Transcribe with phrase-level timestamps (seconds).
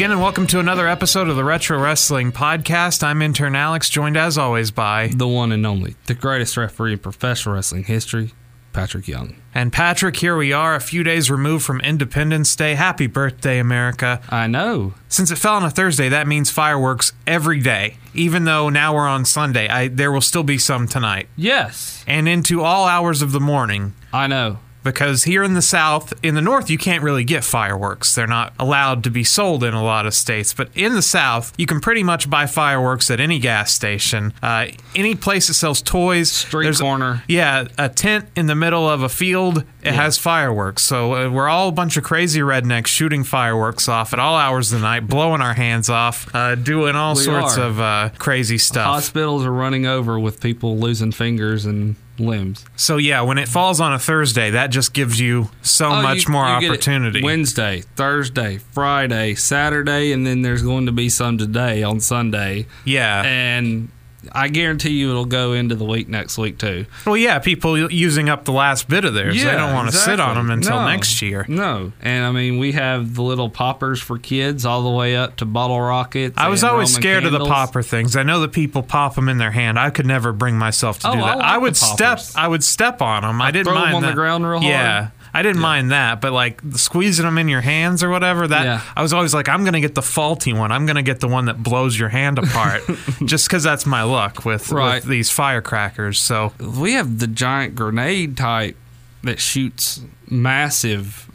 [0.00, 3.02] Again, and welcome to another episode of the Retro Wrestling Podcast.
[3.02, 7.00] I'm intern Alex, joined as always by the one and only, the greatest referee in
[7.00, 8.32] professional wrestling history,
[8.72, 9.36] Patrick Young.
[9.54, 10.16] and Patrick.
[10.16, 12.76] Here we are, a few days removed from Independence Day.
[12.76, 14.22] Happy birthday, America!
[14.30, 14.94] I know.
[15.10, 17.98] Since it fell on a Thursday, that means fireworks every day.
[18.14, 22.26] Even though now we're on Sunday, I, there will still be some tonight Yes, and
[22.26, 23.92] into all hours of the morning.
[24.14, 24.60] I know.
[24.82, 28.52] Because here in the south in the north you can't really get fireworks they're not
[28.58, 31.80] allowed to be sold in a lot of states but in the south you can
[31.80, 36.64] pretty much buy fireworks at any gas station uh, any place that sells toys Street
[36.64, 37.22] there's a- corner.
[37.28, 41.48] yeah a tent in the middle of a field it has fireworks so uh, we're
[41.48, 45.06] all a bunch of crazy rednecks shooting fireworks off at all hours of the night
[45.06, 47.64] blowing our hands off uh, doing all We sorts are.
[47.64, 52.66] of uh, crazy stuff Hospitals are running over with people losing fingers and limbs.
[52.76, 56.26] so yeah when it falls on a thursday that just gives you so Oh, much
[56.26, 61.38] you- more you opportunity Wednesday, Thursday, Friday, Saturday, and then there's going to be some
[61.38, 62.66] today on Sunday.
[62.84, 63.88] yeah And
[64.32, 66.86] I guarantee you it'll go into the week next week too.
[67.06, 69.36] Well, yeah, people using up the last bit of theirs.
[69.42, 70.86] they don't want to sit on them until No.
[70.88, 71.44] next year.
[71.48, 71.92] No.
[72.02, 75.44] And I mean, we have the little poppers for kids all the way up to
[75.44, 76.34] bottle rockets.
[76.38, 78.16] I was always Roman scared of the popper things.
[78.16, 79.78] I know that people pop them in their hand.
[79.78, 81.36] I could never bring myself to Oh, do I that.
[81.38, 82.20] like I, the would step.
[82.36, 83.40] I would step on them.
[83.40, 84.64] I didn't mind on the ground real hard.
[84.70, 85.08] Yeah.
[85.32, 88.82] I didn't mind that, but like squeezing them in your hands or whatever, that Yeah.
[88.96, 90.72] I was always like, I'm gonna get the faulty one.
[90.72, 92.82] I'm gonna get the one that blows your hand apart,
[93.24, 94.96] just because that's my luck with, Right.
[94.96, 96.18] with these firecrackers.
[96.20, 98.76] So We have the giant grenade type
[99.22, 101.30] that shoots massive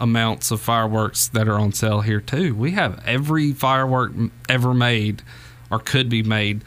[0.00, 2.54] amounts of fireworks that are on sale here too.
[2.54, 4.12] We have every firework
[4.48, 5.22] ever made
[5.70, 6.62] or could be made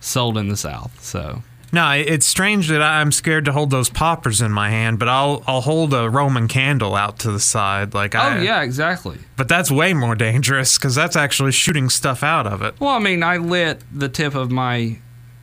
[0.00, 1.02] sold in the South.
[1.02, 1.42] So
[1.74, 5.42] No, it's strange that I'm scared to hold those poppers in my hand, but I'll
[5.44, 8.38] I'll hold a Roman candle out to the side, like I.
[8.38, 9.18] Oh yeah, exactly.
[9.36, 12.78] But that's way more dangerous because that's actually shooting stuff out of it.
[12.78, 14.98] Well, I mean, I lit the tip of my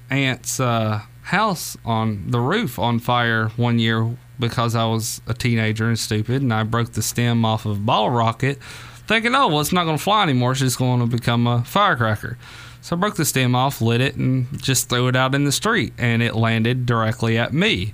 [0.10, 5.90] aunt's uh, house on the roof on fire one year because I was a teenager
[5.90, 8.58] and stupid, and I broke the stem off of a bottle rocket,
[9.06, 10.52] thinking, oh, well, it's not going to fly anymore.
[10.52, 12.38] It's just going to become a firecracker.
[12.82, 15.52] So I broke the stem off, lit it, and just threw it out in the
[15.52, 17.94] street, and it landed directly at me,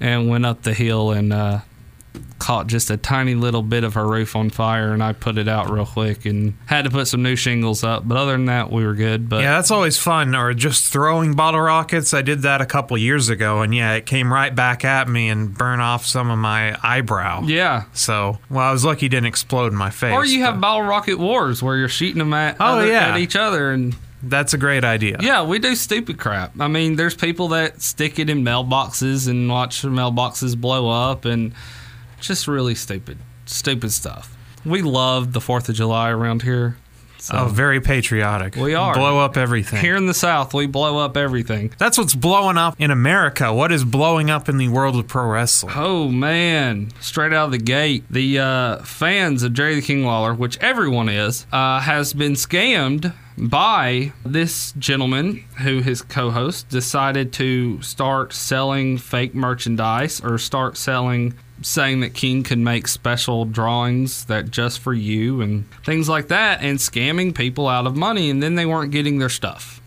[0.00, 1.60] and went up the hill and uh,
[2.38, 5.48] caught just a tiny little bit of her roof on fire, and I put it
[5.48, 8.08] out real quick and had to put some new shingles up.
[8.08, 9.28] But other than that, we were good.
[9.28, 10.34] But Yeah, that's always fun.
[10.34, 12.12] Or just throwing bottle rockets.
[12.14, 15.28] I did that a couple years ago, and yeah, it came right back at me
[15.28, 17.42] and burned off some of my eyebrow.
[17.44, 17.84] yeah.
[17.92, 20.12] So, well, I was lucky it didn't explode in my face.
[20.14, 23.08] Or you have bottle rocket wars where you're shooting them at, Oh, other- yeah.
[23.10, 25.16] at each other and that's a great idea.
[25.20, 29.48] yeah we do stupid crap i mean there's people that stick it in mailboxes and
[29.48, 31.52] watch the mailboxes blow up and
[32.20, 36.76] just really stupid stupid stuff we love the fourth of july around here
[37.18, 38.56] so Oh, very patriotic.
[38.56, 38.94] We are.
[38.94, 39.78] blow up everything.
[39.80, 43.54] here in the south we blow up everything That's what's blowing up in America.
[43.54, 45.72] What is blowing up in the world of pro wrestling?
[45.76, 46.90] Oh man!
[47.00, 51.08] Straight out of the gate, the uh, fans of Jerry the King Lawler, which everyone
[51.08, 58.98] is, uh, has been scammed by this gentleman who his co-host decided to start selling
[58.98, 64.92] fake merchandise or start selling saying that King could make special drawings that just for
[64.92, 68.92] you and things like that and scamming people out of money and then they weren't
[68.92, 69.81] getting their stuff.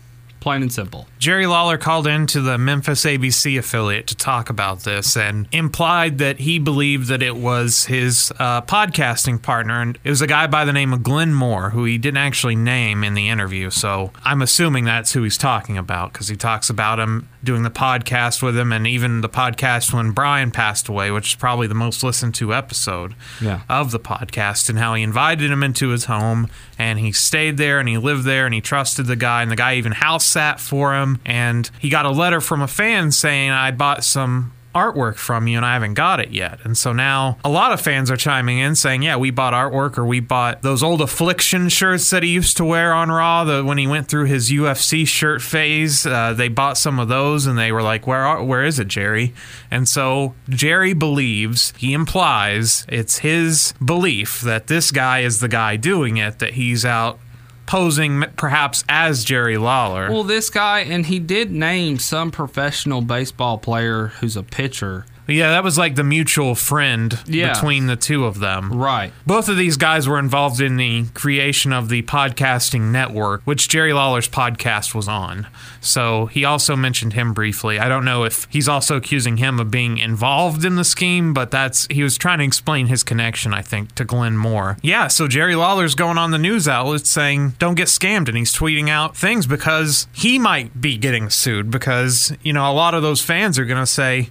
[0.46, 1.08] Plain and simple.
[1.18, 6.18] Jerry Lawler called in to the Memphis ABC affiliate to talk about this and implied
[6.18, 9.82] that he believed that it was his uh, podcasting partner.
[9.82, 12.54] And it was a guy by the name of Glenn Moore, who he didn't actually
[12.54, 13.70] name in the interview.
[13.70, 17.70] So I'm assuming that's who he's talking about because he talks about him doing the
[17.70, 21.74] podcast with him and even the podcast when Brian passed away, which is probably the
[21.74, 23.60] most listened to episode Yeah.
[23.68, 26.48] of the podcast and how he invited him into his home
[26.78, 29.56] and he stayed there and he lived there and he trusted the guy and the
[29.56, 33.50] guy even house sat for him and he got a letter from a fan saying
[33.50, 36.60] I bought some artwork from you and I haven't got it yet.
[36.64, 39.96] And so now a lot of fans are chiming in saying, "Yeah, we bought artwork
[39.96, 43.64] or we bought those old affliction shirts that he used to wear on Raw the,
[43.64, 46.06] when he went through his UFC shirt phase.
[46.06, 48.88] Uh, they bought some of those and they were like, "Where are, where is it,
[48.88, 49.32] Jerry?"
[49.70, 55.76] And so Jerry believes, he implies it's his belief that this guy is the guy
[55.76, 57.18] doing it that he's out
[57.66, 60.10] posing perhaps as Jerry Lawler.
[60.10, 65.50] Well, this guy, and he did name some professional baseball player who's a pitcher Yeah,
[65.50, 67.52] that was like the mutual friend Yeah.
[67.52, 68.72] between the two of them.
[68.72, 69.12] Right.
[69.26, 73.92] Both of these guys were involved in the creation of the podcasting network, which Jerry
[73.92, 75.46] Lawler's podcast was on.
[75.80, 77.78] So he also mentioned him briefly.
[77.78, 81.50] I don't know if he's also accusing him of being involved in the scheme, but
[81.50, 84.76] that's he was trying to explain his connection, I think, to Glenn Moore.
[84.82, 88.52] Yeah, so Jerry Lawler's going on the news outlets saying, "Don't get scammed," and he's
[88.54, 93.02] tweeting out things because he might be getting sued because you know a lot of
[93.02, 94.30] those fans are going to say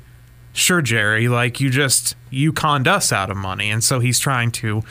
[0.55, 4.49] sure jerry like you just you conned us out of money and so he's trying
[4.51, 4.81] to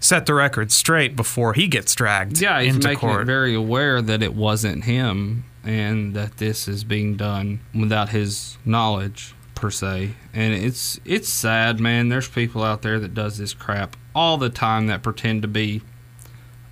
[0.00, 3.54] set the record straight before he gets dragged Yeah, he's into making court it very
[3.54, 9.70] aware that it wasn't him and that this is being done without his knowledge per
[9.70, 10.10] se.
[10.34, 12.10] And it's it's sad, man.
[12.10, 15.80] There's people out there that does this crap all the time that pretend to be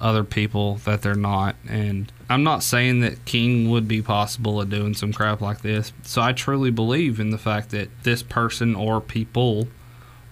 [0.03, 1.57] other people that they're not.
[1.67, 5.93] And I'm not saying that King would be possible of doing some crap like this.
[6.03, 9.69] So I truly believe in the fact that this person or people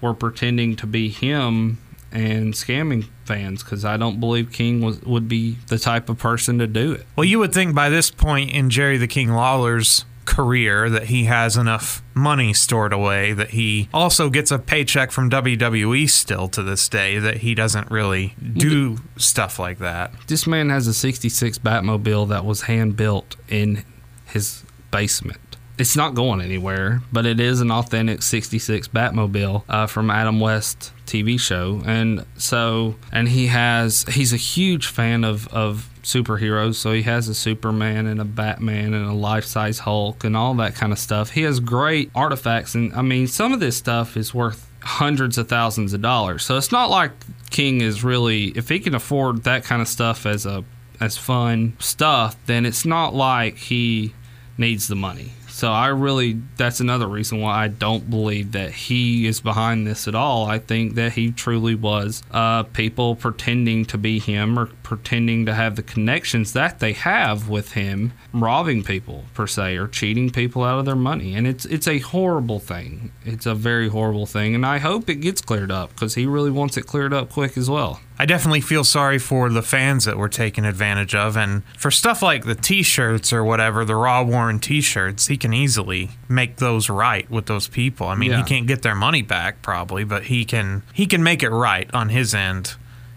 [0.00, 1.78] were pretending to be him
[2.12, 6.58] and scamming fans because I don't believe King was would be the type of person
[6.58, 7.06] to do it.
[7.14, 11.24] well you would think by this point in jerry the king lawler's career that he
[11.24, 16.62] has enough money stored away that he also gets a paycheck from wwe still to
[16.62, 21.58] this day that he doesn't really do stuff like that This man has a '66
[21.58, 23.84] Batmobile that was hand built in
[24.26, 25.40] his basement.
[25.78, 30.92] It's not going anywhere, but it is an authentic '66 Batmobile uh, from Adam West
[31.06, 36.92] TV show, and so and he has he's a huge fan of of superheroes, so
[36.92, 40.74] he has a Superman and a Batman and a life size Hulk and all that
[40.74, 41.30] kind of stuff.
[41.30, 45.48] He has great artifacts, and I mean some of this stuff is worth hundreds of
[45.48, 46.44] thousands of dollars.
[46.44, 47.12] So it's not like
[47.50, 50.64] King is really if he can afford that kind of stuff as a
[51.00, 54.14] as fun stuff, then it's not like he
[54.58, 55.32] needs the money.
[55.60, 60.08] So I really that's another reason why I don't believe that he is behind this
[60.08, 60.46] at all.
[60.46, 65.52] I think that he truly was uh, people pretending to be him or pretending to
[65.52, 70.64] have the connections that they have with him, robbing people per se or cheating people
[70.64, 71.34] out of their money.
[71.34, 73.12] And it's it's a horrible thing.
[73.26, 76.50] It's a very horrible thing, and I hope it gets cleared up because he really
[76.50, 78.00] wants it cleared up quick as well.
[78.20, 81.38] I definitely feel sorry for the fans that were taken advantage of.
[81.38, 85.38] And for stuff like the t shirts or whatever, the Raw Warren t shirts, he
[85.38, 88.08] can easily make those right with those people.
[88.08, 88.36] I mean, Yeah.
[88.36, 91.88] he can't get their money back probably, but he can he can make it right
[91.94, 92.74] on his end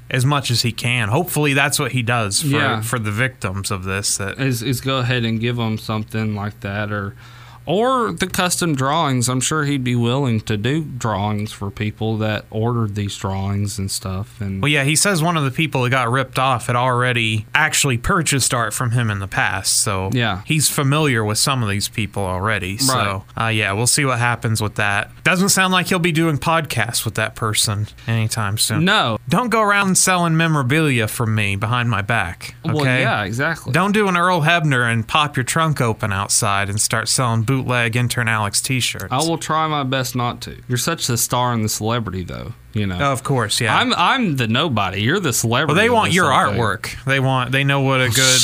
[0.09, 1.09] as much as he can.
[1.09, 2.81] Hopefully that's what he does for, Yeah.
[2.81, 4.15] for the victims of this.
[4.15, 7.13] That is is go ahead and give them something like that or
[7.65, 12.45] or the custom drawings i'm sure he'd be willing to do drawings for people that
[12.49, 15.89] ordered these drawings and stuff and Well, yeah, he says one of the people that
[15.89, 19.81] got ripped off had already actually purchased art from him in the past.
[19.81, 20.41] So Yeah.
[20.45, 22.77] he's familiar with some of these people already.
[22.77, 25.11] So uh, yeah, we'll see what happens with that.
[25.23, 28.85] Doesn't sound like he'll be doing podcasts with that person anytime soon.
[28.85, 32.55] no Don't go around selling memorabilia from me behind my back.
[32.65, 32.73] Okay.
[32.73, 36.79] well yeah exactly Don't do an Earl Hebner and pop your trunk open outside and
[36.79, 39.07] start selling bootleg intern Alex t-shirts.
[39.11, 42.53] i will try my best not to you're such the star and the celebrity though
[42.73, 43.77] you know of course, yeah.
[43.77, 46.59] i'm i'm the nobody you're the celebrity well, they want your whole thing.
[46.59, 47.03] artwork.
[47.05, 47.51] They want.
[47.51, 48.41] They know what a good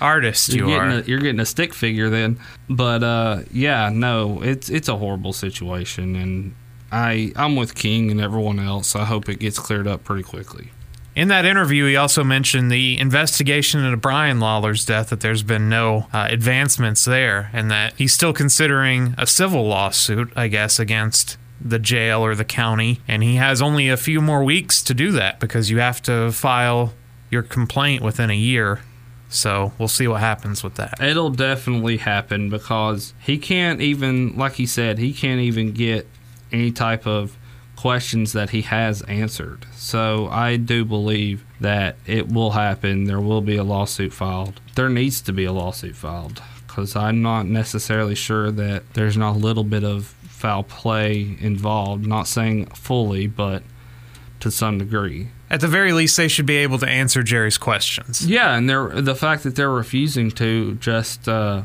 [0.00, 1.00] artist you're you getting are.
[1.00, 2.38] a, you're getting a stick figure then
[2.68, 6.54] but uh yeah no it's it's a horrible situation and
[6.92, 10.70] i i'm with king and everyone else i hope it gets cleared up pretty quickly
[11.18, 15.68] In that interview, he also mentioned the investigation into Brian Lawler's death, that there's been
[15.68, 21.36] no uh, advancements there, and that he's still considering a civil lawsuit, I guess, against
[21.60, 23.00] the jail or the county.
[23.08, 26.30] And he has only a few more weeks to do that because you have to
[26.30, 26.92] file
[27.32, 28.78] your complaint within a year.
[29.28, 31.02] So we'll see what happens with that.
[31.02, 36.06] It'll definitely happen because he can't even, like he said, he can't even get
[36.52, 37.36] any type of
[37.78, 39.64] questions that he has answered.
[39.72, 43.04] So I do believe that it will happen.
[43.04, 44.60] There will be a lawsuit filed.
[44.74, 49.36] There needs to be a lawsuit filed because I'm not necessarily sure that there's not
[49.36, 52.04] a little bit of foul play involved.
[52.04, 53.62] Not saying fully, but
[54.40, 55.28] to some degree.
[55.48, 58.26] At the very least, they should be able to answer Jerry's questions.
[58.26, 61.62] Yeah, and they're the fact that they're refusing to just uh,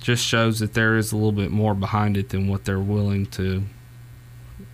[0.00, 3.26] just shows that there is a little bit more behind it than what they're willing
[3.26, 3.64] to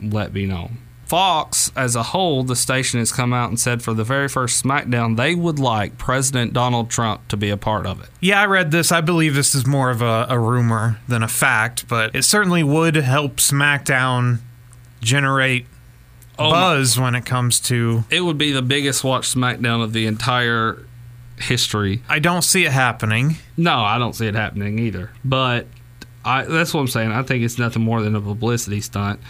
[0.01, 0.79] let be known.
[1.07, 4.65] Fox, as a whole, the station has come out and said for the very first
[4.65, 8.09] SmackDown, they would like President Donald Trump to be a part of it.
[8.21, 8.91] Yeah, I read this.
[8.91, 12.63] I believe this is more of a, a rumor than a fact, but it certainly
[12.65, 14.39] would help SmackDown
[15.01, 15.67] generate
[16.39, 18.05] Oh, buzz when it comes to.
[18.11, 20.85] It would be the biggest watched SmackDown of the entire
[21.39, 22.03] history.
[22.09, 23.37] I don't see it happening.
[23.57, 25.11] No, I don't see it happening either.
[25.25, 25.67] But
[26.25, 27.13] I, that's what I'm saying.
[27.13, 29.21] I think it's nothing more than a publicity stunt,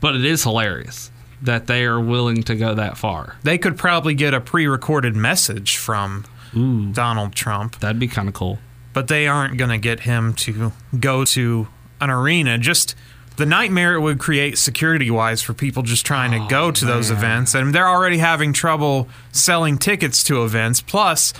[0.00, 1.10] but it is hilarious
[1.42, 3.36] that they are willing to go that far.
[3.42, 6.24] They could probably get a pre-recorded message from
[6.56, 8.58] Ooh, Donald Trump, that'd be kind of cool.
[8.94, 11.68] but they aren't going to get him to go to
[12.00, 12.56] an arena.
[12.56, 12.94] Just
[13.36, 17.10] the nightmare it would create security-wise for people just trying to oh, go to those
[17.10, 20.80] events, and they're already having trouble selling tickets to events.
[20.80, 21.34] Plus.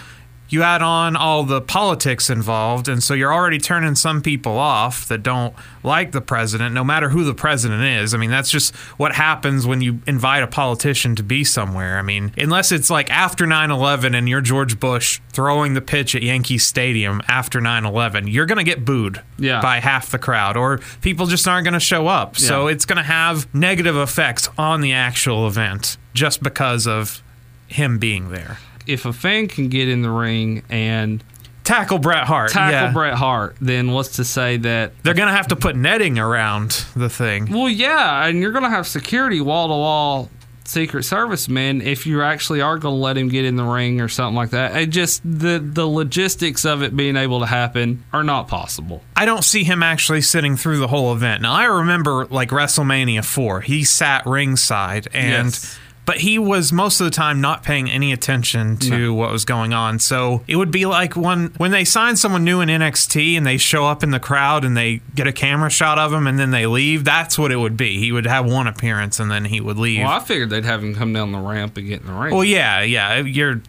[0.48, 5.08] You add on all the politics involved, and so you're already turning some people off
[5.08, 8.14] that don't like the president, no matter who the president is.
[8.14, 11.98] I mean, that's just what happens when you invite a politician to be somewhere.
[11.98, 16.14] I mean, unless it's like after 9 11 and you're George Bush throwing the pitch
[16.14, 19.60] at Yankee Stadium after 9 11, you're going to get booed Yeah.
[19.60, 22.36] by half the crowd, or people just aren't going to show up.
[22.36, 27.20] So it's going to have negative effects on the actual event just because of
[27.66, 28.58] him being there.
[28.86, 31.22] If a fan can get in the ring and
[31.64, 32.52] Tackle Bret Hart.
[32.52, 32.92] tackle yeah.
[32.92, 36.84] Bret Hart, then what's to say that They're going to have to put netting around
[36.94, 37.50] the thing.
[37.50, 40.30] Well, yeah, and you're going to have security wall to wall
[40.68, 44.00] Secret Service men if you actually are going to let him get in the ring
[44.00, 44.76] or something like that.
[44.76, 49.02] It just the the logistics of it being able to happen are not possible.
[49.14, 51.42] I don't see him actually sitting through the whole event.
[51.42, 53.60] Now I remember like WrestleMania 4.
[53.62, 55.78] He sat ringside and Yes.
[56.06, 59.74] But he was most of the time not paying any attention to what was going
[59.74, 59.98] on.
[59.98, 63.58] So it would be like when when they sign someone new in NXT and they
[63.58, 66.52] show up in the crowd and they get a camera shot of him and then
[66.52, 67.04] they leave.
[67.04, 67.98] That's what it would be.
[67.98, 69.98] He would have one appearance and then he would leave.
[70.00, 72.32] Well, I figured they'd have him come down the ramp and get in the ring.
[72.32, 73.60] Well, yeah, yeah, you're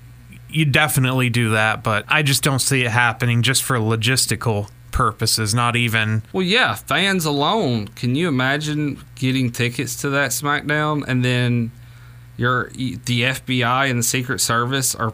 [0.49, 5.53] you definitely do that, but I just don't see it happening just for logistical purposes.
[5.53, 7.87] Not even Well, yeah, fans alone.
[7.89, 11.71] Can you imagine getting tickets to that SmackDown and then
[12.37, 15.13] your the FBI and the Secret Service are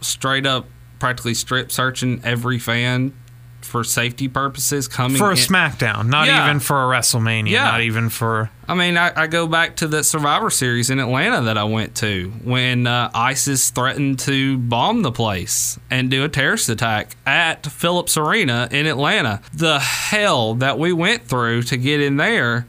[0.00, 0.66] straight up
[0.98, 3.12] practically strip searching every fan
[3.60, 6.44] for safety purposes coming for a in- SmackDown, not Yeah.
[6.44, 7.64] even for a WrestleMania, Yeah.
[7.64, 11.42] not even for I mean, I, I go back to the Survivor Series in Atlanta
[11.42, 16.28] that I went to when uh, ISIS threatened to bomb the place and do a
[16.28, 19.40] terrorist attack at Phillips Arena in Atlanta.
[19.54, 22.66] The hell that we went through to get in there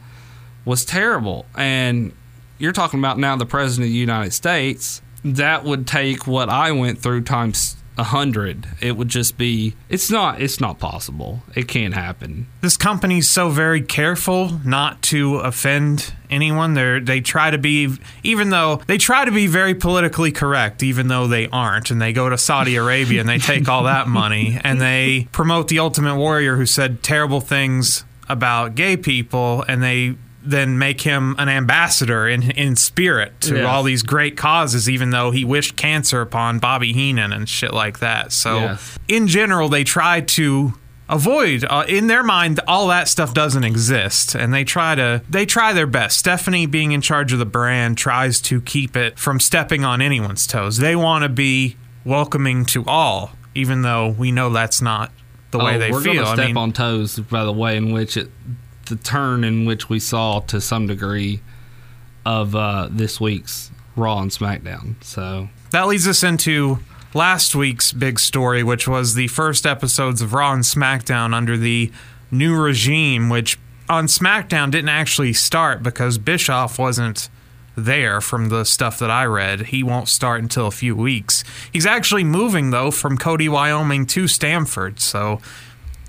[0.64, 1.46] was terrible.
[1.56, 2.12] And
[2.58, 5.02] you're talking about now the President of the United States.
[5.24, 8.66] That would take what I went through times a hundred.
[8.80, 9.74] It would just be.
[9.88, 10.42] It's not.
[10.42, 11.42] It's not possible.
[11.54, 12.46] It can't happen.
[12.60, 16.74] this company's so very careful not to offend anyone.
[16.74, 21.08] They they try to be even though they try to be very politically correct, even
[21.08, 21.90] though they aren't.
[21.90, 25.68] And they go to Saudi Arabia and they take all that money and they promote
[25.68, 31.34] the Ultimate Warrior who said terrible things about gay people, and they then make him
[31.38, 36.20] an ambassador in in spirit to all these great causes, even though he wished cancer
[36.20, 38.32] upon Bobby Heenan and shit like that.
[38.32, 38.98] So Yes.
[39.08, 40.74] in general, they try to
[41.08, 44.34] avoid uh, in their mind all that stuff doesn't exist.
[44.34, 46.18] And they try to they try their best.
[46.18, 50.46] Stephanie being in charge of the brand tries to keep it from stepping on anyone's
[50.46, 50.78] toes.
[50.78, 55.10] They want to be welcoming to all even though we know that's not
[55.52, 56.14] the way Oh, they we're feel.
[56.14, 58.28] Gonna i step mean on toes by the way in which it,
[58.86, 61.40] the turn in which we saw to some degree
[62.24, 65.02] of uh, this week's Raw and SmackDown.
[65.04, 66.78] So that leads us into
[67.12, 71.92] last week's big story, which was the first episodes of Raw and SmackDown under the
[72.30, 77.28] new regime, which on SmackDown didn't actually start because Bischoff wasn't
[77.76, 79.66] there from the stuff that I read.
[79.66, 81.44] He won't start until a few weeks.
[81.72, 85.40] He's actually moving, though, from Cody, Wyoming to Stamford, so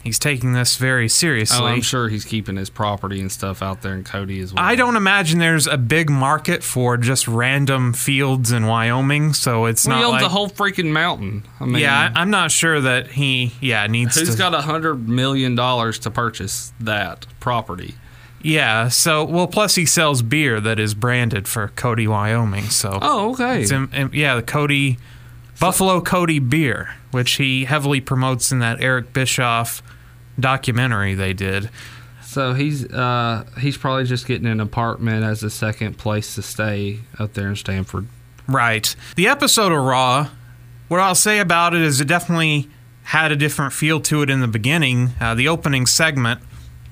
[0.06, 1.58] he's taking this very seriously.
[1.60, 4.64] oh, I'm sure he's keeping his property and stuff out there in Cody as well.
[4.64, 9.86] I don't imagine there's a big market for just random fields in Wyoming, so it's
[9.88, 11.44] Well, he not owns like a whole freaking mountain.
[11.60, 14.38] I mean, yeah, I- I'm not sure that he yeah needs who's to.
[14.38, 17.96] got a hundred million dollars to purchase that property?
[18.44, 22.66] yeah, so well, plus he sells beer that is branded for Cody, Wyoming.
[22.66, 23.64] So Oh, okay.
[23.64, 25.00] it's in- in- yeah, the Cody
[25.60, 29.82] Buffalo Cody beer, which he heavily promotes in that Eric Bischoff
[30.39, 31.70] documentary they did.
[32.24, 37.00] So he's uh, he's probably just getting an apartment as a second place to stay
[37.18, 38.08] up there in Stamford.
[38.48, 38.96] Right.
[39.15, 40.30] The episode of Raw,
[40.88, 42.70] what I'll say about it is it definitely
[43.04, 45.12] had a different feel to it in the beginning.
[45.20, 46.42] Uh, the opening segment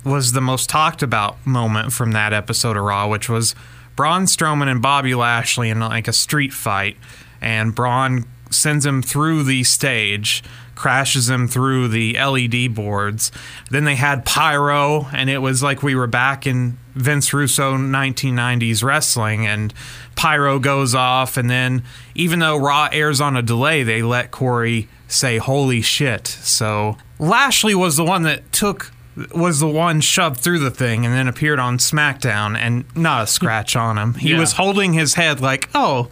[0.05, 3.55] was the most talked about moment from that episode of Raw, which was
[3.95, 6.97] Braun Strowman and Bobby Lashley in like a street fight,
[7.41, 10.43] and Braun sends him through the stage,
[10.75, 13.31] crashes him through the LED boards.
[13.69, 18.83] Then they had pyro, and it was like we were back in Vince Russo 1990s
[18.83, 19.73] wrestling, and
[20.15, 21.83] pyro goes off, and then
[22.15, 27.75] even though Raw airs on a delay, they let Corey say "Holy shit!" So Lashley
[27.75, 28.91] was the one that took
[29.35, 33.27] was the one shoved through the thing and then appeared on SmackDown and not a
[33.27, 34.15] scratch on him.
[34.15, 34.39] He Yeah.
[34.39, 36.07] was holding his head like, oh,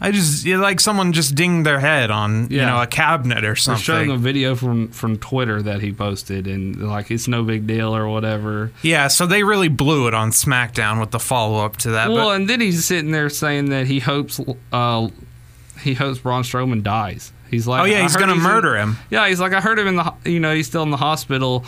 [0.00, 2.66] I just like someone just dinged their head on you Yeah.
[2.66, 3.78] know a cabinet or They're showing a
[4.12, 4.18] something.
[4.18, 8.72] video from from Twitter that he posted, and like it's no big deal or whatever.
[8.82, 12.10] Yeah, so they really blew it on SmackDown with the follow up to that.
[12.10, 14.38] Well, but and then he's sitting there saying that he hopes
[14.72, 15.08] uh,
[15.80, 17.32] he hopes Braun Strowman dies.
[17.50, 18.98] He's like, oh yeah, "I he's heard gonna in- murder him.
[19.08, 20.96] Yeah, he's like, I heard him in the, ho- you know, he's still in the
[20.96, 21.64] hospital.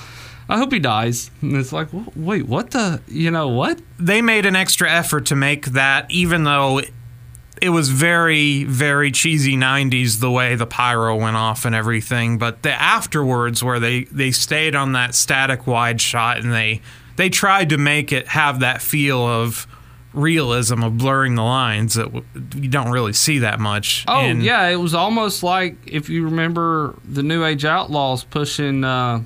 [0.50, 1.30] I hope he dies.
[1.40, 3.80] And it's like, "Wh- wait, what the, you know, what?
[3.98, 6.80] they made an extra effort to make that, even though
[7.60, 12.38] it was very, very cheesy 90s the way the pyro went off and everything.
[12.38, 16.80] But the afterwards, where they, they stayed on that static wide shot and they,
[17.16, 19.66] they tried to make it have that feel of
[20.14, 22.24] realism of blurring the lines that w-
[22.56, 24.04] you don't really see that much.
[24.08, 29.22] Oh yeah, it was almost like if you remember the New Age Outlaws pushing uh,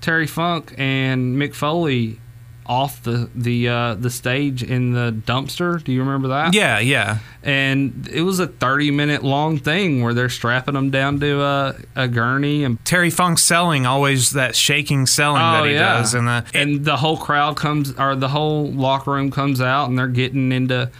[0.00, 2.20] Terry Funk and Mick Foley
[2.68, 5.82] off the the uh, the stage in the dumpster.
[5.82, 6.54] Do you remember that?
[6.54, 7.18] Yeah, yeah.
[7.42, 11.76] And it was a thirty minute long thing where they're strapping them down to a,
[11.96, 16.44] a gurney and Terry Funk selling always that shaking selling that he does, and the
[16.52, 20.52] and the whole crowd comes or the whole locker room comes out and they're getting
[20.52, 20.90] into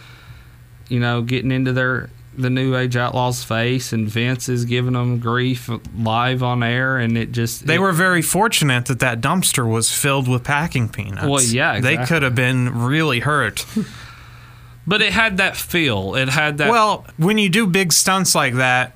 [0.87, 5.19] you know getting into their the new age outlaws face and vince is giving them
[5.19, 9.69] grief live on air and it just They it- were very fortunate that that dumpster
[9.69, 11.27] was filled with packing peanuts.
[11.27, 13.65] Well, yeah, They could have been really hurt.
[14.87, 18.55] but it had that feel it had that well, when you do big stunts like
[18.55, 18.93] that,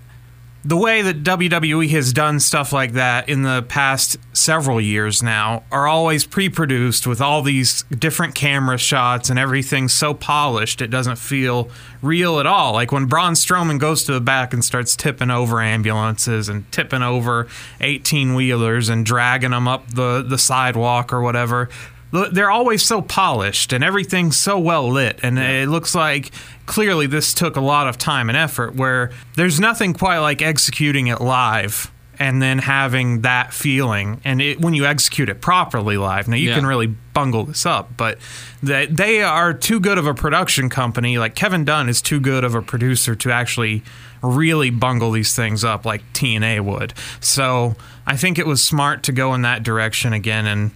[0.65, 5.63] the way that WWE has done stuff like that in the past several years now
[5.71, 11.17] are always pre-produced with all these different camera shots and everything so polished it doesn't
[11.17, 11.69] feel
[12.01, 12.73] real at all.
[12.73, 17.03] Like when Braun Strowman goes to the back and starts tipping over ambulances and tipping
[17.03, 17.47] over
[17.81, 21.69] 18 wheelers and dragging them up the, the sidewalk or whatever.
[22.31, 26.31] They're always so polished and everything's so well lit, and it looks like
[26.67, 28.75] clearly this took a lot of time and effort.
[28.75, 34.61] Where there's nothing quite like executing it live and then having that feeling, and it,
[34.61, 36.55] when you execute it properly live, now you Yeah.
[36.55, 38.19] can really bungle this up, but
[38.61, 41.17] they, they are too good of a production company.
[41.17, 43.81] Like Kevin Dunn is too good of a producer to actually
[44.21, 46.93] really bungle these things up like TNA would.
[47.19, 50.71] So I think it was smart to go in that direction again and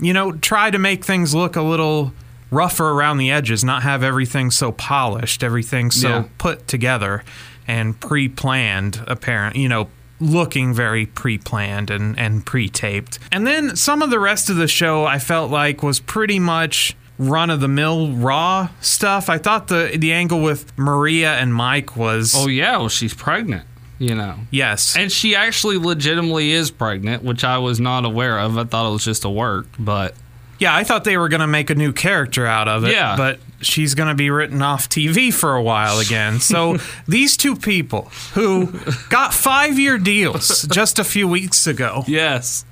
[0.00, 2.12] you know, try to make things look a little
[2.50, 6.24] rougher around the edges, not have everything so polished, everything so Yeah.
[6.38, 7.22] put together
[7.66, 9.88] and pre-planned apparent, you know,
[10.20, 13.18] looking very pre-planned and and pre-taped.
[13.30, 16.96] And then some of the rest of the show I felt like was pretty much
[17.18, 19.28] run of the mill raw stuff.
[19.28, 23.64] I thought the the angle with Maria and Mike was oh yeah well she's pregnant
[23.98, 24.96] you know yes.
[24.96, 28.92] and she actually legitimately is pregnant which i was not aware of i thought it
[28.92, 30.14] was just a work but
[30.60, 32.90] Yeah, I thought they were going to make a new character out of it.
[32.90, 33.14] Yeah.
[33.16, 36.40] But she's going to be written off TV for a while again.
[36.40, 38.72] So these two people who
[39.08, 42.64] got five year deals just a few weeks ago, yes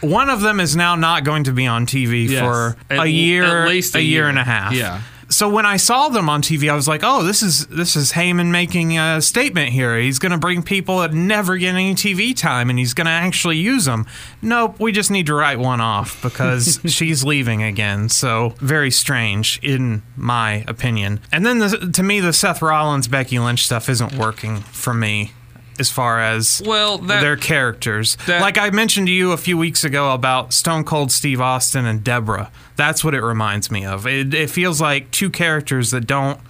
[0.00, 2.40] one of them is now not going to be on TV Yes.
[2.40, 4.28] for At a year, at least a a year year.
[4.28, 4.72] and a half.
[4.72, 5.02] Yeah.
[5.30, 8.12] So when I saw them on TV, I was like, "Oh, this is this is
[8.12, 9.98] Heyman making a statement here.
[9.98, 13.10] He's going to bring people that never get any TV time, and he's going to
[13.10, 14.06] actually use them."
[14.40, 18.08] Nope, we just need to write one off because she's leaving again.
[18.08, 21.20] So very strange, in my opinion.
[21.30, 25.32] And then the, to me, the Seth Rollins Becky Lynch stuff isn't working for me
[25.78, 28.16] as far as well that their characters.
[28.26, 31.86] that- like I mentioned to you a few weeks ago about Stone Cold Steve Austin
[31.86, 32.50] and Deborah.
[32.76, 34.06] That's what it reminds me of.
[34.06, 36.40] It, it feels like two characters that don't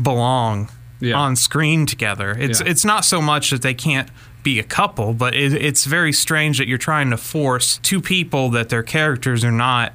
[0.00, 0.68] belong
[1.00, 1.14] Yeah.
[1.16, 2.36] on screen together.
[2.38, 2.68] It's Yeah.
[2.68, 4.08] it's not so much that they can't
[4.42, 8.50] be a couple, but it, it's very strange that you're trying to force two people
[8.50, 9.92] that their characters are not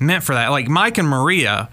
[0.00, 0.48] meant for that.
[0.48, 1.68] Like Mike and Maria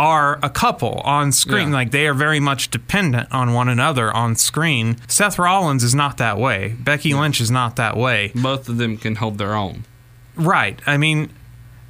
[0.00, 1.68] are a couple on screen.
[1.68, 1.74] Yeah.
[1.74, 4.96] Like they are very much dependent on one another on screen.
[5.06, 6.74] Seth Rollins is not that way.
[6.80, 8.32] Becky Lynch is not that way.
[8.34, 9.84] both of them can hold their own
[10.36, 10.80] Right.
[10.86, 11.30] I mean,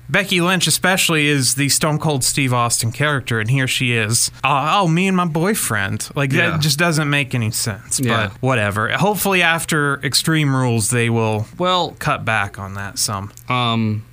[0.09, 4.33] Becky Lynch, especially, is the Stone Cold Steve Austin character, and here she is.
[4.43, 6.09] Oh, oh me and my boyfriend.
[6.17, 6.51] Like, Yeah.
[6.51, 8.01] that just doesn't make any sense.
[8.01, 8.31] Yeah.
[8.31, 8.89] But whatever.
[8.89, 13.31] Hopefully, after Extreme Rules, they will well cut back on that some.
[13.49, 14.05] um,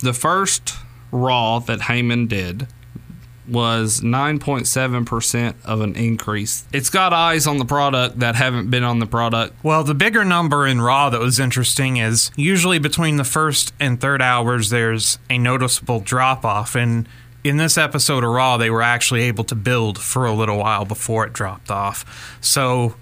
[0.00, 0.74] the first
[1.10, 2.66] Raw that Heyman did
[3.48, 6.64] was 9.7% of an increase.
[6.72, 9.54] It's got eyes on the product that haven't been on the product.
[9.62, 14.00] Well, the bigger number in Raw that was interesting is usually between the first and
[14.00, 16.74] third hours, there's a noticeable drop off.
[16.74, 17.08] And
[17.44, 20.84] in this episode of Raw, they were actually able to build for a little while
[20.84, 22.38] before it dropped off.
[22.40, 22.96] So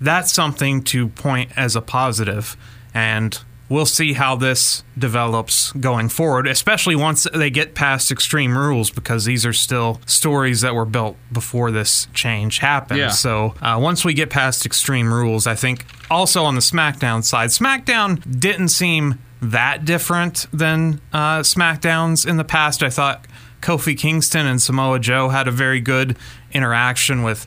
[0.00, 2.56] that's something to point as a positive.
[2.94, 3.38] And
[3.70, 9.24] we'll see how this develops going forward, especially once they get past Extreme Rules, because
[9.24, 12.98] these are still stories that were built before this change happened.
[12.98, 13.08] Yeah.
[13.08, 17.48] So uh, once we get past Extreme Rules, I think also on the SmackDown side,
[17.50, 22.82] SmackDown didn't seem that different than uh, SmackDowns in the past.
[22.82, 23.24] I thought
[23.62, 26.16] Kofi Kingston and Samoa Joe had a very good
[26.52, 27.46] interaction with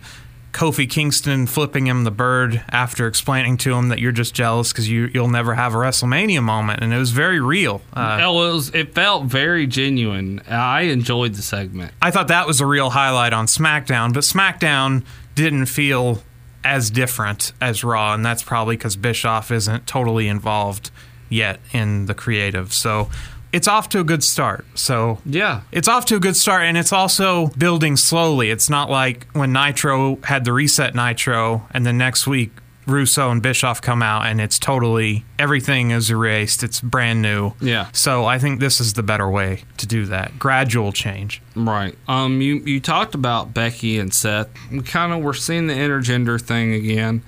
[0.53, 4.87] Kofi Kingston flipping him the bird after explaining to him that you're just jealous because
[4.87, 6.81] you, you'll never have a WrestleMania moment.
[6.81, 7.81] And it was very real.
[7.91, 10.41] Uh, it, was, it felt very genuine.
[10.47, 11.91] I enjoyed the segment.
[12.01, 16.21] I thought that was a real highlight on SmackDown, but SmackDown didn't feel
[16.63, 20.91] as different as Raw, and that's probably because Bischoff isn't totally involved
[21.29, 22.71] yet in the creative.
[22.73, 23.09] So
[23.53, 24.65] it's off to a good start.
[24.75, 25.61] So Yeah.
[25.71, 28.49] it's off to a good start, and it's also building slowly.
[28.49, 32.51] It's not like when Nitro had the reset Nitro, and then next week
[32.85, 36.63] Russo and Bischoff come out, and it's totally everything is erased.
[36.63, 37.53] It's brand new.
[37.61, 37.87] Yeah.
[37.93, 40.37] So I think this is the better way to do that.
[40.37, 41.41] Gradual change.
[41.55, 41.95] Right.
[42.09, 42.41] Um.
[42.41, 44.49] You you talked about Becky and Seth.
[44.69, 47.21] We kind of we're seeing the intergender thing again.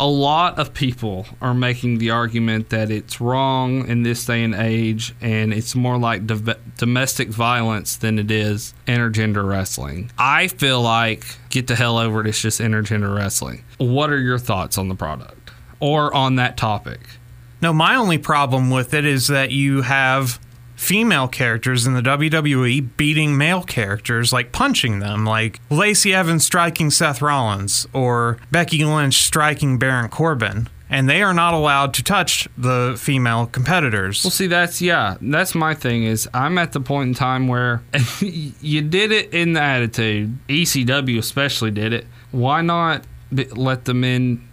[0.00, 4.54] A lot of people are making the argument that it's wrong in this day and
[4.54, 10.12] age, and it's more like dov- domestic violence than it is intergender wrestling.
[10.16, 12.28] I feel like get the hell over it.
[12.28, 13.64] It's just intergender wrestling.
[13.78, 17.00] What are your thoughts on the product or on that topic?
[17.60, 20.38] No, my only problem with it is that you have
[20.78, 26.88] female characters in the WWE beating male characters, like punching them, like Lacey Evans striking
[26.90, 30.68] Seth Rollins or Becky Lynch striking Baron Corbin.
[30.88, 34.24] And they are not allowed to touch the female competitors.
[34.24, 36.04] Well, see, that's yeah, that's my thing.
[36.04, 37.82] Is I'm at the point in time where
[38.20, 40.38] you did it in the attitude.
[40.48, 42.06] ECW especially did it.
[42.30, 44.47] Why not let the men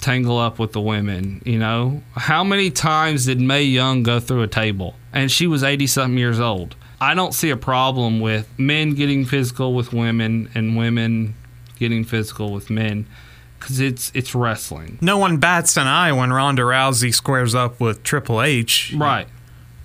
[0.00, 1.42] tangle up with the women?
[1.44, 5.62] You know, how many times did Mae Young go through a table, and she was
[5.62, 6.76] 80 something years old?
[7.00, 11.34] I don't see a problem with men getting physical with women and women
[11.78, 13.06] getting physical with men
[13.58, 18.02] because it's it's wrestling, no one bats an eye when Ronda Rousey squares up with
[18.02, 18.94] Triple H.
[18.96, 19.28] right?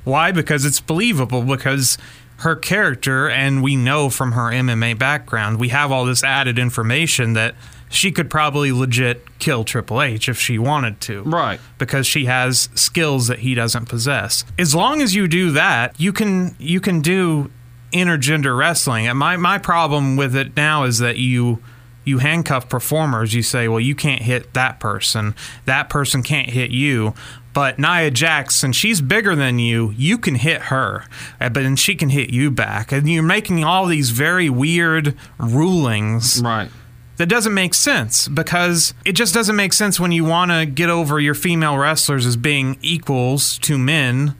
[0.03, 0.31] Why?
[0.31, 1.43] Because it's believable.
[1.43, 1.97] Because
[2.37, 7.33] her character, and we know from her MMA background, we have all this added information
[7.33, 7.55] that
[7.93, 11.23] she could probably legit kill Triple H if she wanted to.
[11.23, 11.59] Right.
[11.77, 14.43] Because she has skills that he doesn't possess.
[14.57, 17.51] As long as you do that, you can you can do
[17.91, 19.07] intergender wrestling.
[19.07, 21.61] And my my problem with it now is that you
[22.03, 23.33] you handcuff performers.
[23.33, 25.35] You say, well, you can't hit that person.
[25.65, 27.13] That person can't hit you.
[27.53, 31.05] But Nia Jax, and she's bigger than you, you can hit her,
[31.39, 32.91] uh, but then she can hit you back.
[32.91, 36.69] And you're making all these very weird rulings Right.
[37.17, 40.89] That doesn't make sense because it just doesn't make sense when you want to get
[40.89, 44.35] over your female wrestlers as being equals to men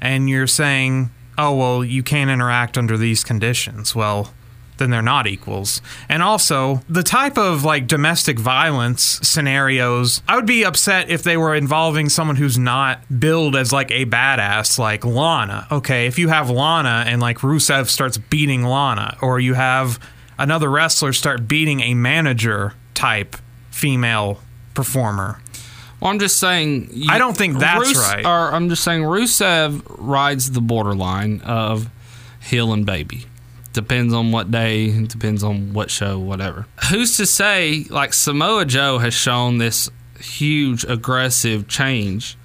[0.00, 3.94] and you're saying, oh, well, you can't interact under these conditions.
[3.94, 4.32] Well,
[4.78, 5.82] then they're not equals.
[6.08, 11.36] And also, the type of like domestic violence scenarios, I would be upset if they
[11.36, 15.66] were involving someone who's not billed as like a badass, like Lana.
[15.70, 19.98] Okay, if you have Lana and like Rusev starts beating Lana, or you have
[20.38, 23.36] another wrestler start beating a manager type
[23.70, 24.40] female
[24.74, 25.40] performer.
[26.00, 26.90] Well, I'm just saying.
[26.92, 28.24] You, I don't think that's right.
[28.24, 31.90] Or I'm just saying Rusev rides the borderline of
[32.40, 33.26] heel and baby.
[33.72, 36.66] Depends on what day, depends on what show, whatever.
[36.90, 42.36] Who's to say, like Samoa Joe has shown this huge aggressive change?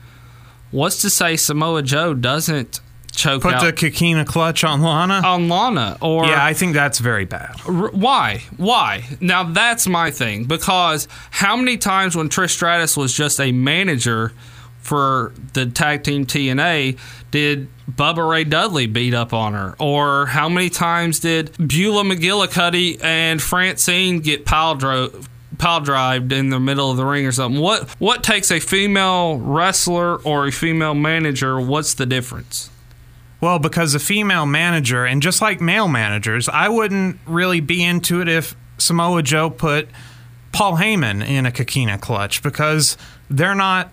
[0.71, 2.81] What's to say Samoa Joe doesn't
[3.15, 5.21] choke Put out the Coquina clutch on Lana.
[5.25, 5.97] on Lana?
[6.01, 7.55] Or yeah, I think that's very bad.
[7.67, 8.43] R- why?
[8.57, 9.05] Why?
[9.21, 14.33] Now that's my thing because how many times when Trish Stratus was just a manager
[14.81, 16.95] for the tag team T&A
[17.31, 19.75] did Bubba Ray Dudley beat up on her?
[19.79, 25.29] Or how many times did Beulah McGillicuddy and Francine get pile drove?
[25.59, 25.85] Pile
[26.33, 27.61] in the middle of the ring or something.
[27.61, 31.61] What what takes a female wrestler or a female manager?
[31.61, 32.69] What's the difference?
[33.43, 38.21] Well, because a female manager, and just like male managers, I wouldn't really be into
[38.21, 39.89] it if Samoa Joe put
[40.53, 42.97] Paul Heyman in a Coquina clutch because
[43.29, 43.91] they're not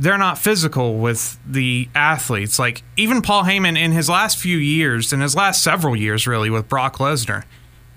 [0.00, 2.58] they're not physical with the athletes.
[2.58, 6.50] Like even Paul Heyman in his last few years, in his last several years really
[6.50, 7.44] with Brock Lesnar,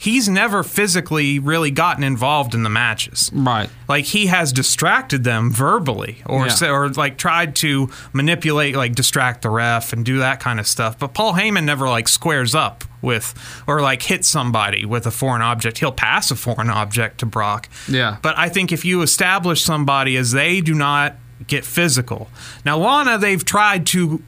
[0.06, 3.70] he's never physically really gotten involved in the matches Right.
[3.88, 6.70] like he has distracted them verbally or Yeah.
[6.70, 10.98] or like tried to manipulate like distract the ref and do that kind of stuff
[11.00, 13.34] but Paul Heyman never like squares up with
[13.68, 17.68] or like hits somebody with a foreign object he'll pass a foreign object to Brock
[17.88, 18.18] Yeah.
[18.22, 21.16] but I think if you establish somebody as they do not
[21.48, 22.30] get physical.
[22.64, 24.24] Now, Lana, they've tried to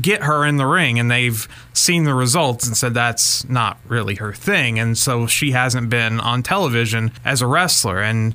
[0.00, 4.16] get her in the ring and they've seen the results and said that's not really
[4.16, 4.78] her thing.
[4.78, 8.00] And so she hasn't been on television as a wrestler.
[8.00, 8.34] And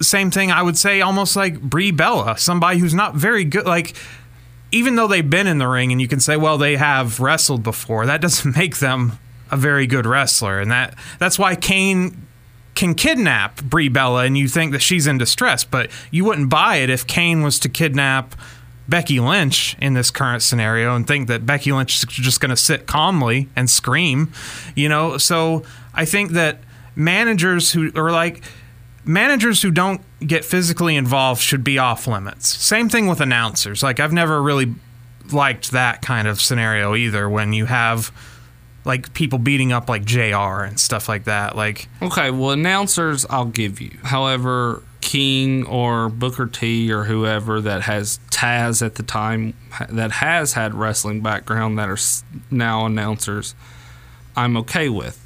[0.00, 3.66] same thing I would say almost like Brie Bella, somebody who's not very good.
[3.66, 3.94] Like,
[4.70, 7.62] even though they've been in the ring and you can say, well, they have wrestled
[7.62, 9.18] before, that doesn't make them
[9.50, 10.58] a very good wrestler.
[10.60, 12.26] And that that's why Kane
[12.74, 16.76] can kidnap Brie Bella and you think that she's in distress, but you wouldn't buy
[16.76, 18.34] it if Kane was to kidnap
[18.88, 22.56] Becky Lynch in this current scenario and think that Becky Lynch is just going to
[22.56, 24.32] sit calmly and scream,
[24.74, 25.18] you know?
[25.18, 25.62] So
[25.94, 26.58] I think that
[26.96, 28.42] managers who are like
[29.04, 32.48] managers who don't get physically involved should be off limits.
[32.48, 33.82] Same thing with announcers.
[33.82, 34.74] Like I've never really
[35.30, 38.12] liked that kind of scenario either when you have
[38.84, 41.56] like people beating up like JR and stuff like that.
[41.56, 43.96] Like Okay, well, announcers I'll give you.
[44.02, 49.54] However, King or Booker T or whoever that has Taz at the time
[49.90, 51.98] that has had wrestling background that are
[52.50, 53.54] now announcers,
[54.34, 55.18] I'm okay with.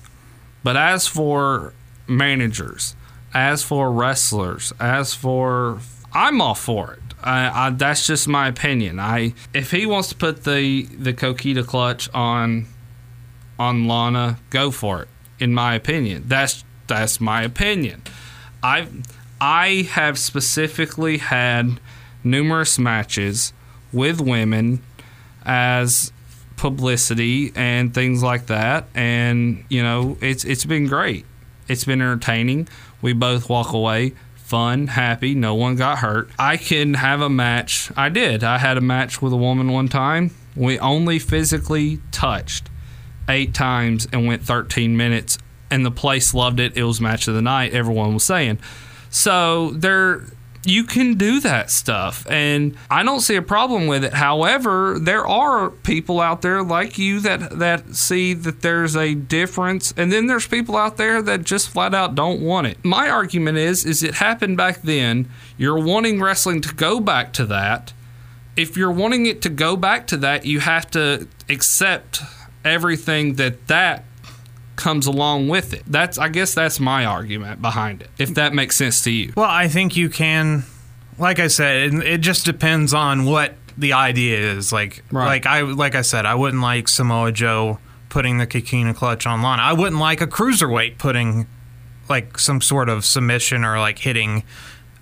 [0.65, 1.73] But as for
[2.09, 2.97] managers,
[3.33, 5.79] as for wrestlers, as for
[6.13, 7.01] I'm all for it.
[7.23, 8.99] I, I, that's just my opinion.
[8.99, 12.67] I if he wants to put the the Coquina clutch on
[13.59, 15.09] on Lana, go for it.
[15.39, 18.03] In my opinion, that's that's my opinion.
[18.63, 18.89] I
[19.41, 21.81] I have specifically had
[22.25, 23.53] numerous matches
[23.93, 24.83] with women
[25.45, 26.13] as
[26.57, 31.25] publicity and things like that, and you know it's it's been great.
[31.69, 32.69] It's been entertaining.
[33.03, 34.15] We both walk away
[34.47, 35.35] fun, happy.
[35.35, 36.31] No one got hurt.
[36.39, 37.91] I can have a match.
[37.97, 38.45] I did.
[38.45, 40.31] I had a match with a woman one time.
[40.55, 42.71] We only physically touched
[43.29, 45.37] eight times and went 13 minutes
[45.69, 48.57] and the place loved it it was match of the night everyone was saying
[49.17, 50.25] so there
[50.67, 54.13] you can do that stuff and i don't see a problem with it.
[54.13, 59.95] However there are people out there like you that that see that there's a difference
[59.97, 62.85] and then there's people out there that just flat out don't want it.
[62.85, 67.47] My argument is is it happened back then you're wanting wrestling to go back to
[67.47, 67.95] that.
[68.55, 72.21] If you're wanting it to go back to that you have to accept
[72.65, 74.05] everything that that
[74.77, 75.83] comes along with it.
[75.87, 78.11] That's I guess that's my argument behind it.
[78.19, 79.33] If that makes sense to you.
[79.37, 80.65] Well, I think you can.
[81.19, 84.71] Like I said, it, it just depends on what the idea is.
[84.73, 85.27] Like, Right.
[85.27, 87.79] like I like I said, I wouldn't like Samoa Joe
[88.11, 89.63] putting the Coquina clutch on Lana.
[89.63, 91.47] I wouldn't like a cruiserweight putting
[92.09, 94.45] like some sort of submission or like hitting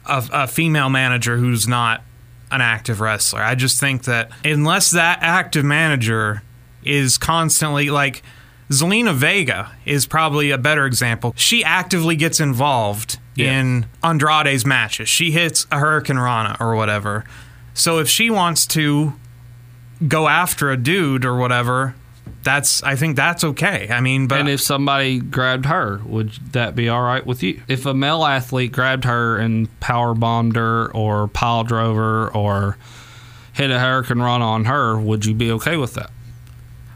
[0.07, 2.03] a, a female manager who's not
[2.51, 3.43] an active wrestler.
[3.43, 6.43] I just think that unless that active manager
[6.85, 8.23] is constantly like
[8.71, 11.35] Zelina Vega is probably a better example.
[11.37, 13.59] She actively gets involved Yeah.
[13.61, 15.09] in Andrade's matches.
[15.09, 17.25] She hits a Hurricanrana or whatever.
[17.75, 19.15] So if she wants to
[20.09, 21.95] go after a dude or whatever,
[22.43, 23.89] that's I think that's okay.
[23.91, 27.61] I mean, but And if somebody grabbed her, would that be all right with you?
[27.69, 32.77] If a male athlete grabbed her and power bombed her or pile drove her or
[33.53, 36.11] hit a hurricane run on her, would you be okay with that?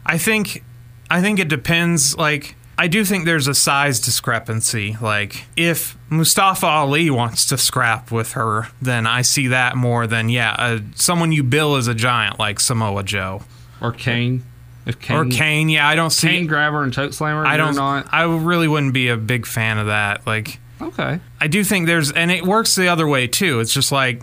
[0.05, 0.63] I think
[1.09, 4.95] I think it depends like I do think there's a size discrepancy.
[5.01, 10.29] Like if Mustafa Ali wants to scrap with her, then I see that more than
[10.29, 13.41] yeah, uh, someone you bill as a giant like Samoa Joe
[13.81, 14.43] Or Kane?
[14.85, 15.67] If Kane, or Kane.
[15.69, 16.29] Yeah, I don't see.
[16.29, 17.45] Kane grab her and choke slammer.
[17.45, 17.75] I don't.
[17.75, 20.25] not I really wouldn't be a big fan of that.
[20.25, 21.19] Like okay.
[21.41, 23.59] I do think there's, and it works the other way too.
[23.59, 24.21] It's just like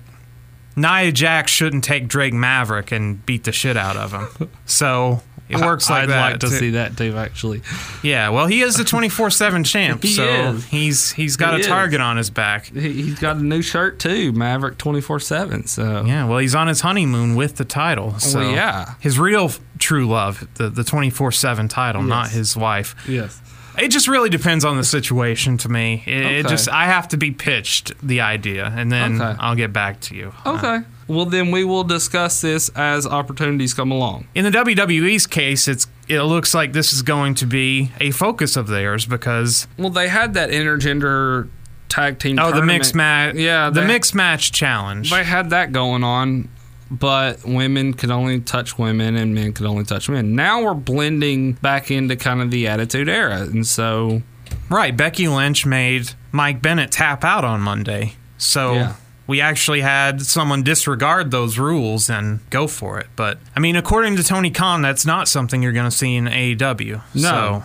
[0.76, 4.50] Nia Jax shouldn't take Drake Maverick and beat the shit out of him.
[4.66, 6.30] So it works like I'd that.
[6.32, 6.54] like to too.
[6.56, 7.16] see that too.
[7.16, 7.62] Actually,
[8.02, 10.64] Yeah, well, he is the twenty four seven champ, He so is.
[10.66, 11.66] he's he's got He a is.
[11.66, 12.66] target on his back.
[12.66, 15.66] he, he's got a new shirt too, Maverick twenty four seven.
[15.66, 18.18] So Yeah, well, he's on his honeymoon with the title.
[18.18, 18.94] So Well, yeah.
[19.00, 22.94] his real true love, the the twenty four seven title, not his wife.
[23.08, 23.40] yes.
[23.78, 26.02] It just really depends on the situation to me.
[26.06, 29.36] It, it just I have to be pitched the idea, and then Okay.
[29.38, 30.32] I'll get back to you.
[30.46, 30.86] Uh, Okay.
[31.08, 34.26] Well, then we will discuss this as opportunities come along.
[34.34, 38.56] in the WWE's case, it's it looks like this is going to be a focus
[38.56, 41.48] of theirs because Well, they had that intergender
[41.88, 42.38] tag team.
[42.38, 45.10] oh, the mixed match, Yeah, the they- mixed match challenge.
[45.10, 46.48] They had that going on,
[46.90, 50.34] but women could only touch women and men could only touch men.
[50.34, 54.22] Now we're blending back into kind of the Attitude Era, and so
[54.68, 54.96] Right.
[54.96, 58.14] Becky Lynch made Mike Bennett tap out on Monday.
[58.38, 58.92] So Yeah.
[59.26, 63.08] We actually had someone disregard those rules and go for it.
[63.16, 66.26] But, I mean, according to Tony Khan, that's not something you're going to see in
[66.26, 67.02] AEW.
[67.14, 67.64] No.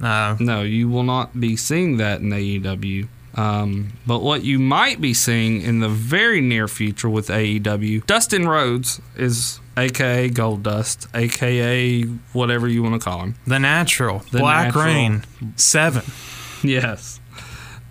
[0.00, 3.08] So, uh, no, you will not be seeing that in AEW.
[3.36, 8.46] Um, but what you might be seeing in the very near future with AEW, Dustin
[8.46, 12.02] Rhodes is aka Goldust, aka
[12.32, 13.34] whatever you want to call him.
[13.46, 14.84] The Natural, The Black Natural.
[14.84, 15.24] Rain,
[15.56, 16.04] Seven.
[16.62, 17.20] Yes.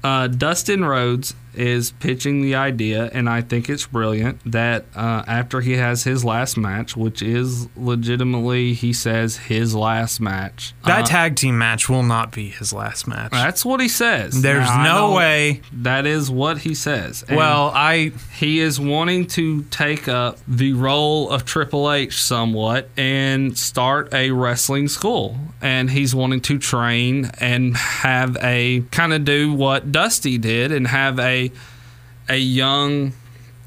[0.03, 5.61] Uh, Dustin Rhodes is pitching the idea, and I think it's brilliant that uh, after
[5.61, 10.73] he has his last match, which is legitimately, he says, his last match.
[10.85, 13.31] That uh, tag team match will not be his last match.
[13.31, 14.41] That's what he says.
[14.41, 15.61] There's Now, no way.
[15.71, 17.23] That is what he says.
[17.27, 22.89] And Well, I he is wanting to take up the role of Triple H somewhat
[22.97, 25.37] and start a wrestling school.
[25.61, 30.87] And he's wanting to train and have a kind of do what Dusty did and
[30.87, 31.42] have a
[32.29, 33.13] a young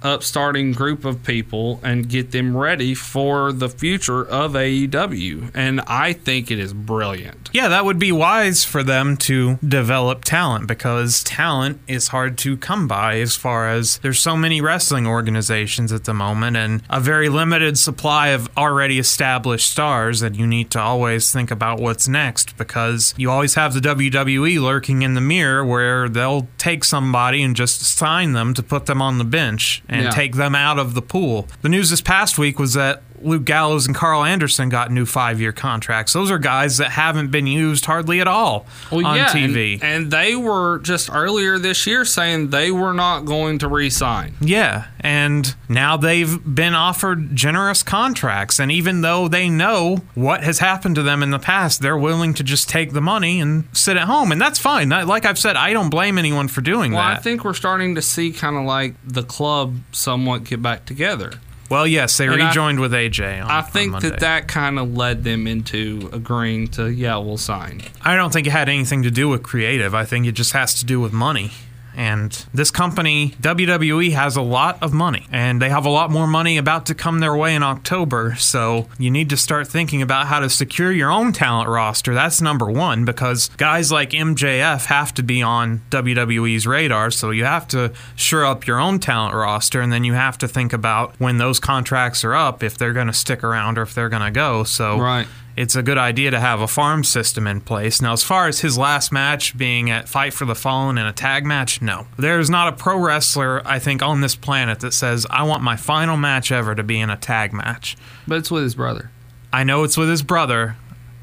[0.02, 5.50] upstarting group of people and get them ready for the future of AEW.
[5.54, 7.50] And I think it is brilliant.
[7.52, 12.56] Yeah, that would be wise for them to develop talent because talent is hard to
[12.56, 17.00] come by as far as there's so many wrestling organizations at the moment and a
[17.00, 22.08] very limited supply of already established stars and you need to always think about what's
[22.08, 27.42] next because you always have the WWE lurking in the mirror where they'll take somebody
[27.42, 30.10] and just sign them to put them on the bench and Yeah.
[30.10, 31.48] take them out of the pool.
[31.62, 35.40] The news this past week was that Luke Gallows and Karl Anderson got new five
[35.40, 36.12] year contracts.
[36.12, 39.78] Those are guys that haven't been used hardly at all on and- TV.
[39.82, 44.34] And, they were just earlier this year saying they were not going to re sign.
[44.40, 48.60] yeah, and now they've been offered generous contracts.
[48.60, 52.34] And even though they know what has happened to them in the past, they're willing
[52.34, 54.30] to just take the money and sit at home.
[54.30, 54.88] And that's fine.
[54.90, 57.08] Like I've said, I don't blame anyone for doing Well, that.
[57.08, 60.86] Well, I think we're starting to see kind of like the club somewhat get back
[60.86, 61.32] together.
[61.68, 64.94] Well, yes, they And I- rejoined with AJ on I think that that kind of
[64.96, 67.82] led them into agreeing to, yeah, we'll sign.
[68.02, 69.94] I don't think it had anything to do with creative.
[69.94, 71.50] I think it just has to do with money.
[71.96, 76.26] And this company, WWE, has a lot of money, and they have a lot more
[76.26, 78.36] money about to come their way in October.
[78.36, 82.12] So you need to start thinking about how to secure your own talent roster.
[82.14, 87.10] That's number one, because guys like MJF have to be on WWE's radar.
[87.10, 90.48] So you have to shore up your own talent roster, and then you have to
[90.48, 93.94] think about when those contracts are up, if they're going to stick around or if
[93.94, 94.64] they're going to go.
[94.64, 95.26] So Right.
[95.56, 98.02] It's a good idea to have a farm system in place.
[98.02, 101.12] Now, as far as his last match being at Fight for the Fallen in a
[101.12, 102.06] tag match, no.
[102.18, 105.76] There's not a pro wrestler, I think, on this planet that says, I want my
[105.76, 107.96] final match ever to be in a tag match.
[108.28, 109.10] But it's with his brother.
[109.52, 110.76] I know it's with his brother,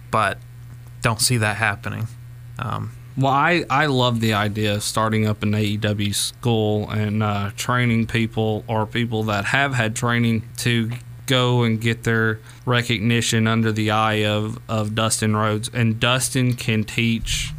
[0.10, 0.40] but
[1.04, 2.08] don't see that happening.
[2.58, 7.52] Um, Well, I, I love the idea of starting up an AEW school and uh,
[7.56, 10.90] training people or people that have had training to
[11.26, 15.70] go and get their recognition under the eye of, of Dustin Rhodes.
[15.74, 17.52] And Dustin can teach,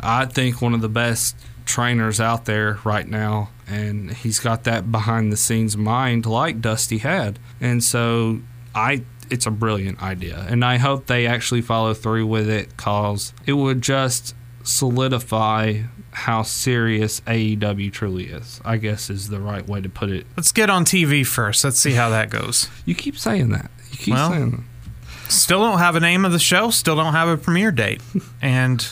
[0.00, 3.50] I think, one of the best trainers out there right now.
[3.66, 7.38] And he's got that behind the scenes mind like Dusty had.
[7.60, 8.40] And so
[8.74, 10.44] I it's a brilliant idea.
[10.48, 15.82] And I hope they actually follow through with it cause it would just solidify
[16.12, 18.60] how serious AEW truly is.
[18.64, 20.26] I guess is the right way to put it.
[20.36, 21.64] let's get on TV first.
[21.64, 22.68] Let's see how that goes.
[22.84, 23.70] You keep saying that.
[23.90, 25.32] You keep Well, saying that.
[25.32, 28.02] Still don't have a name of the show, still don't have a premiere date.
[28.42, 28.86] And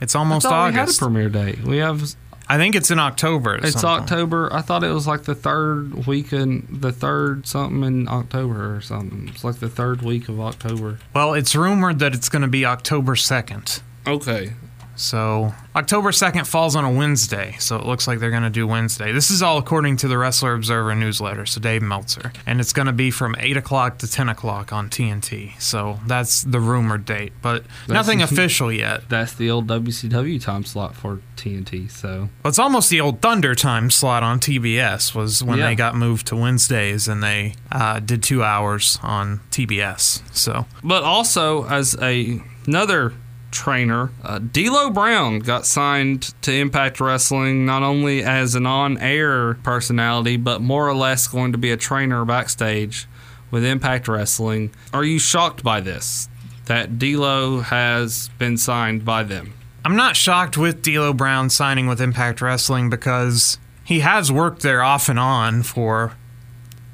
[0.00, 0.98] it's almost thought we had a August.
[1.00, 1.62] premiere date.
[1.62, 2.14] We have
[2.48, 3.54] I think it's in October.
[3.56, 4.02] it's some point.
[4.12, 4.52] October.
[4.52, 8.80] I thought it was like the third week in the third something in October or
[8.82, 9.28] something.
[9.32, 10.98] It's like the third week of October.
[11.14, 13.80] Well, it's rumored that it's going to be October 2nd.
[14.06, 14.52] Okay.
[14.96, 17.56] So, October 2nd falls on a Wednesday.
[17.58, 19.12] So, it looks like they're going to do Wednesday.
[19.12, 21.46] This is all according to the Wrestler Observer newsletter.
[21.46, 22.32] So, Dave Meltzer.
[22.46, 25.60] And it's going to be from 8 o'clock to 10 o'clock on TNT.
[25.60, 27.32] So, that's the rumored date.
[27.42, 29.08] But nothing official yet.
[29.08, 31.90] That's the old WCW time slot for TNT.
[31.90, 35.66] So Well, it's almost the old Thunder time slot on TBS, was when Yeah.
[35.66, 40.22] they got moved to Wednesdays and they uh, did two hours on TBS.
[40.34, 43.12] So, But also, as a, another
[43.56, 50.36] trainer, uh, D'Lo Brown got signed to Impact Wrestling not only as an on-air personality,
[50.36, 53.06] but more or less going to be a trainer backstage
[53.50, 54.70] with Impact Wrestling.
[54.92, 56.28] Are you shocked by this?
[56.66, 59.54] That D'Lo has been signed by them.
[59.84, 64.82] I'm not shocked with D'Lo Brown signing with Impact Wrestling because he has worked there
[64.82, 66.16] off and on for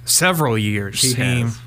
[0.04, 1.00] several years.
[1.00, 1.58] He has.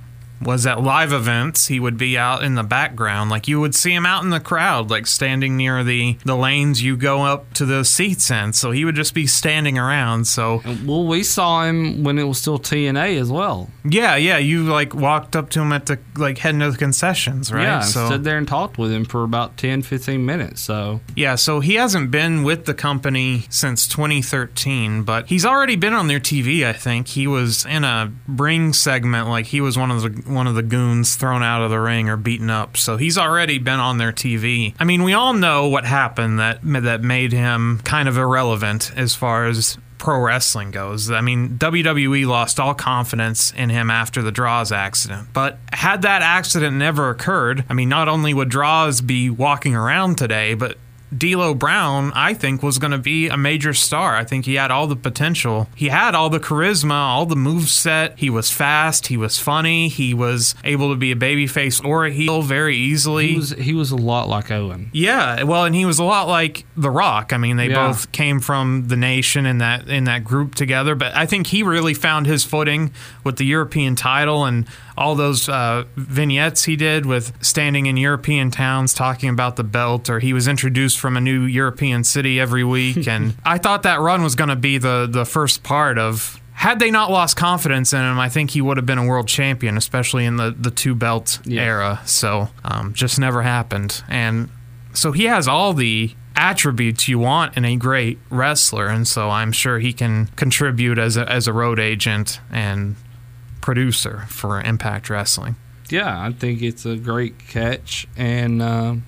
[0.41, 3.29] Was at live events, he would be out in the background.
[3.29, 6.83] Like you would see him out in the crowd, like standing near the, the lanes
[6.83, 8.53] you go up to the seats in.
[8.53, 10.25] So he would just be standing around.
[10.27, 13.69] So Well, we saw him when it was still TNA as well.
[13.83, 17.51] yeah, yeah, you like walked up to him at the like heading to the concessions,
[17.51, 17.63] right?
[17.63, 20.61] Yeah, so stood there and talked with him for about 10, 15 minutes.
[20.61, 25.93] So Yeah, so he hasn't been with the company since 2013, but he's already been
[25.93, 26.65] on their TV.
[26.65, 30.47] I think he was in a ring segment, like he was one of the one
[30.47, 32.77] of the goons thrown out of the ring or beaten up.
[32.77, 34.73] So he's already been on their TV.
[34.79, 39.15] I mean, we all know what happened that that made him kind of irrelevant as
[39.15, 41.09] far as pro wrestling goes.
[41.09, 45.29] I mean, WWE lost all confidence in him after the Droz accident.
[45.33, 50.17] But had that accident never occurred, I mean, not only would Droz be walking around
[50.17, 50.77] today, but
[51.15, 54.15] D'Lo Brown, I think, was going to be a major star.
[54.15, 55.69] I think he had all the potential.
[55.75, 58.17] He had all the charisma, all the move set.
[58.19, 59.07] He was fast.
[59.07, 59.87] He was funny.
[59.87, 63.27] He was able to be a babyface or a heel very easily.
[63.29, 64.89] he was he was a lot like Owen.
[64.93, 67.31] Yeah, well, and he was a lot like The Rock.
[67.33, 67.87] I mean, they Yeah.
[67.87, 70.95] both came from the nation in that in that group together.
[70.95, 72.91] But I think he really found his footing
[73.23, 74.65] with the European title and
[74.97, 80.09] all those uh, vignettes he did with standing in European towns talking about the belt,
[80.09, 83.07] or he was introduced from a new European city every week.
[83.09, 86.39] and I thought that run was going to be the the first part of.
[86.57, 89.27] Had they not lost confidence in him, I think he would have been a world
[89.27, 91.61] champion, especially in the, the two belt Yeah.
[91.63, 92.01] era.
[92.05, 94.01] So, um, just never happened.
[94.07, 94.47] And
[94.93, 99.51] so he has all the attributes you want in a great wrestler, and so I'm
[99.51, 102.95] sure he can contribute as a, as a road agent and
[103.65, 105.55] producer for Impact Wrestling.
[105.89, 109.03] Yeah, I think it's a great catch, and um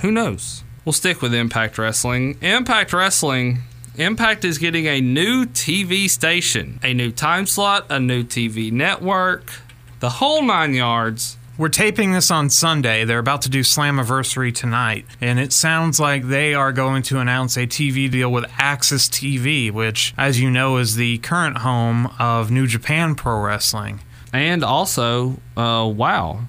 [0.00, 0.62] who knows?
[0.84, 2.38] We'll stick with Impact Wrestling.
[2.40, 3.62] Impact Wrestling.
[3.96, 9.52] Impact is getting a new TV station, a new time slot, a new TV network,
[9.98, 11.36] the whole nine yards.
[11.56, 13.04] We're taping this on Sunday.
[13.04, 17.56] They're about to do Slammiversary tonight, and it sounds like they are going to announce
[17.56, 22.50] a TV deal with AXS TV, which, as you know, is the current home of
[22.50, 24.00] New Japan Pro Wrestling.
[24.32, 26.40] and also uh, WoW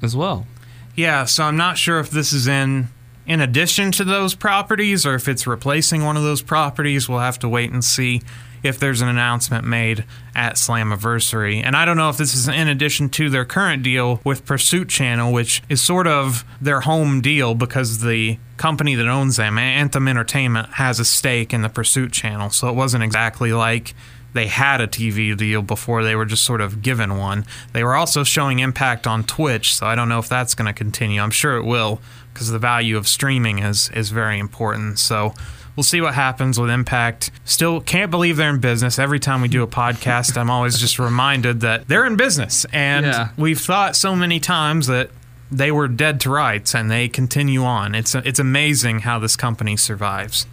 [0.00, 0.46] as well.
[0.94, 2.88] Yeah, so I'm not sure if this is in
[3.26, 7.08] in addition to those properties or if it's replacing one of those properties.
[7.08, 8.22] We'll have to wait and see
[8.62, 10.04] if there's an announcement made
[10.34, 11.62] at Slammiversary.
[11.62, 14.88] And I don't know if this is in addition to their current deal with Pursuit
[14.88, 20.08] Channel, which is sort of their home deal because the company that owns them, Anthem
[20.08, 22.50] Entertainment, has a stake in the Pursuit Channel.
[22.50, 23.94] So it wasn't exactly like
[24.36, 27.46] they had a TV deal before they were just sort of given one.
[27.72, 30.74] They were also showing Impact on Twitch, so I don't know if that's going to
[30.74, 31.20] continue.
[31.20, 32.00] I'm sure it will
[32.32, 34.98] because the value of streaming is is very important.
[34.98, 35.34] So
[35.76, 37.30] we'll see what happens with Impact.
[37.44, 38.98] Still can't believe they're in business.
[38.98, 43.06] Every time we do a podcast, I'm always just reminded that they're in business, and
[43.06, 43.28] Yeah.
[43.36, 45.10] we've thought so many times that
[45.52, 47.94] they were dead to rights and they continue on.
[47.94, 50.44] It's it's amazing how this company survives.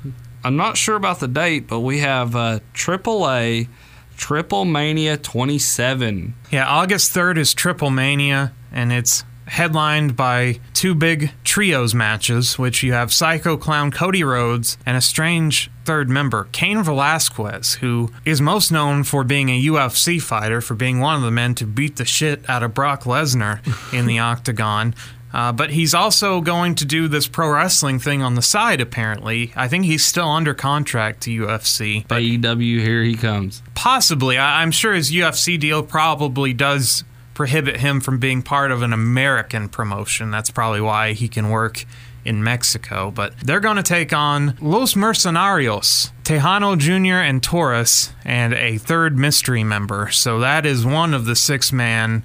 [0.44, 3.70] I'm not sure about the date, but we have uh, AAA
[4.18, 6.34] Triplemania 27.
[6.52, 12.94] Yeah, August 3rd is Triplemania, and it's headlined by two big trios matches, which you
[12.94, 18.72] have Psycho Clown Cody Rhodes and a strange third member, Cain Velasquez, who is most
[18.72, 22.06] known for being a UFC fighter, for being one of the men to beat the
[22.06, 23.60] shit out of Brock Lesnar
[23.94, 24.96] in the octagon.
[25.34, 29.52] Uh, but he's also going to do this pro wrestling thing on the side, apparently.
[29.56, 32.08] I think he's still under contract to UFC.
[32.08, 33.64] But AEW, here he comes.
[33.74, 34.38] Possibly.
[34.38, 37.04] I, I'm sure his UFC deal probably does
[37.34, 40.32] prohibit him from being part of an American promotion.
[40.32, 41.86] That's probably why he can work
[42.26, 43.12] in Mexico.
[43.12, 47.16] But they're going to take on Los Mercenarios, Texano Jr.
[47.16, 50.10] and Torres, and a third mystery member.
[50.12, 52.24] So that is one of the six man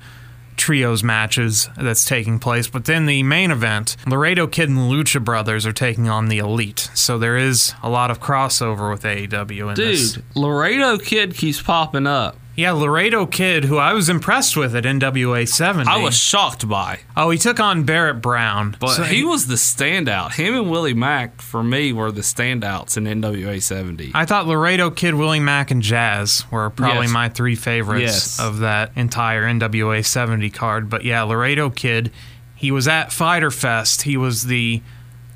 [0.57, 2.69] trios matches that's taking place.
[2.69, 6.91] But then the main event, Laredo Kid and Lucha Brothers are taking on the Elite.
[6.95, 10.13] So there is a lot of crossover with AEW in this.
[10.15, 12.37] Dude, Laredo Kid keeps popping up.
[12.59, 15.89] Yeah, Laredo Kid, who I was impressed with at NWA 70.
[15.89, 16.99] I was shocked by.
[17.17, 18.77] Oh, he took on Barrett Brown.
[18.81, 20.33] But So he was the standout.
[20.35, 24.11] Him and Willie Mack, for me, were the standouts in NWA 70.
[24.13, 27.13] I thought Laredo Kid, Willie Mack, and Jazz were probably Yes.
[27.13, 28.41] my three favorites Yes.
[28.41, 30.91] of that entire NWA 70 card.
[30.91, 32.11] But yeah, Laredo Kid,
[32.57, 34.03] he was at Fyter Fest.
[34.03, 34.83] He was the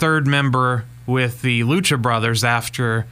[0.00, 3.06] third member with the Lucha Brothers after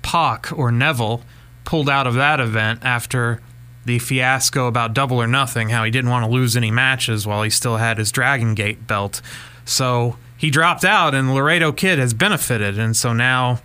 [0.00, 1.22] Pac or Neville
[1.66, 3.38] pulled out of that event after
[3.84, 7.42] the fiasco about Double or Nothing, how he didn't want to lose any matches while
[7.42, 9.22] he still had his Dragon Gate belt.
[9.64, 13.60] So he dropped out, and Laredo Kid has benefited, and so now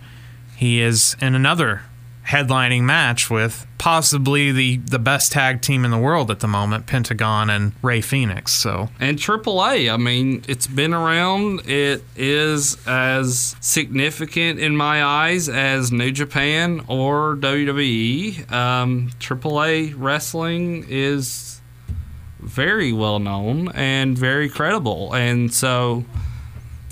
[0.56, 1.82] he is in another
[2.26, 6.86] headlining match with possibly the the best tag team in the world at the moment,
[6.86, 8.48] Pentagon and Rey Fénix.
[8.48, 11.68] So And AAA, I mean, it's been around.
[11.68, 18.50] It is as significant in my eyes as New Japan or WWE.
[18.50, 21.60] Um, AAA wrestling is
[22.40, 25.14] very well known and very credible.
[25.14, 26.04] And so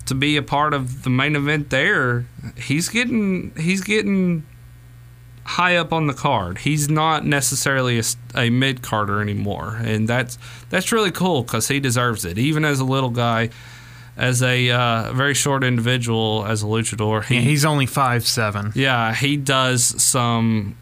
[0.07, 2.27] to be a part of the main event there,
[2.57, 4.45] he's getting he's getting
[5.45, 6.59] high up on the card.
[6.59, 8.03] He's not necessarily a,
[8.35, 10.39] a mid carder anymore, and that's
[10.71, 12.39] that's really cool because he deserves it.
[12.39, 13.51] Even as a little guy,
[14.17, 18.73] as a uh, very short individual, as a luchador, he, yeah, he's only five seven.
[18.75, 20.77] yeah, he does some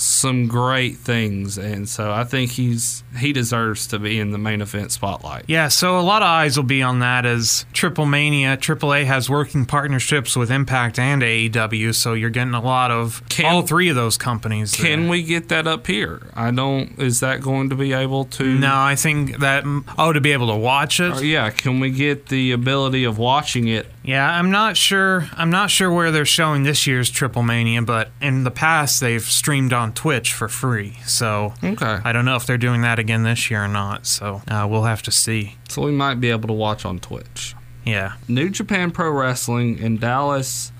[0.00, 4.60] some great things, and so I think he's he deserves to be in the main
[4.62, 5.44] event spotlight.
[5.46, 8.56] Yeah, so a lot of eyes will be on that as Triplemania.
[8.56, 13.46] AAA has working partnerships with Impact and AEW, so you're getting a lot of Can-
[13.46, 14.72] all three of those companies.
[14.74, 16.22] Can we get that up here?
[16.34, 16.98] I don't.
[16.98, 18.58] Is that going to be able to?
[18.58, 19.64] No, I think that
[19.98, 21.12] oh to be able to watch it.
[21.12, 23.86] Uh, yeah, can we get the ability of watching it?
[24.02, 25.28] Yeah, I'm not sure.
[25.34, 29.72] I'm not sure where they're showing this year's Triplemania, but in the past they've streamed
[29.72, 30.98] on Twitch for free.
[31.06, 34.06] So Okay, I don't know if they're doing that again this year or not.
[34.06, 35.56] So uh, we'll have to see.
[35.68, 37.54] so we might be able to watch on Twitch.
[37.84, 38.14] Yeah.
[38.28, 40.70] New Japan Pro Wrestling in Dallas,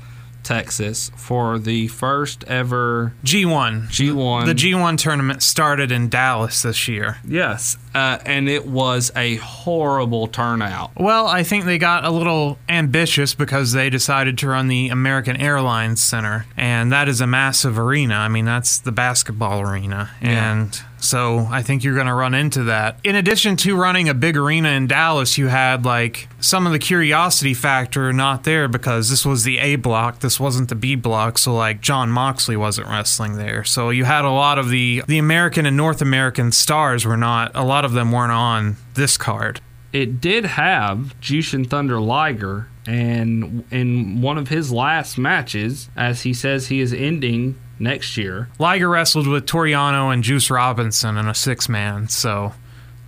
[0.51, 3.87] Texas, for the first ever G1.
[3.87, 4.47] G1.
[4.47, 7.19] The G1 tournament started in Dallas this year.
[7.25, 10.91] yes, uh, and it was a horrible turnout.
[10.97, 15.37] Well, I think they got a little ambitious because they decided to run the American
[15.37, 18.17] Airlines Center, and that is a massive arena.
[18.17, 20.11] I mean, that's the basketball arena.
[20.21, 20.67] Yeah.
[21.01, 22.99] So I think you're going to run into that.
[23.03, 26.79] In addition to running a big arena in Dallas, you had like some of the
[26.79, 31.39] curiosity factor not there because this was the A block, this wasn't the B block.
[31.39, 33.65] So like Jon Moxley wasn't wrestling there.
[33.65, 37.53] So you had a lot of the the American and North American stars were not
[37.55, 39.61] a lot of them weren't on this card.
[39.93, 46.33] It did have Jushin Thunder Liger, and in one of his last matches, as he
[46.33, 51.27] says he is ending next year, Liger wrestled with Toru Yano and Juice Robinson in
[51.27, 52.53] a six man, so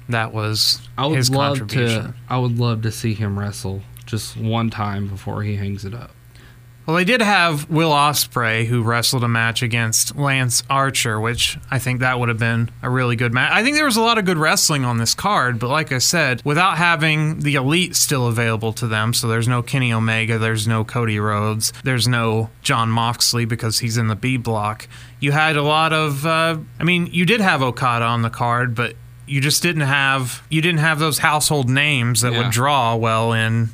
[0.09, 2.05] that was I would his love contribution.
[2.05, 2.15] to.
[2.29, 6.11] I would love to see him wrestle just one time before he hangs it up.
[6.93, 11.79] Well, they did have Will Ospreay who wrestled a match against Lance Archer, which I
[11.79, 13.51] think that would have been a really good match.
[13.51, 15.97] I think there was a lot of good wrestling on this card, but like I
[15.97, 20.69] said, without having the elite still available to them, so there's no Kenny Omega, there's
[20.69, 24.87] no Cody Rhodes, there's no Jon Moxley because he's in the B block.
[25.19, 28.75] You had a lot of, uh, I mean, you did have Okada on the card,
[28.75, 32.43] but you just didn't have you didn't have those household names that Yeah.
[32.43, 33.71] would draw well in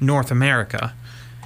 [0.00, 0.94] North America.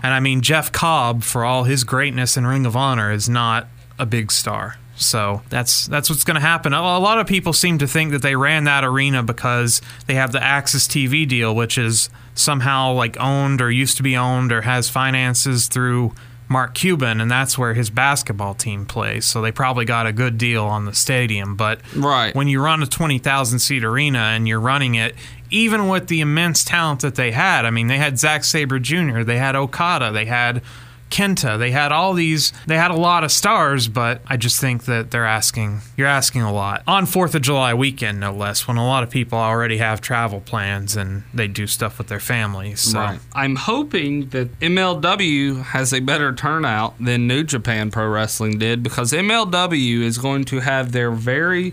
[0.03, 3.69] And I mean, Jeff Cobb, for all his greatness in Ring of Honor, is not
[3.99, 4.77] a big star.
[4.99, 6.73] So that's that's what's going to happen.
[6.73, 10.15] A a lot of people seem to think that they ran that arena because they
[10.15, 14.53] have the AXS TV deal, which is somehow like owned or used to be owned
[14.53, 16.15] or has finances through
[16.49, 19.27] Mark Cuban, and that's where his basketball team plays.
[19.27, 21.57] So they probably got a good deal on the stadium.
[21.57, 22.33] But Right.
[22.37, 25.17] when you run a 20,000 seat arena and you're running it,
[25.51, 29.23] even with the immense talent that they had, I mean, they had Zack Sabre Jr.,
[29.23, 30.63] they had Okada, they had
[31.11, 34.87] Kenta, they had all these, they had a lot of stars, but I just think
[34.87, 36.83] that they're asking, you're asking a lot.
[36.87, 40.41] On 4th of July weekend, no less, when a lot of people already have travel
[40.41, 42.81] plans and they do stuff with their families.
[42.81, 42.99] So.
[42.99, 43.21] Right.
[43.35, 49.13] I'm hoping that MLW has a better turnout than New Japan Pro Wrestling did because
[49.13, 51.73] MLW is going to have their very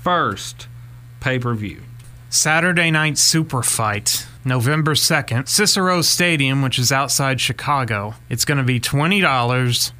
[0.00, 0.68] first
[1.20, 1.82] pay per view.
[2.34, 8.16] Saturday Night Super Fight, November 2nd, Cicero Stadium, which is outside Chicago.
[8.28, 9.92] It's going to be $20,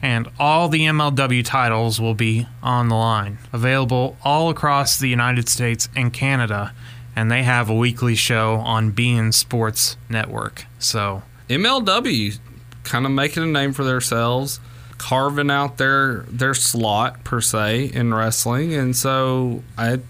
[0.00, 3.36] and all the MLW titles will be on the line.
[3.52, 6.72] Available all across the United States and Canada,
[7.14, 10.64] and they have a weekly show on Bein Sports Network.
[10.78, 12.38] So, MLW
[12.84, 14.60] kind of making a name for themselves,
[14.96, 20.00] carving out their their slot per se in wrestling, and so I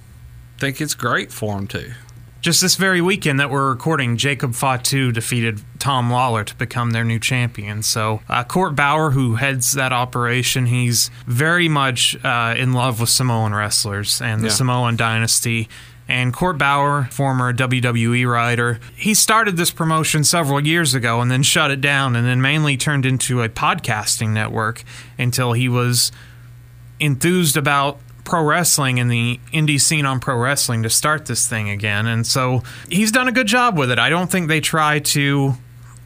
[0.62, 1.90] think it's great for them too.
[2.40, 7.04] just this very weekend that we're recording, Jacob Fatu defeated Tom Lawlor to become their
[7.04, 7.82] new champion.
[7.82, 13.10] So, uh, Court Bauer, who heads that operation, he's very much uh, in love with
[13.10, 14.52] Samoan wrestlers and the Yeah.
[14.54, 15.68] Samoan dynasty.
[16.08, 21.42] And Court Bauer, former WWE writer, he started this promotion several years ago and then
[21.44, 24.82] shut it down and then mainly turned into a podcasting network
[25.16, 26.10] until he was
[26.98, 31.68] enthused about pro wrestling and the indie scene on pro wrestling to start this thing
[31.70, 32.06] again.
[32.06, 33.98] And so he's done a good job with it.
[33.98, 35.54] I don't think they try to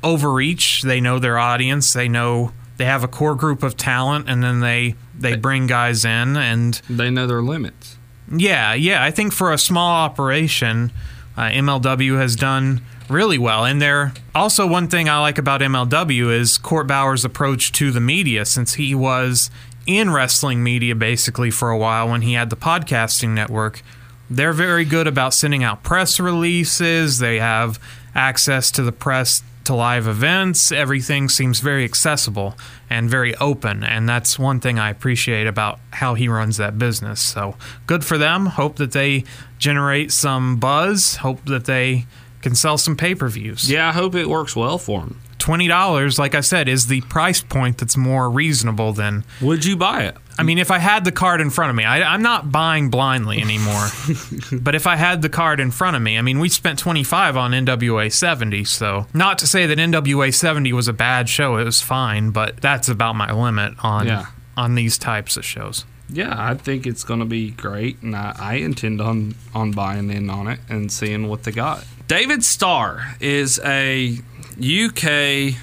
[0.02, 0.82] overreach.
[0.82, 4.60] They know their audience, they know they have a core group of talent, and then
[4.60, 7.96] they they bring guys in, and They know their limits.
[8.30, 9.02] yeah, yeah.
[9.02, 10.92] I think for a small operation,
[11.36, 13.64] uh, MLW has done really well.
[13.64, 18.00] And there also one thing I like about MLW is Court Bauer's approach to the
[18.00, 19.50] media, since he was
[19.86, 23.82] in wrestling media basically for a while when he had the podcasting network.
[24.28, 27.18] They're very good about sending out press releases.
[27.18, 27.78] They have
[28.14, 30.72] access to the press to live events.
[30.72, 32.56] Everything seems very accessible
[32.88, 33.84] and very open.
[33.84, 37.20] And that's one thing I appreciate about how he runs that business.
[37.20, 37.56] So
[37.86, 38.46] good for them.
[38.46, 39.24] Hope that they
[39.58, 41.16] generate some buzz.
[41.16, 42.06] Hope that they
[42.42, 43.70] can sell some pay per views.
[43.70, 45.20] Yeah, I hope it works well for them.
[45.46, 49.24] $20, like I said, is the price point that's more reasonable than.
[49.40, 50.16] Would you buy it?
[50.38, 52.90] I mean, if I had the card in front of me, I, I'm not buying
[52.90, 53.86] blindly anymore.
[54.60, 57.36] but if I had the card in front of me, I mean, we spent 25
[57.36, 61.64] on NWA 70, so not to say that NWA 70 was a bad show, it
[61.64, 64.26] was fine, but that's about my limit on Yeah.
[64.56, 65.84] on these types of shows.
[66.08, 70.10] Yeah, I think it's going to be great, and I, I intend on on buying
[70.10, 71.84] in on it and seeing what they got.
[72.06, 74.18] David Starr is a
[74.58, 75.54] UK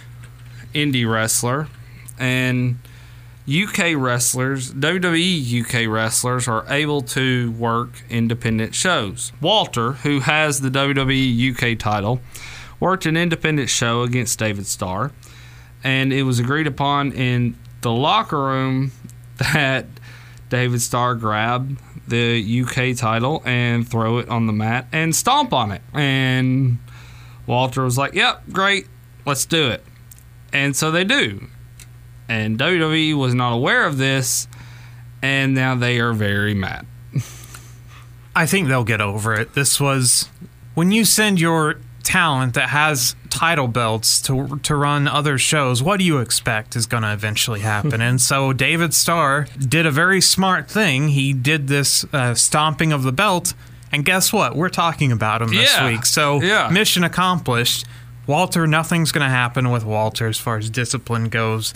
[0.73, 1.67] indie wrestler,
[2.19, 2.77] and
[3.47, 9.33] UK wrestlers, WWE UK wrestlers, are able to work independent shows.
[9.41, 12.21] Walter, who has the WWE UK title,
[12.79, 15.11] worked an independent show against David Starr,
[15.83, 18.91] and it was agreed upon in the locker room
[19.53, 19.87] that
[20.49, 21.77] David Starr grab
[22.07, 25.81] the UK title and throw it on the mat and stomp on it.
[25.93, 26.77] And
[27.45, 28.87] Walter was like, "Yep, great,
[29.25, 29.83] let's do it."
[30.51, 31.47] And so they do.
[32.29, 34.47] And WWE was not aware of this,
[35.21, 36.85] and now they are very mad.
[38.35, 39.53] I think they'll get over it.
[39.53, 40.29] This was
[40.73, 45.81] when you send your talent that has title belts to to run other shows.
[45.81, 48.01] What do you expect is going to eventually happen?
[48.01, 51.09] and so David Starr did a very smart thing.
[51.09, 53.53] He did this uh, stomping of the belt,
[53.93, 54.55] and guess what?
[54.55, 55.87] We're talking about him this Yeah.
[55.87, 56.05] week.
[56.05, 56.67] So Yeah.
[56.69, 57.85] mission accomplished.
[58.27, 61.73] Walter, nothing's going to happen with Walter as far as discipline goes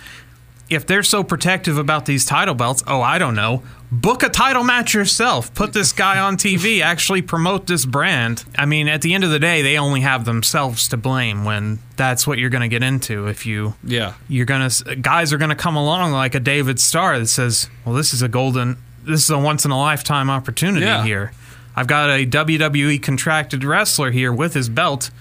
[0.70, 4.66] if they're so protective about these title belts, oh, I don't know, book a title
[4.66, 5.54] match yourself.
[5.54, 6.82] Put this guy on TV.
[6.82, 8.44] Actually promote this brand.
[8.58, 11.80] I mean, at the end of the day, they only have themselves to blame when
[11.96, 13.28] that's what you're going to get into.
[13.28, 14.14] If you Yeah.
[14.28, 17.70] you're going to guys are going to come along like a David Starr that says,
[17.86, 21.04] "Well, this is a golden, this is a once in a lifetime opportunity Yeah.
[21.06, 21.32] here.
[21.78, 25.12] I've got a WWE contracted wrestler here with his belt.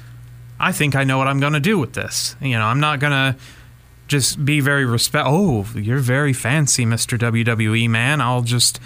[0.58, 2.34] I think I know what I'm going to do with this.
[2.40, 3.36] You know, I'm not going to
[4.08, 5.26] just be very respect.
[5.28, 7.18] Oh, you're very fancy, Mr.
[7.18, 8.22] WWE man.
[8.22, 8.80] I'll just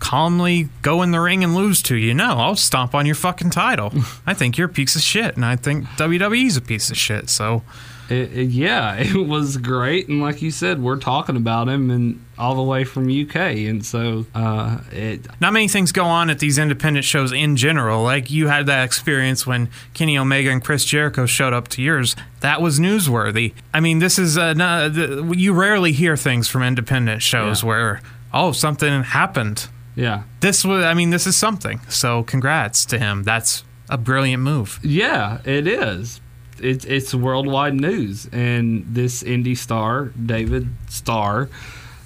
[0.00, 2.12] calmly go in the ring and lose to you.
[2.12, 3.90] No, I'll stomp on your fucking title.
[4.26, 7.30] I think you're a piece of shit, and I think WWE's a piece of shit.
[7.30, 7.62] So
[8.10, 12.24] It, it- yeah, it was great, and like you said, we're talking about him and
[12.36, 16.38] all the way from UK, and so uh, it not many things go on at
[16.40, 18.02] these independent shows in general.
[18.02, 22.16] Like you had that experience when Kenny Omega and Chris Jericho showed up to yours.
[22.40, 23.54] That was newsworthy.
[23.72, 27.68] I mean, this is uh, the, you rarely hear things from independent shows Yeah.
[27.68, 28.00] where
[28.32, 29.68] oh something happened.
[29.94, 31.80] yeah This was, I mean, this is something.
[31.88, 33.22] So congrats to him.
[33.22, 34.80] That's a brilliant move.
[34.82, 36.20] yeah it is.
[36.64, 41.48] It's it's worldwide news, and this indie star David Starr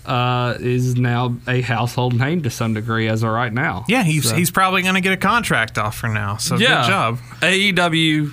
[0.07, 3.85] uh, is now a household name to some degree as of right now.
[3.89, 6.39] Yeah, he's So- he's probably going to get a contract offer now.
[6.39, 6.83] So Yeah.
[6.83, 7.19] good job.
[7.43, 8.33] AEW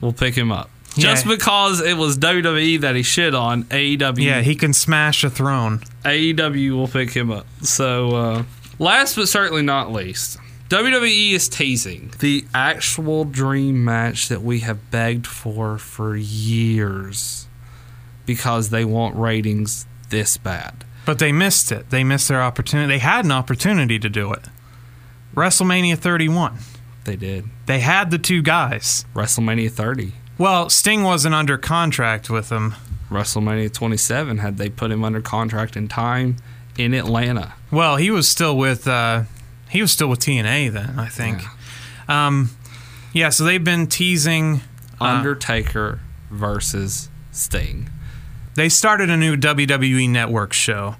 [0.00, 0.70] will pick him up.
[0.96, 5.28] Just because it was WWE that he shit on, AEW Yeah, he can smash a
[5.30, 5.82] throne.
[6.06, 7.46] AEW will pick him up.
[7.60, 8.42] So, uh,
[8.78, 14.90] last but certainly not least, WWE is teasing the actual dream match that we have
[14.90, 17.46] begged for for years
[18.24, 20.84] because they want ratings this bad.
[21.04, 21.90] But they missed it.
[21.90, 22.94] They missed their opportunity.
[22.94, 24.42] They had an opportunity to do it.
[25.36, 26.58] WrestleMania 31.
[27.04, 27.44] They did.
[27.66, 29.04] They had the two guys.
[29.14, 30.14] WrestleMania 30.
[30.36, 32.74] Well, Sting wasn't under contract with them.
[33.08, 36.36] WrestleMania 27 had they put him under contract in time
[36.76, 37.54] in Atlanta.
[37.70, 39.22] Well, he was still with uh,
[39.68, 41.42] he was still with TNA then, I think.
[42.08, 42.50] Um,
[43.12, 44.60] yeah, so they've been teasing.
[45.00, 46.00] uh, Undertaker
[46.30, 47.90] versus Sting.
[48.54, 50.96] They started a new WWE Network show,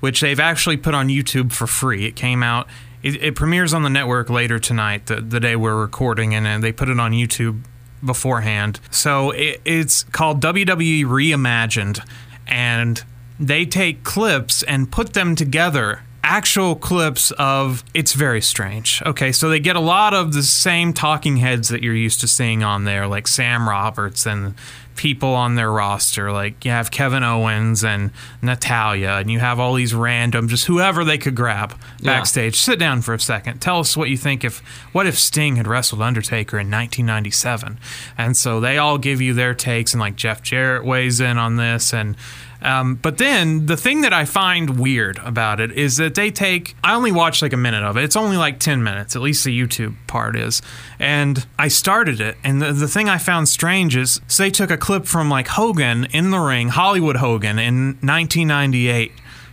[0.00, 2.06] which they've actually put on YouTube for free.
[2.06, 2.66] It came out.
[3.02, 6.62] It, it premieres on the network later tonight, the, the day we're recording, and, and
[6.62, 7.62] they put it on YouTube
[8.04, 8.80] beforehand.
[8.90, 12.06] So it, it's called WWE Reimagined,
[12.46, 13.02] and
[13.38, 16.02] they take clips and put them together.
[16.32, 19.02] Actual clips of it's very strange.
[19.04, 22.28] Okay, so they get a lot of the same talking heads that you're used to
[22.28, 24.54] seeing on there, like Sam Roberts and
[24.94, 26.30] people on their roster.
[26.30, 28.12] Like you have Kevin Owens and
[28.42, 32.12] Natalya, and you have all these random, just whoever they could grab Yeah.
[32.12, 32.54] backstage.
[32.54, 33.58] Sit down for a second.
[33.60, 34.58] Tell us what you think if
[34.92, 37.76] what if Sting had wrestled Undertaker in 1997?
[38.16, 41.56] And so they all give you their takes, and like Jeff Jarrett weighs in on
[41.56, 42.14] this, and
[42.62, 46.76] um, but then the thing that I find weird about it is that they take.
[46.84, 48.04] I only watched like a minute of it.
[48.04, 50.60] It's only like 10 minutes, at least the YouTube part is.
[50.98, 54.70] And I started it, and the, the thing I found strange is so they took
[54.70, 59.12] a clip from like Hogan in the ring, Hollywood Hogan in 1998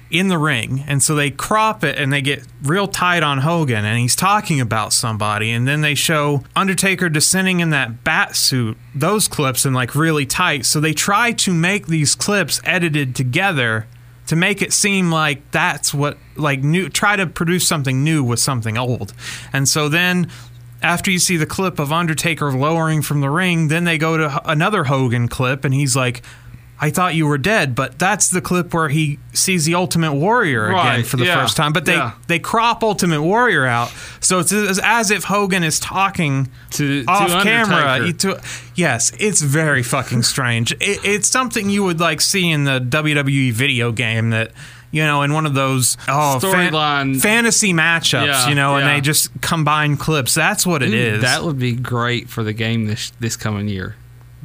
[0.09, 0.83] in the ring.
[0.87, 4.61] And so they crop it and they get real tight on Hogan and he's talking
[4.61, 5.51] about somebody.
[5.51, 10.25] And then they show Undertaker descending in that bat suit, those clips, and like really
[10.25, 10.65] tight.
[10.65, 13.87] So they try to make these clips edited together
[14.27, 18.39] to make it seem like that's what, like, new, try to produce something new with
[18.39, 19.13] something old.
[19.53, 20.29] And so then.
[20.79, 24.41] After you see the clip of Undertaker lowering from the ring, then they go to
[24.47, 26.21] another Hogan clip, and he's like,
[26.79, 30.67] I thought you were dead, but that's the clip where he sees the Ultimate Warrior
[30.67, 31.73] again for the yeah, first time.
[31.73, 32.13] But they yeah.
[32.27, 37.43] they crop Ultimate Warrior out, so it's as, if Hogan is talking To- to off
[37.43, 38.13] camera.
[38.13, 38.39] To,
[38.75, 40.71] yes, it's very fucking strange.
[40.73, 44.51] It, it's something you would like see in the WWE video game that.
[44.89, 47.21] You know, in one of those oh, Storyline.
[47.21, 50.33] fantasy matchups, Yeah, you know, and they just combine clips.
[50.33, 51.21] That's what it is.
[51.21, 53.97] That would be great for the game this this coming year.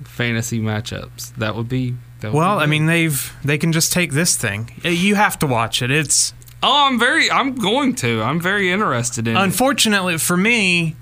[0.03, 1.33] Fantasy matchups.
[1.37, 1.95] That would be.
[2.23, 4.71] That well, I mean, they've they can just take this thing.
[4.85, 5.91] Uh, you have to watch it.
[5.91, 7.31] It's oh, I'm very.
[7.31, 8.23] I'm going to.
[8.23, 9.37] I'm very interested in.
[9.37, 9.41] it.
[9.41, 10.97] Unfortunately for me,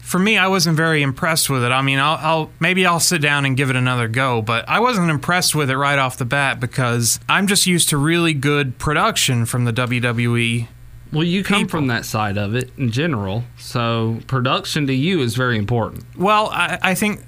[0.00, 1.72] for me, I wasn't very impressed with it.
[1.72, 4.80] I mean, I'll, I'll maybe I'll sit down and give it another go, but I
[4.80, 8.78] wasn't impressed with it right off the bat because I'm just used to really good
[8.78, 9.72] production from the.
[9.72, 10.68] WWE.
[11.12, 11.70] Well, you come people.
[11.70, 16.04] from that side of it in general, so production to you is very important.
[16.16, 17.20] Well, I, I think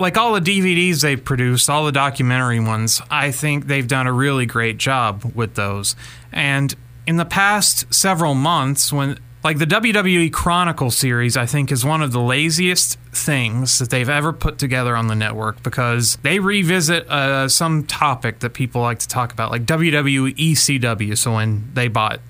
[0.00, 4.12] like all the DVDs they've produced, all the documentary ones, I think they've done a
[4.12, 5.94] really great job with those.
[6.32, 6.74] And
[7.06, 12.02] in the past several months, when like the WWE Chronicle series, I think is one
[12.02, 17.08] of the laziest things that they've ever put together on the network because they revisit
[17.08, 21.16] uh, some topic that people like to talk about, like WWE ECW.
[21.16, 22.20] So when they bought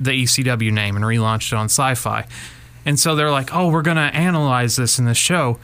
[0.00, 2.26] the ECW name and relaunched it on Sci-Fi.
[2.84, 5.58] And so they're like, "Oh, we're going to analyze this in this show."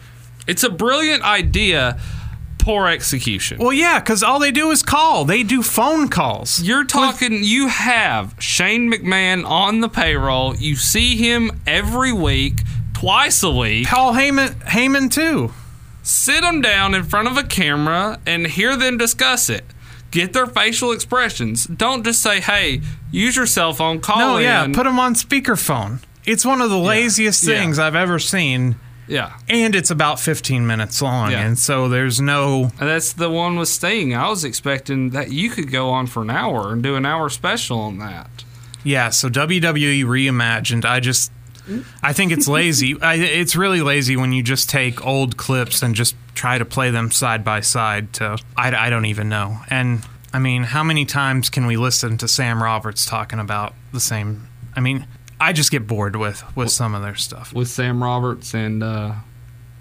[0.46, 1.98] It's a brilliant idea,
[2.58, 3.58] poor execution.
[3.58, 5.24] Well, yeah, because all they do is call.
[5.24, 6.62] They do phone calls.
[6.62, 7.44] You're talking.
[7.44, 10.56] You have Shane McMahon on the payroll.
[10.56, 12.60] You see him every week,
[12.94, 13.86] twice a week.
[13.88, 15.52] Paul Heyman, Heyman too.
[16.02, 19.64] Sit them down in front of a camera and hear them discuss it.
[20.10, 21.64] Get their facial expressions.
[21.66, 22.80] Don't just say, "Hey,
[23.12, 24.00] use your cell phone.
[24.00, 26.00] Call No, in." yeah, put them on speakerphone.
[26.24, 27.56] It's one of the laziest Yeah.
[27.58, 28.76] things I've ever seen,
[29.08, 29.32] yeah.
[29.48, 31.44] and it's about 15 minutes long, Yeah.
[31.46, 32.64] and so there's no.
[32.78, 34.14] And that's the one with Sting.
[34.14, 37.28] I was expecting that you could go on for an hour and do an hour
[37.28, 38.44] special on that.
[38.84, 40.84] Yeah, so WWE reimagined.
[40.84, 41.30] I just,
[42.02, 42.96] I think it's lazy.
[43.02, 46.90] I, it's really lazy when you just take old clips and just try to play
[46.90, 48.12] them side by side.
[48.14, 49.58] To I, I don't even know.
[49.68, 54.00] And I mean, how many times can we listen to Sam Roberts talking about the
[54.00, 54.48] same?
[54.74, 55.06] I mean,
[55.42, 57.52] I just get bored with with some of their stuff.
[57.52, 59.14] With Sam Roberts and uh,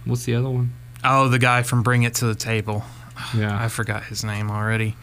[0.05, 0.74] what's the other one?
[1.03, 2.84] Oh, the guy from Bring It to the Table.
[3.36, 3.64] Yeah.
[3.64, 4.95] I forgot his name already.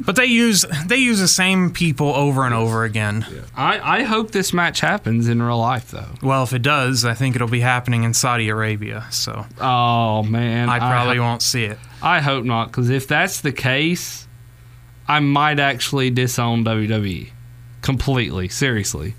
[0.00, 3.26] but they use they use the same people over and over again.
[3.30, 3.40] Yeah.
[3.54, 6.08] I, I hope this match happens in real life though.
[6.22, 9.06] Well, if it does, I think it'll be happening in Saudi Arabia.
[9.10, 11.78] So Oh man, I probably ho- won't see it.
[12.02, 14.26] I hope not, because if that's the case,
[15.08, 17.30] I might actually disown WWE
[17.86, 19.14] completely, seriously,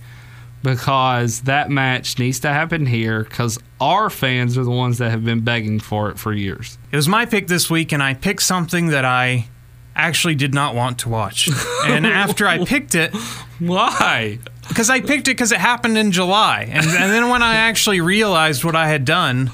[0.61, 3.23] because that match needs to happen here.
[3.23, 6.77] Because our fans are the ones that have been begging for it for years.
[6.91, 9.47] It was my pick this week, and I picked something that I
[9.95, 11.49] actually did not want to watch.
[11.85, 13.15] and after I picked it,
[13.59, 14.39] Why?
[14.67, 18.01] because I picked it because it happened in July, and, and then when I actually
[18.01, 19.49] realized what I had done,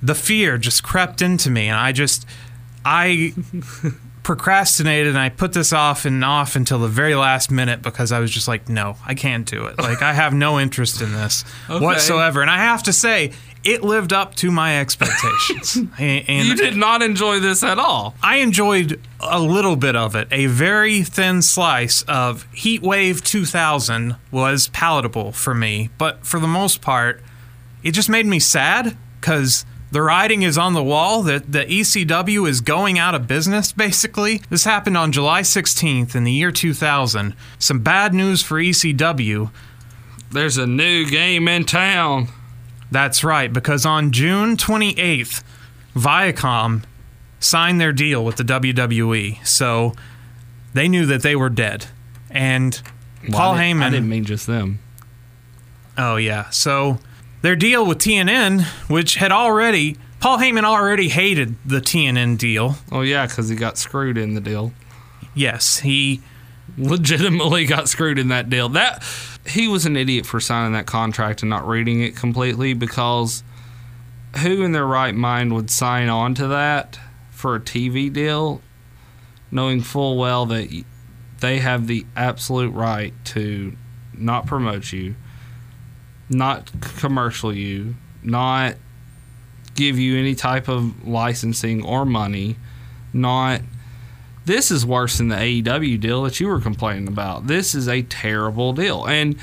[0.00, 2.24] the fear just crept into me, and I just
[2.84, 3.34] I
[4.22, 8.20] procrastinated and I put this off and off until the very last minute because I
[8.20, 9.78] was just like, no, I can't do it.
[9.78, 11.84] Like I have no interest in this Okay.
[11.84, 13.32] whatsoever, and I have to say.
[13.62, 15.76] It lived up to my expectations.
[15.98, 18.14] and, You did not enjoy this at all.
[18.22, 20.28] I enjoyed a little bit of it.
[20.30, 26.80] A very thin slice of Heatwave 2000 was palatable for me, but for the most
[26.80, 27.22] part,
[27.82, 32.48] it just made me sad because the writing is on the wall that the ECW
[32.48, 34.40] is going out of business, basically.
[34.48, 37.34] This happened on July 16th in the year 2000.
[37.58, 39.50] Some bad news for ECW.
[40.30, 42.28] There's a new game in town.
[42.90, 45.42] That's right, because on June 28th,
[45.94, 46.84] Viacom
[47.40, 49.44] signed their deal with the WWE.
[49.46, 49.94] So
[50.74, 51.86] they knew that they were dead.
[52.30, 52.80] And
[53.28, 53.82] Well, Paul I Heyman.
[53.82, 54.78] I didn't mean just them.
[55.98, 56.50] Oh yeah.
[56.50, 56.98] So
[57.42, 62.76] their deal with TNN, which had already Paul Heyman already hated the TNN deal.
[62.92, 64.72] Oh yeah, because he got screwed in the deal.
[65.34, 66.20] Yes, he
[66.76, 68.68] Legitimately got screwed in that deal.
[68.70, 69.04] That
[69.46, 73.42] he was an idiot for signing that contract and not reading it completely because
[74.38, 76.98] who in their right mind would sign on to that
[77.30, 78.60] for a TV deal,
[79.50, 80.84] knowing full well that
[81.40, 83.76] they have the absolute right to
[84.14, 85.16] not promote you,
[86.30, 88.76] not commercial you, not
[89.74, 92.56] give you any type of licensing or money,
[93.12, 93.60] not
[94.46, 97.46] this is worse than the AEW deal that you were complaining about.
[97.46, 99.04] This is a terrible deal.
[99.06, 99.36] And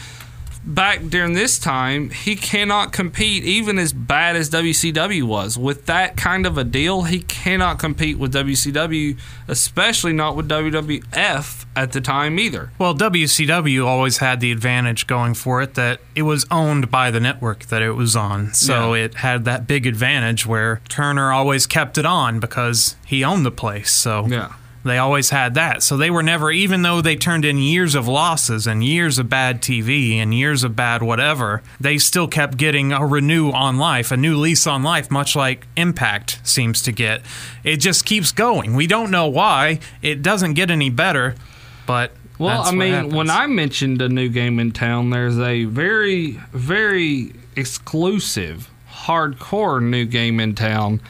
[0.67, 5.57] back during this time, he cannot compete even as bad as WCW was.
[5.57, 11.65] With that kind of a deal, he cannot compete with WCW, especially not with WWF
[11.75, 12.71] at the time either.
[12.77, 17.19] well, WCW always had the advantage going for it that it was owned by the
[17.19, 18.53] network that it was on.
[18.53, 19.05] So Yeah.
[19.05, 23.51] it had that big advantage where Turner always kept it on because he owned the
[23.51, 23.91] place.
[23.91, 24.49] So Yeah.
[24.87, 25.83] They always had that.
[25.83, 29.29] So they were never, even though they turned in years of losses and years of
[29.29, 34.11] bad TV and years of bad whatever, they still kept getting a renew on life,
[34.11, 37.21] a new lease on life, much like Impact seems to get.
[37.63, 38.73] It just keeps going.
[38.75, 39.79] We don't know why.
[40.01, 41.35] It doesn't get any better,
[41.85, 42.11] but.
[42.39, 46.33] Well, that's I mean, when I mentioned a new game in town, there's a very,
[46.53, 51.01] very exclusive, hardcore new game in town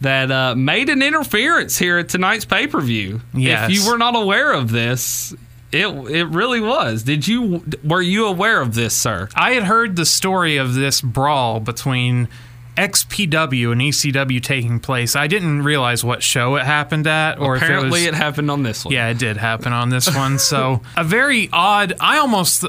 [0.00, 3.20] that uh, made an interference here at tonight's pay per view.
[3.34, 3.70] Yes.
[3.70, 5.34] If you were not aware of this,
[5.72, 7.02] it it really was.
[7.02, 7.64] Did you?
[7.84, 9.28] Were you aware of this, sir?
[9.34, 12.28] I had heard the story of this brawl between
[12.76, 15.14] XPW and ECW taking place.
[15.14, 18.62] I didn't realize what show it happened at, or Apparently, if it it, happened on
[18.62, 18.94] this one.
[18.94, 20.38] yeah, it did happen on this one.
[20.38, 21.94] So a very odd.
[22.00, 22.64] I almost.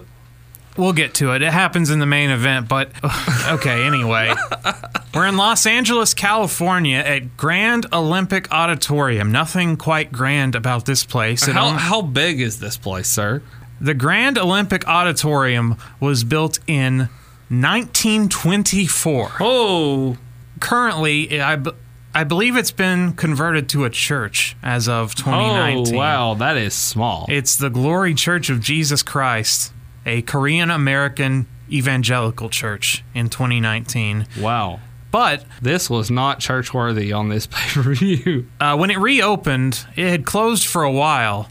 [0.78, 1.42] We'll get to it.
[1.42, 2.92] It happens in the main event, but
[3.50, 3.86] okay.
[3.86, 4.34] Anyway,
[5.14, 9.32] we're in Los Angeles, California, at Grand Olympic Auditorium.
[9.32, 11.48] Nothing quite grand about this place.
[11.48, 13.42] It How, only- how big is this place, sir?
[13.82, 17.10] the Grand Olympic Auditorium was built in
[17.50, 19.32] 1924.
[19.40, 20.18] Oh,
[20.60, 21.72] Currently, I, b-
[22.14, 25.96] I believe it's been converted to a church as of oh, 2019.
[25.96, 27.26] wow, that is small.
[27.30, 29.74] It's the Glory Church of Jesus Christ,
[30.06, 34.28] a Korean American evangelical church in 2019.
[34.40, 34.80] wow.
[35.12, 38.48] But This was not church worthy on this pay per view.
[38.62, 41.50] uh, when it reopened, it had closed for a while,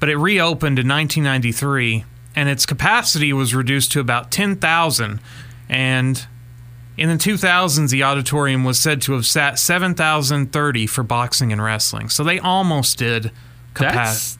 [0.00, 2.04] but it reopened in 1993,
[2.36, 5.18] and its capacity was reduced to about 10,000.
[5.70, 6.26] And
[6.98, 12.10] in the 2000s, the auditorium was said to have sat 7,030 for boxing and wrestling.
[12.10, 13.30] So they almost did
[13.72, 14.38] capacity.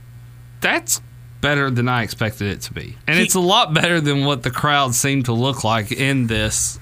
[0.61, 1.03] That's that's
[1.41, 4.43] better than I expected it to be, and He- it's a lot better than what
[4.43, 6.79] the crowd seemed to look like in this.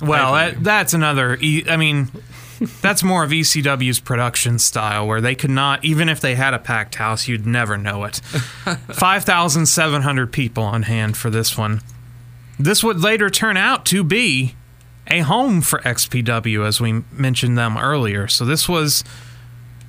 [0.00, 1.38] Well, that, that's another.
[1.68, 2.08] I mean,
[2.80, 6.58] that's more of ECW's production style, where they could not, even if they had a
[6.58, 8.16] packed house, you'd never know it.
[8.92, 11.80] 5,700 people on hand for this one.
[12.58, 14.54] This would later turn out to be
[15.06, 18.28] a home for XPW, as we mentioned them earlier.
[18.28, 19.02] So this was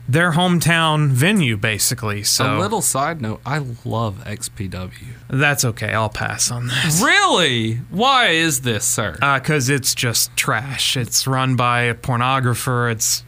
[0.10, 2.24] their hometown venue, basically.
[2.24, 4.91] So A little side note: I love XPW.
[5.30, 5.93] that's okay.
[5.93, 7.02] I'll pass on this.
[7.02, 7.76] Really?
[7.89, 9.14] Why is this, sir?
[9.14, 10.97] because Uh, it's just trash.
[10.97, 12.91] It's run by a pornographer.
[12.91, 13.24] It's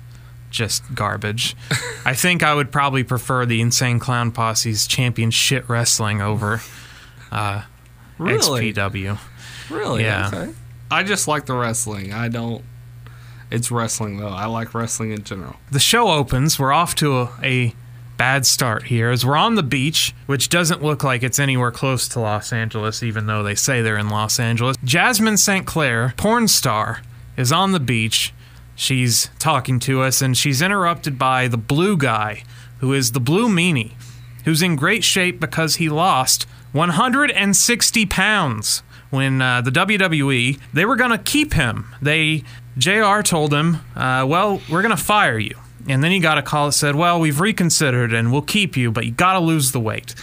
[0.50, 1.56] just garbage.
[2.06, 6.62] I think I would probably prefer the Insane Clown Posse's champion shit wrestling over
[7.32, 7.64] uh,
[8.18, 8.74] really?
[8.74, 9.18] XPW.
[9.70, 10.04] Really?
[10.04, 10.28] Yeah.
[10.34, 10.54] Okay.
[10.92, 12.14] I just like the wrestling.
[12.14, 12.64] I don't.
[13.54, 14.30] It's wrestling though.
[14.30, 15.58] I like wrestling in general.
[15.72, 16.58] The show opens.
[16.58, 17.76] We're off to a, a
[18.18, 22.08] bad start here as we're on the beach, which doesn't look like it's anywhere close
[22.10, 24.76] to Los Angeles, even though they say they're in Los Angeles.
[24.84, 25.68] Jasmin St.
[25.68, 27.04] Claire, porn star,
[27.38, 28.34] is on the beach.
[28.74, 32.43] She's talking to us, and she's interrupted by the blue guy,
[32.80, 33.91] who is the blue meanie,
[34.45, 38.82] who's in great shape because he lost 160 pounds
[39.12, 41.93] when uh, the WWE they were going to keep him.
[42.01, 42.43] They
[42.78, 43.22] Jr.
[43.24, 45.56] told him, uh, "Well, we're going to fire you."
[45.88, 48.92] And then he got a call that said, "Well, we've reconsidered and we'll keep you,
[48.92, 50.16] but you got to lose the weight."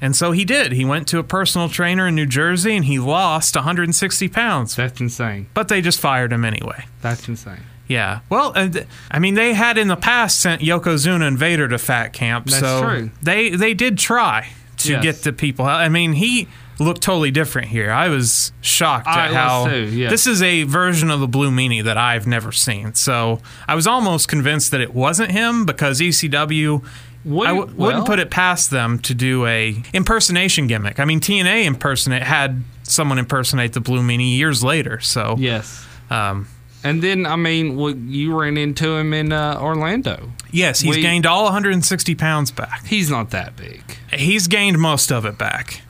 [0.00, 0.72] And so he did.
[0.72, 4.74] He went to a personal trainer in New Jersey and he lost 160 pounds.
[4.74, 5.46] That's insane.
[5.54, 6.86] But they just fired him anyway.
[7.02, 7.60] That's insane.
[7.86, 8.20] Yeah.
[8.28, 8.68] Well, uh,
[9.12, 12.58] I mean, they had in the past sent Yokozuna and Vader to fat camp, That's
[12.58, 13.10] so true.
[13.22, 14.48] they they did try
[14.78, 15.02] to Yes.
[15.04, 15.66] get the people.
[15.66, 16.48] I mean, he
[16.82, 17.90] look totally different here.
[17.90, 20.08] I was shocked I at was how too, yeah.
[20.10, 22.94] this is a version of the Blue Meanie that I've never seen.
[22.94, 26.84] So I was almost convinced that it wasn't him because ECW.
[27.24, 30.98] Would- I w- well- wouldn't put it past them to do a impersonation gimmick.
[30.98, 34.98] I mean, TNA impersonate had someone impersonate the Blue Meanie years later.
[35.00, 35.86] So Yes.
[36.10, 36.48] um,
[36.84, 40.32] And then, I mean, well, you ran into him in uh, Orlando.
[40.50, 42.84] yes, he's We- gained all 160 pounds back.
[42.86, 43.82] He's not that big.
[44.12, 45.82] He's gained most of it back.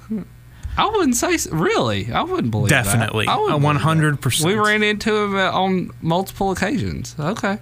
[0.76, 2.10] I wouldn't say really.
[2.12, 2.84] I wouldn't believe that.
[2.84, 3.26] Definitely.
[3.26, 4.20] I wouldn't A believe that.
[4.20, 4.44] 100%.
[4.44, 7.14] We ran into him on multiple occasions.
[7.18, 7.58] Okay,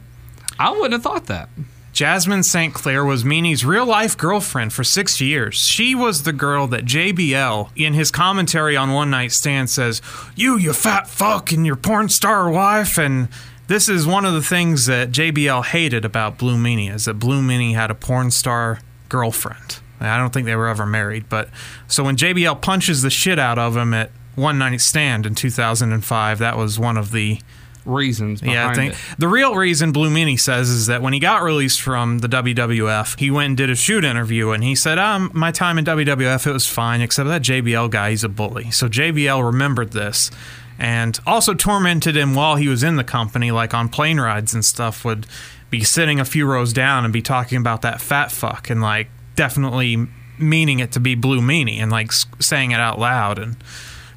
[0.58, 1.48] I wouldn't have thought that.
[1.92, 2.72] Jasmin St.
[2.72, 5.56] Claire was Meanie's real life girlfriend for six years.
[5.56, 10.00] She was the girl that JBL, in his commentary on One Night Stand, says,
[10.36, 12.96] You, you fat fuck, and your porn star wife.
[12.96, 13.28] And
[13.66, 17.42] this is one of the things that JBL hated about Blue Meanie, is that Blue
[17.42, 19.80] Meanie had a porn star girlfriend.
[20.00, 21.50] I don't think they were ever married, but
[21.86, 26.38] so when JBL punches the shit out of him at One Night Stand in 2005,
[26.38, 27.40] that was one of the
[27.86, 28.98] Reasons behind yeah, I think it.
[29.18, 33.18] the real reason Blue Meanie says is that when he got released from the WWF,
[33.18, 36.46] he went and did a shoot interview, and he said, "Um, my time in WWF
[36.46, 40.30] it was fine, except that JBL guy, he's a bully." So JBL remembered this,
[40.78, 44.62] and also tormented him while he was in the company, like on plane rides and
[44.62, 45.02] stuff.
[45.04, 45.26] Would
[45.70, 49.08] be sitting a few rows down and be talking about that fat fuck, and like
[49.40, 50.06] definitely
[50.38, 53.56] meaning it to be Blue Meanie, and like saying it out loud, and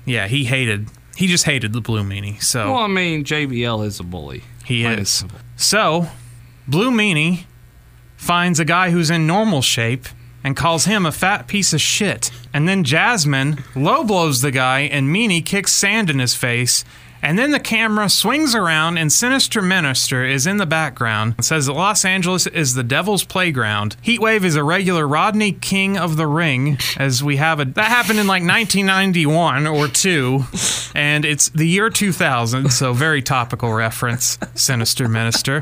[0.05, 0.89] yeah, he hated.
[1.15, 2.43] He just hated the Blue Meanie.
[2.43, 4.43] So Well, I mean, JBL is a bully.
[4.65, 5.24] he Plain is.
[5.55, 6.07] So,
[6.67, 7.45] Blue Meanie
[8.17, 10.07] finds a guy who's in normal shape
[10.43, 12.30] and calls him a fat piece of shit.
[12.53, 16.84] And then Jasmin low blows the guy and Meanie kicks sand in his face.
[17.24, 21.36] And then the camera swings around and Sinister Minister is in the background.
[21.39, 23.95] It says that Los Angeles is the devil's playground.
[24.03, 28.19] Heatwave is a regular Rodney King of the Ring, as we have a that happened
[28.19, 30.43] in like 1991 or two,
[30.93, 34.38] and it's the year 2000, so very topical reference.
[34.53, 35.61] Sinister Minister.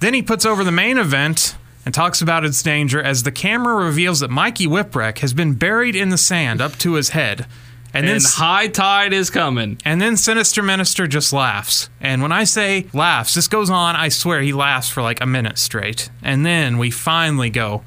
[0.00, 3.76] Then he puts over the main event and talks about its danger as the camera
[3.76, 7.46] reveals that Mikey Whipwreck has been buried in the sand up to his head.
[7.92, 9.78] And, then And high tide is coming.
[9.84, 11.90] and then Sinister Minister just laughs.
[12.00, 15.26] And when I say laughs, this goes on, I swear he laughs for like a
[15.26, 16.10] minute straight.
[16.22, 17.82] And then we finally go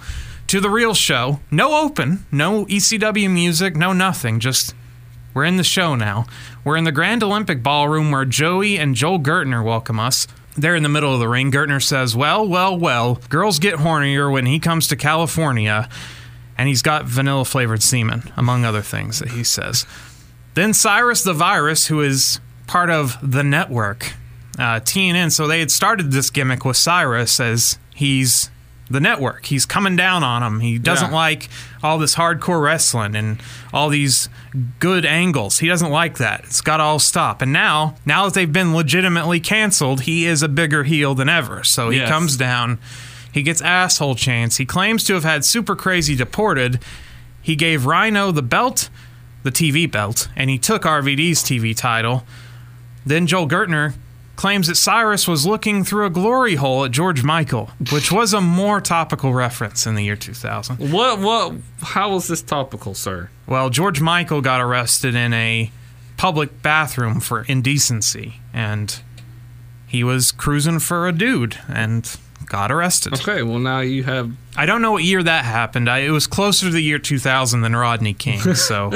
[0.48, 1.40] to the real show.
[1.50, 4.40] No open, no ECW music, no nothing.
[4.40, 4.76] Just
[5.34, 6.26] we're in the show now.
[6.64, 10.28] We're in the Grand Olympic Ballroom where Joey and Joel Gertner welcome us.
[10.56, 11.52] They're in the middle of the ring.
[11.52, 15.90] Gertner says, Well, well, well, girls get hornier when he comes to California.
[16.58, 19.86] And he's got vanilla flavored semen, among other things that he says.
[20.54, 24.14] Then Cyrus the Virus, who is part of the network,
[24.60, 25.32] uh, TNN.
[25.32, 28.52] So they had started this gimmick with Cyrus as he's
[28.90, 29.46] the network.
[29.48, 30.60] He's coming down on him.
[30.60, 31.16] He doesn't Yeah.
[31.16, 31.50] like
[31.82, 33.42] all this hardcore wrestling and
[33.74, 34.30] all these
[34.80, 35.58] good angles.
[35.60, 36.42] He doesn't like that.
[36.44, 37.42] It's got to all stop.
[37.42, 41.64] And now, now that they've been legitimately canceled, he is a bigger heel than ever.
[41.64, 42.10] So he Yes.
[42.10, 42.78] comes down.
[43.34, 44.58] He gets asshole chance.
[44.58, 46.80] He claims to have had super crazy deported.
[47.42, 48.90] He gave Rhino the belt,
[49.42, 52.24] the TV belt, and he took RVD's TV title.
[53.06, 53.96] Then Joel Gertner
[54.36, 58.42] claims that Cyrus was looking through a glory hole at George Michael, which was a
[58.42, 60.92] more topical reference in the year 2000.
[60.92, 61.20] What?
[61.20, 61.56] What?
[61.82, 63.30] How was this topical, sir?
[63.48, 65.72] Well, George Michael got arrested in a
[66.18, 69.02] public bathroom for indecency, and
[69.88, 72.18] he was cruising for a dude and
[72.54, 73.16] got arrested.
[73.16, 73.42] Okay.
[73.42, 74.32] Well, now you have.
[74.56, 75.90] I don't know what year that happened.
[75.90, 78.92] I, it was closer to the year 2000 than Rodney King, so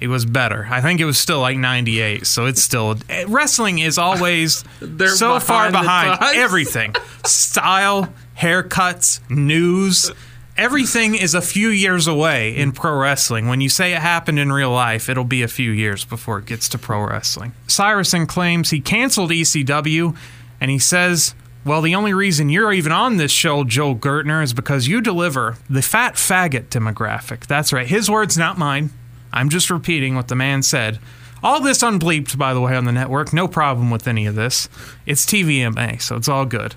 [0.00, 0.66] it was better.
[0.70, 2.96] I think it was still like 98, so it's still
[3.28, 4.64] wrestling is always
[5.14, 6.96] so far behind the behind everything.
[7.26, 10.10] Style, haircuts, news,
[10.56, 13.46] everything is a few years away in pro wrestling.
[13.46, 16.46] When you say it happened in real life, it'll be a few years before it
[16.46, 17.52] gets to pro wrestling.
[17.68, 20.16] Cyruson claims he canceled ECW
[20.62, 21.34] and he says,
[21.66, 25.56] well, the only reason you're even on this show, Joel Gertner, is because you deliver
[25.68, 27.46] the fat faggot demographic.
[27.46, 27.88] That's right.
[27.88, 28.90] His words, not mine.
[29.32, 31.00] I'm just repeating what the man said.
[31.42, 33.32] All this unbleeped, by the way, on the network.
[33.32, 34.68] No problem with any of this.
[35.06, 36.76] It's TVMA, so it's all good.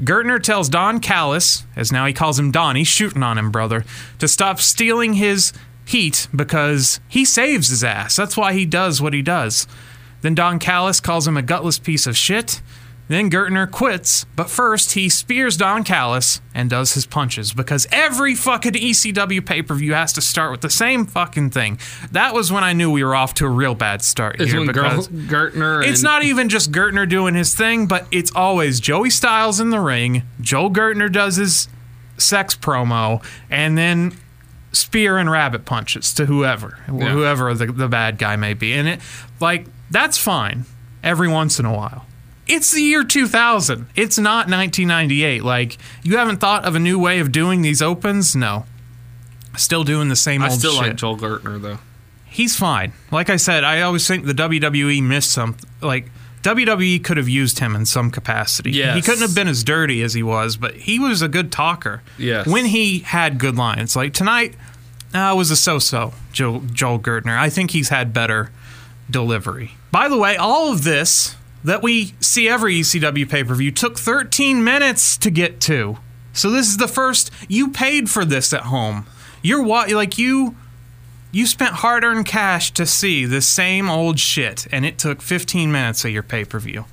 [0.00, 3.84] Gertner tells Don Callis, as now he calls him Don, he's shooting on him, brother,
[4.18, 5.52] to stop stealing his
[5.86, 8.16] heat because he saves his ass.
[8.16, 9.68] That's why he does what he does.
[10.22, 12.60] Then Don Callis calls him a gutless piece of shit.
[13.06, 18.34] Then Gertner quits, but first he spears Don Callis and does his punches because every
[18.34, 21.78] fucking ECW pay per view has to start with the same fucking thing.
[22.12, 24.64] That was when I knew we were off to a real bad start Is here
[24.66, 25.86] because Gertner.
[25.86, 29.80] it's not even just Gertner doing his thing, but it's always Joey Styles in the
[29.80, 30.22] ring.
[30.40, 31.68] Joel Gertner does his
[32.16, 34.16] sex promo, and then
[34.72, 37.10] spear and rabbit punches to whoever, Yeah.
[37.10, 38.72] whoever the, the bad guy may be.
[38.72, 39.00] And it,
[39.40, 40.64] like, that's fine
[41.02, 42.06] every once in a while.
[42.46, 43.86] It's the year 2000.
[43.96, 45.42] It's not 1998.
[45.42, 48.36] Like, you haven't thought of a new way of doing these opens?
[48.36, 48.66] No.
[49.56, 50.82] Still doing the same I old still shit.
[50.82, 51.78] like Joel Gertner though.
[52.26, 52.92] He's fine.
[53.12, 55.56] Like I said, I always think the WWE missed some.
[55.80, 56.10] Like,
[56.42, 58.72] WWE could have used him in some capacity.
[58.72, 58.96] Yes.
[58.96, 62.02] He couldn't have been as dirty as he was, but he was a good talker.
[62.18, 62.46] Yes.
[62.46, 63.96] When he had good lines.
[63.96, 64.54] Like tonight,
[65.14, 67.38] uh, was a so so, Joel, Joel Gertner.
[67.38, 68.50] I think he's had better
[69.08, 69.72] delivery.
[69.90, 73.98] By the way, all of this that we see every ECW pay per view took
[73.98, 75.98] 13 minutes to get to.
[76.32, 77.30] So this is the first.
[77.48, 79.06] You paid for this at home.
[79.42, 79.90] You're what?
[79.90, 80.56] Like you.
[81.32, 85.72] You spent hard earned cash to see the same old shit, and it took 15
[85.72, 86.84] minutes of your pay per view.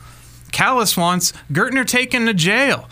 [0.51, 2.89] Callis wants Gertner taken to jail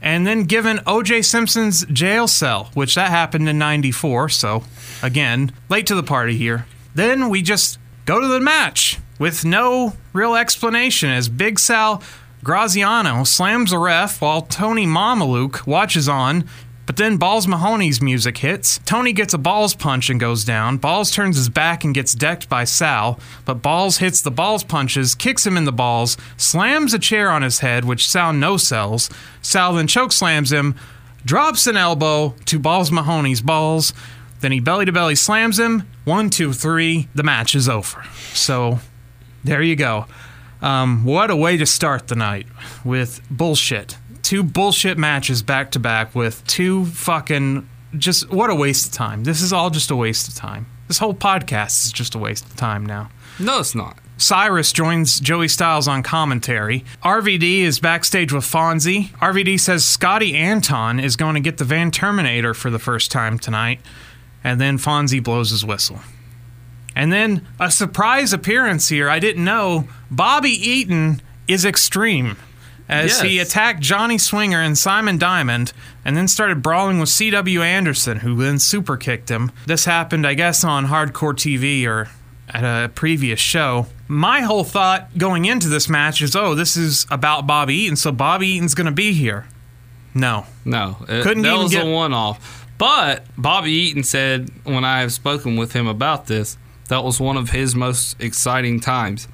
[0.00, 4.28] and then given OJ Simpson's jail cell, which that happened in 94.
[4.28, 4.62] So,
[5.02, 6.66] again, late to the party here.
[6.94, 12.02] Then we just go to the match with no real explanation as Big Sal
[12.44, 16.44] Graziano slams a ref while Tony Mamaluke watches on.
[16.86, 18.78] But then Balls Mahoney's music hits.
[18.84, 20.76] Tony gets a Balls punch and goes down.
[20.76, 23.18] Balls turns his back and gets decked by Sal.
[23.44, 27.42] But Balls hits the Balls punches, kicks him in the balls, slams a chair on
[27.42, 29.10] his head, which Sal no sells.
[29.42, 30.76] Sal then choke slams him,
[31.24, 33.92] drops an elbow to Balls Mahoney's balls.
[34.40, 35.88] Then he belly to belly slams him.
[36.04, 37.08] One, two, three.
[37.16, 38.04] The match is over.
[38.32, 38.78] So
[39.46, 40.06] there you go.
[40.60, 42.46] Um, what a way to start the night
[42.84, 43.96] with bullshit.
[44.22, 47.68] Two bullshit matches back to back with two fucking.
[47.96, 49.24] Just what a waste of time.
[49.24, 50.66] This is all just a waste of time.
[50.88, 53.10] This whole podcast is just a waste of time now.
[53.38, 53.98] No, it's not.
[54.18, 56.84] Cyrus joins Joey Styles on commentary.
[57.04, 59.10] RVD is backstage with Fonzie.
[59.16, 63.38] RVD says Scotty Anton is going to get the Van Terminator for the first time
[63.38, 63.80] tonight.
[64.42, 66.00] And then Fonzie blows his whistle.
[66.96, 69.08] And then a surprise appearance here.
[69.08, 72.36] I didn't know Bobby Eaton is extreme
[72.88, 75.72] as he attacked Johnny Swinger and Simon Diamond
[76.04, 77.60] and then started brawling with C.W.
[77.60, 79.52] Anderson, who then super kicked him.
[79.66, 82.08] This happened, I guess, on Hardcore TV or
[82.48, 83.88] at a previous show.
[84.08, 88.10] My whole thought going into this match is oh, this is about Bobby Eaton, so
[88.12, 89.46] Bobby Eaton's going to be here.
[90.14, 90.46] No.
[90.64, 92.66] No, it, Couldn't that was get- a one-off.
[92.78, 96.56] But Bobby Eaton said when I have spoken with him about this,
[96.88, 99.28] that was one of his most exciting times.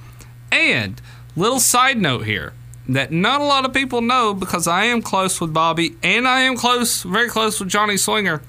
[0.51, 1.01] And
[1.37, 2.53] little side note here
[2.89, 6.41] that not a lot of people know because I am close with Bobby and I
[6.41, 8.43] am close, very close with Johnny Swinger.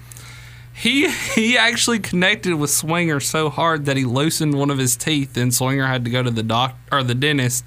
[0.73, 5.37] He he actually connected with Swinger so hard that he loosened one of his teeth,
[5.37, 7.63] and Swinger had to go to the doc or the dentist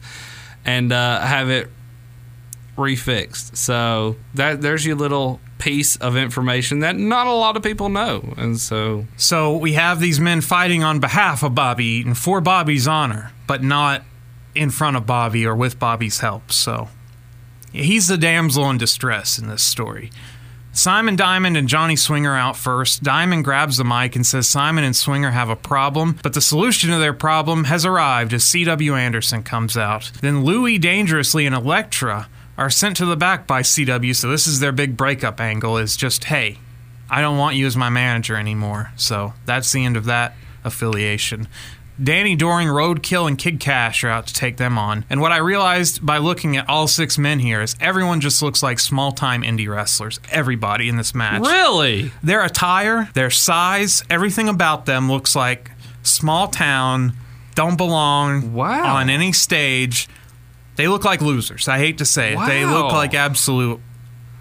[0.64, 1.70] and uh, have it
[2.76, 3.56] refixed.
[3.56, 8.34] So that there's your little piece of information that not a lot of people know,
[8.36, 12.86] and so So we have these men fighting on behalf of Bobby Eaton for Bobby's
[12.86, 14.02] honor, but not
[14.54, 16.52] in front of Bobby or with Bobby's help.
[16.52, 16.88] So
[17.72, 20.10] he's the damsel in distress in this story.
[20.72, 23.02] Simon Diamond and Johnny Swinger out first.
[23.02, 26.90] Diamond grabs the mic and says Simon and Swinger have a problem, but the solution
[26.90, 28.94] to their problem has arrived as C.W.
[28.94, 30.12] Anderson comes out.
[30.20, 32.28] Then Louis Dangerously and Elektra
[32.58, 35.96] are sent to the back by CW, so this is their big breakup angle is
[35.96, 36.58] just, hey,
[37.10, 38.92] I don't want you as my manager anymore.
[38.96, 40.34] So that's the end of that
[40.64, 41.48] affiliation.
[42.02, 45.06] Danny Doring, Roadkill, and Kid Cash are out to take them on.
[45.08, 48.62] And what I realized by looking at all six men here is everyone just looks
[48.62, 50.20] like small time indie wrestlers.
[50.30, 51.40] Everybody in this match.
[51.40, 55.70] really Their attire, their size, everything about them looks like
[56.02, 57.14] small town,
[57.54, 58.96] don't belong Wow.
[58.96, 60.06] on any stage.
[60.76, 61.68] They look like losers.
[61.68, 62.46] I hate to say it.
[62.46, 63.80] They look like absolute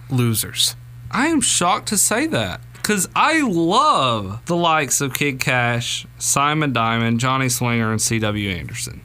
[0.10, 0.76] losers.
[1.12, 6.74] I am shocked to say that because I love the likes of Kid Cash, Simon
[6.74, 8.50] Diamond, Johnny Swinger, and C.W.
[8.50, 9.02] Anderson.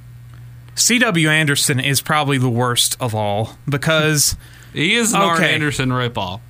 [0.75, 1.29] C.W.
[1.29, 4.37] Anderson is probably the worst of all because,
[4.73, 5.55] He is an Okay.
[5.55, 6.41] Anderson ripoff.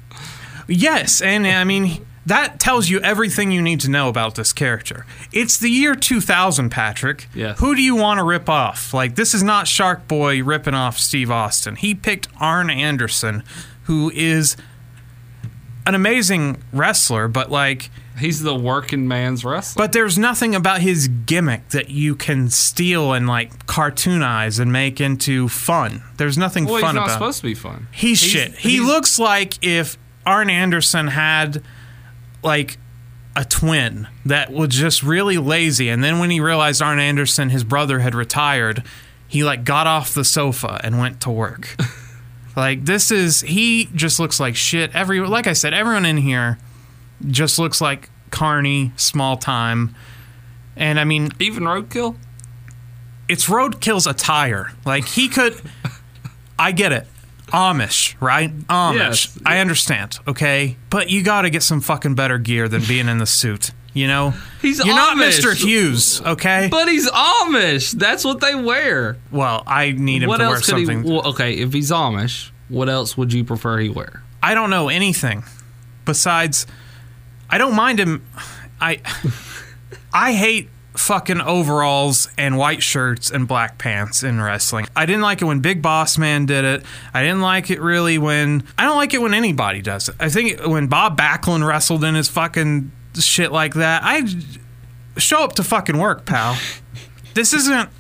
[0.69, 5.07] yes, and I mean, that tells you everything you need to know about this character.
[5.33, 7.29] It's the year 2000, Patrick.
[7.35, 7.59] Yes.
[7.61, 8.93] Who do you want to rip off?
[8.93, 11.77] Like, this is not Shark Boy ripping off Steve Austin.
[11.77, 13.43] He picked Arn Anderson,
[13.85, 14.57] who is
[15.87, 19.83] an amazing wrestler, but like, He's the working man's wrestler.
[19.83, 25.01] But there's nothing about his gimmick that you can steal and like cartoonize and make
[25.01, 26.03] into fun.
[26.19, 27.15] There's nothing well, fun he's not about.
[27.15, 27.89] supposed to be fun.
[27.93, 28.57] He's, shit.
[28.57, 31.63] He looks like if Arn Anderson had
[32.43, 32.79] like
[33.37, 37.65] a twin that was just really lazy, and then when he realized Arn Anderson, his
[37.65, 38.83] brother, had retired,
[39.29, 41.77] he like got off the sofa and went to work.
[42.57, 44.95] like this is he just looks like shit.
[44.95, 46.59] Every like I said, everyone in here
[47.29, 49.95] just looks like carny, small time.
[50.77, 52.17] And I mean, Even roadkill.
[53.29, 54.73] it's roadkill's attire.
[54.85, 55.61] Like he could
[56.59, 57.07] I get it.
[57.51, 58.57] Amish, right?
[58.69, 58.97] Amish.
[58.97, 59.39] Yes.
[59.45, 60.77] I understand, okay?
[60.89, 64.07] But you got to get some fucking better gear than being in the suit, you
[64.07, 64.35] know?
[64.63, 65.55] He's You're not Mr.
[65.55, 66.69] Hughes, okay?
[66.71, 67.93] But he's Amish.
[67.93, 69.17] That's what they wear.
[69.31, 71.05] well, I need him what to wear else could something.
[71.05, 71.11] he?
[71.11, 74.23] Well, okay, if he's Amish, what else would you prefer he wear?
[74.43, 75.45] I don't know anything
[76.05, 76.67] besides
[77.51, 78.25] I don't mind him
[78.81, 79.01] I
[80.13, 84.87] I hate fucking overalls and white shirts and black pants in wrestling.
[84.97, 86.85] I didn't like it when Big Boss Man did it.
[87.15, 90.17] I didn't like it really when I don't like it when anybody does it.
[90.19, 94.25] I think when Bob Backlund wrestled in his fucking shit like that, I
[95.17, 96.57] show up to fucking work, pal.
[97.35, 97.91] This isn't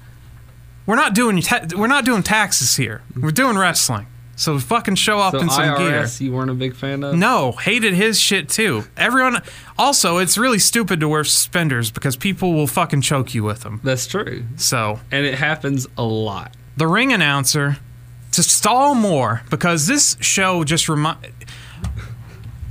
[0.87, 3.03] we're not doing ta- we're not doing taxes here.
[3.21, 4.07] We're doing wrestling.
[4.41, 6.01] So fucking show up So in some gear.
[6.01, 7.15] IRS, you weren't a big fan of?
[7.15, 8.85] No, hated his shit too.
[8.97, 9.43] Everyone.
[9.79, 13.83] Also, it's really stupid to wear suspenders because people will fucking choke you with them.
[13.85, 16.55] That's true, So and it happens a lot.
[16.77, 17.77] the ring announcer
[18.33, 21.19] to stall more because this show just remind.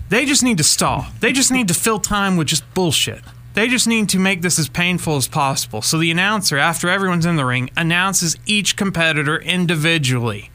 [0.09, 1.05] They just need to stall.
[1.19, 3.21] They just need to fill time with just bullshit.
[3.53, 5.83] They just need to make this as painful as possible.
[5.83, 10.49] So the announcer, after everyone's in the ring, announces each competitor individually.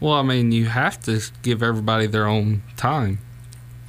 [0.00, 3.18] Well, I mean, you have to give everybody their own time.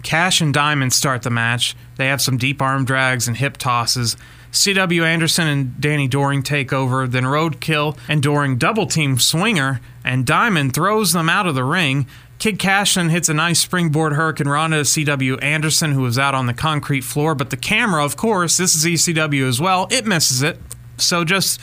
[0.03, 1.75] Cash and Diamond start the match.
[1.97, 4.15] They have some deep arm drags and hip tosses.
[4.51, 7.07] CW Anderson and Danny Doring take over.
[7.07, 12.07] Then Roadkill and Doring double team Swinger, and Diamond throws them out of the ring.
[12.39, 16.53] Kid Cashlin hits a nice springboard Hurricanrana to CW Anderson, who was out on the
[16.53, 17.35] concrete floor.
[17.35, 20.59] But the camera, of course, this is ECW as well, it misses it.
[20.97, 21.59] So just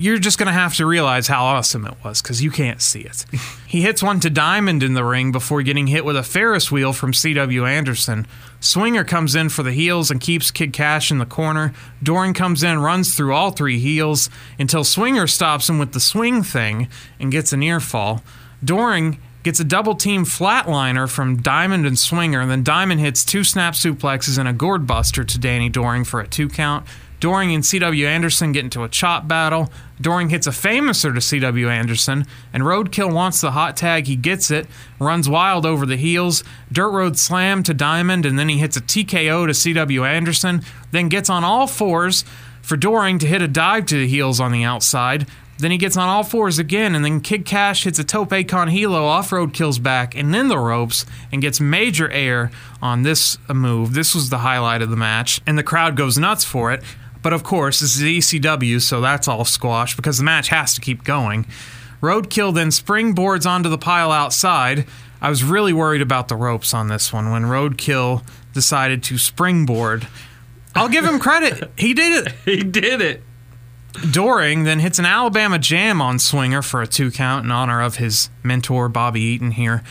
[0.00, 3.00] you're just going to have to realize how awesome it was because you can't see
[3.00, 3.26] it.
[3.66, 6.94] he hits one to Diamond in the ring before getting hit with a Ferris wheel
[6.94, 7.66] from C.W.
[7.66, 8.26] Anderson.
[8.60, 11.74] Swinger comes in for the heels and keeps Kid Cash in the corner.
[12.02, 16.42] Doring comes in, runs through all three heels until Swinger stops him with the swing
[16.42, 18.22] thing and gets an near fall.
[18.64, 23.44] Doring gets a double team flatliner from Diamond and Swinger, and then Diamond hits two
[23.44, 26.86] snap suplexes and a gourd buster to Danny Doring for a two count.
[27.20, 29.70] Doring and CW Anderson get into a chop battle.
[30.00, 34.06] Doring hits a famouser to CW Anderson, and Roadkill wants the hot tag.
[34.06, 34.66] He gets it,
[34.98, 36.42] runs wild over the heels.
[36.72, 41.10] Dirt Road slam to Diamond, and then he hits a TKO to CW Anderson, then
[41.10, 42.24] gets on all fours
[42.62, 45.26] for Doring to hit a dive to the heels on the outside.
[45.60, 48.68] Then he gets on all fours again, and then Kid Cash hits a tope con
[48.68, 53.92] hilo off Roadkill's back and then the ropes and gets major air on this move.
[53.92, 56.82] This was the highlight of the match, and the crowd goes nuts for it.
[57.22, 60.80] But of course, this is ECW, so that's all squashed because the match has to
[60.80, 61.46] keep going.
[62.00, 64.86] Roadkill then springboards onto the pile outside.
[65.20, 68.24] I was really worried about the ropes on this one when Roadkill
[68.54, 70.08] decided to springboard.
[70.74, 71.70] I'll give him credit.
[71.78, 72.32] He did it.
[72.44, 73.22] He did it.
[74.10, 77.96] Doring then hits an Alabama jam on Swinger for a two count in honor of
[77.96, 79.82] his mentor, Bobby Eaton, here.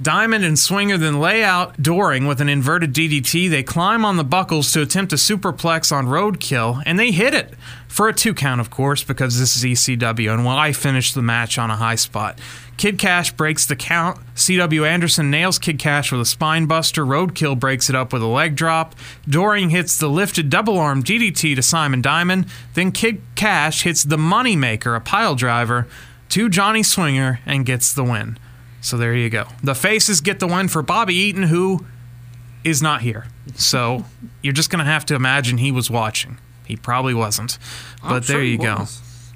[0.00, 3.48] Diamond and Swinger then lay out Doring with an inverted DDT.
[3.48, 7.54] They climb on the buckles to attempt a superplex on Roadkill, and they hit it
[7.88, 11.22] for a two count, of course, because this is ECW, and while I finish the
[11.22, 12.38] match on a high spot.
[12.76, 14.18] Kid Cash breaks the count.
[14.34, 17.06] CW Anderson nails Kid Cash with a spine buster.
[17.06, 18.94] Roadkill breaks it up with a leg drop.
[19.26, 22.46] Doring hits the lifted double arm DDT to Simon Diamond.
[22.74, 25.86] Then Kid Cash hits the Moneymaker, a pile driver,
[26.28, 28.38] to Johnny Swinger and gets the win.
[28.86, 29.48] So there you go.
[29.64, 31.84] The faces get the win for Bobby Eaton, who
[32.62, 33.26] is not here.
[33.56, 34.04] So
[34.42, 36.38] you're just going to have to imagine he was watching.
[36.64, 37.58] He probably wasn't.
[38.00, 38.86] But I'm there sure you go.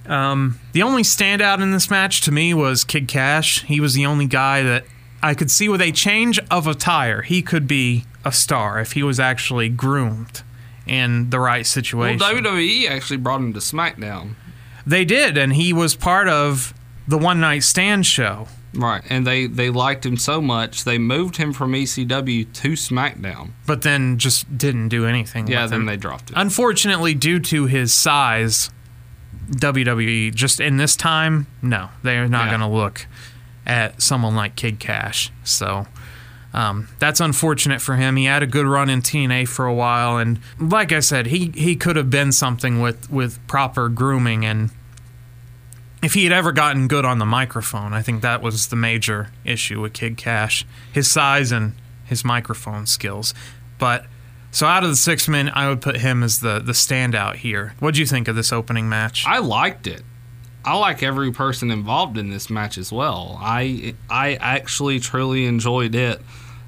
[0.07, 3.65] Um, the only standout in this match to me was Kid Cash.
[3.65, 4.85] He was the only guy that
[5.21, 9.03] I could see with a change of attire, he could be a star if he
[9.03, 10.43] was actually groomed
[10.87, 12.21] in the right situation.
[12.21, 12.45] Well, situation.
[12.45, 14.35] WWE actually brought him to SmackDown.
[14.87, 16.73] they did, and he was part of
[17.09, 18.47] the One Night Stand show.
[18.73, 23.51] Right, and they they liked him so much they moved him from ECW to SmackDown.
[23.67, 25.49] But then just didn't do anything.
[25.49, 25.87] Yeah, then him.
[25.87, 26.35] they dropped it.
[26.37, 28.71] Unfortunately, due to his size,
[29.51, 32.51] WWE just in this time, no, they are not Yeah.
[32.59, 33.07] going to look
[33.67, 35.33] at someone like Kid Cash.
[35.45, 35.87] So
[36.55, 38.17] um, that's unfortunate for him.
[38.17, 41.51] He had a good run in TNA for a while, and like I said, he
[41.55, 44.71] he could have been something with with proper grooming and.
[46.03, 49.29] If he had ever gotten good on the microphone, I think that was the major
[49.45, 50.67] issue with Kid Cash.
[50.93, 51.75] His size and
[52.05, 53.35] his microphone skills.
[53.79, 54.07] But
[54.51, 57.75] so out of the six men, I would put him as the the standout here.
[57.79, 59.25] What do you think of this opening match?
[59.27, 60.03] I liked it.
[60.65, 63.39] I like every person involved in this match as well.
[63.41, 66.21] I I actually truly enjoyed it.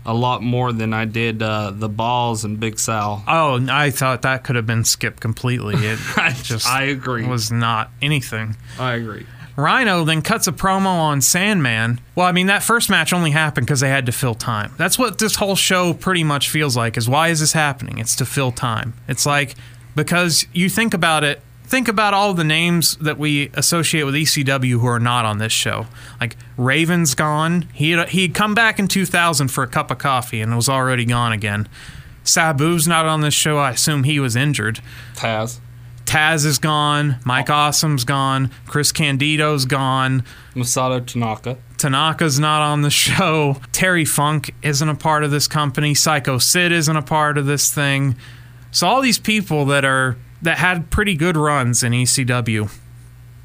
[0.05, 3.23] A lot more than I did uh, the balls and Big Sal.
[3.27, 5.75] Oh, I thought that could have been skipped completely.
[5.77, 7.27] It I just I agree.
[7.27, 8.57] was not anything.
[8.79, 9.27] I agree.
[9.55, 12.01] Rhino then cuts a promo on Sandman.
[12.15, 14.73] Well, I mean, that first match only happened because they had to fill time.
[14.79, 17.99] That's what this whole show pretty much feels like is why is this happening?
[17.99, 18.95] It's to fill time.
[19.09, 19.55] It's like,
[19.95, 21.43] because you think about it,
[21.73, 25.53] think about all the names that we associate with ECW who are not on this
[25.55, 25.87] show.
[26.21, 27.67] Like, Raven's gone.
[27.73, 31.07] He had, he'd come back in 2000 for a cup of coffee and was already
[31.07, 31.67] gone again.
[32.25, 33.57] Sabu's not on this show.
[33.57, 34.83] I assume he was injured.
[35.15, 35.61] Taz.
[36.05, 37.17] Taz is gone.
[37.25, 37.55] Mike oh.
[37.55, 38.51] Awesome's gone.
[38.67, 40.25] Chris Candido's gone.
[40.55, 41.57] Masato Tanaka.
[41.79, 43.57] Tanaka's not on the show.
[43.73, 45.95] Terry Funk isn't a part of this company.
[45.95, 48.15] Psycho Sid isn't a part of this thing.
[48.73, 52.71] So all these people that are that had pretty good runs in ECW,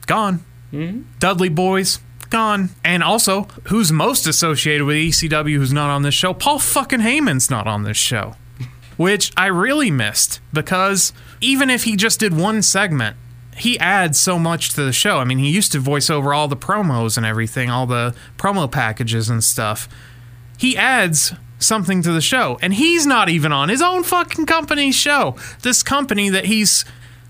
[0.06, 0.44] gone.
[0.74, 1.04] Mm-hmm.
[1.20, 2.00] Dudley Boys,
[2.30, 2.70] gone.
[2.84, 6.34] And also, who's most associated with ECW who's not on this show?
[6.34, 8.36] Paul fucking Heyman's not on this show.
[8.98, 13.16] Which I really missed because even if he just did one segment,
[13.56, 15.20] he adds so much to the show.
[15.20, 18.72] I mean, he used to voice over all the promos and everything, all the promo
[18.72, 19.88] packages and stuff.
[20.58, 24.96] He adds something to the show, and he's not even on his own fucking company's
[24.96, 25.36] show.
[25.62, 26.86] This company that he's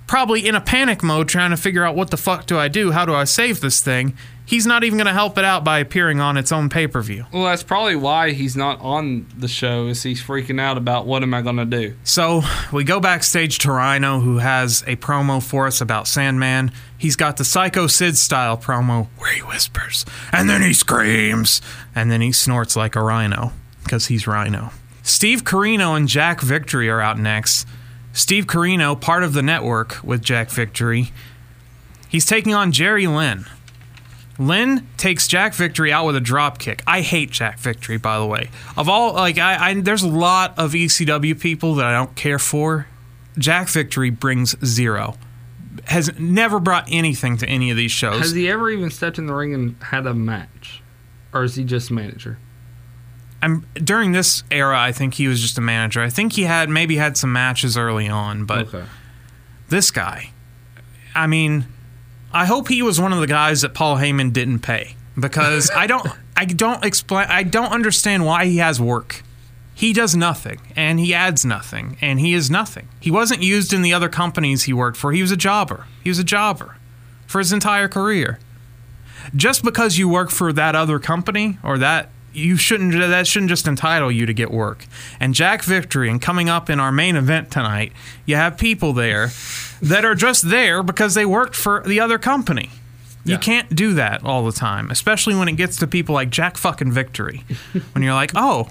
[0.08, 2.92] probably in a panic mode trying to figure out what the fuck do I do?
[2.92, 4.18] How do I save this thing?
[4.46, 7.02] He's not even going to help it out by appearing on its own pay per
[7.02, 7.26] view.
[7.34, 9.88] Well, that's probably why he's not on the show.
[9.88, 11.96] Is he's freaking out about what am I gonna do?
[12.06, 16.72] So we go backstage to Rhino, who has a promo for us about Sandman.
[16.98, 21.62] He's got the Psycho Sid style promo where he whispers, and then he screams,
[21.94, 23.52] and then he snorts like a rhino
[23.88, 24.72] because he's Rhino.
[25.02, 27.66] Steve Corino and Jack Victory are out next.
[28.12, 31.14] Steve Corino, part of the network with Jack Victory,
[32.10, 33.46] he's taking on Jerry Lynn.
[34.38, 36.84] Lynn takes Jack Victory out with a drop kick.
[36.86, 38.50] I hate Jack Victory, by the way.
[38.76, 42.40] Of all, like, I, I there's a lot of ECW people that I don't care
[42.40, 42.88] for.
[43.38, 45.16] Jack Victory brings zero.
[45.86, 48.20] Has never brought anything to any of these shows.
[48.20, 50.84] Has he ever even stepped in the ring and had a match,
[51.34, 52.40] or is he just manager?
[53.42, 54.80] I'm during this era.
[54.80, 56.02] I think he was just a manager.
[56.02, 58.86] I think he had maybe had some matches early on, but okay.
[59.70, 60.32] this guy,
[61.14, 61.66] I mean,
[62.32, 65.88] I hope he was one of the guys that Paul Heyman didn't pay because I
[65.88, 66.08] don't,
[66.38, 69.24] I don't explain, I don't understand why he has work.
[69.74, 72.88] He does nothing and he adds nothing and he is nothing.
[73.00, 75.12] He wasn't used in the other companies he worked for.
[75.12, 75.86] He was a jobber.
[76.04, 76.78] He was a jobber
[77.28, 78.40] for his entire career.
[79.36, 83.68] Just because you work for that other company or that you shouldn't that shouldn't just
[83.68, 84.86] entitle you to get work.
[85.20, 87.92] And Jack Victory and coming up in our main event tonight,
[88.26, 89.32] you have people there
[89.82, 92.70] that are just there because they worked for the other company.
[93.26, 93.38] You Yeah.
[93.40, 96.92] can't do that all the time, especially when it gets to people like Jack fucking
[96.92, 97.44] Victory.
[97.94, 98.70] when you're like, "Oh,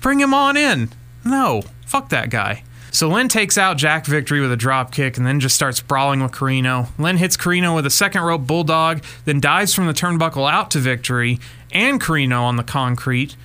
[0.00, 0.88] bring him on in."
[1.24, 2.62] No, fuck that guy.
[2.92, 6.22] So Lynn takes out Jack Victory with a drop kick and then just starts brawling
[6.22, 6.88] with Corino.
[6.98, 10.78] Lynn hits Corino with a second rope bulldog, then dives from the turnbuckle out to
[10.80, 11.38] Victory
[11.72, 13.36] and Corino on the concrete.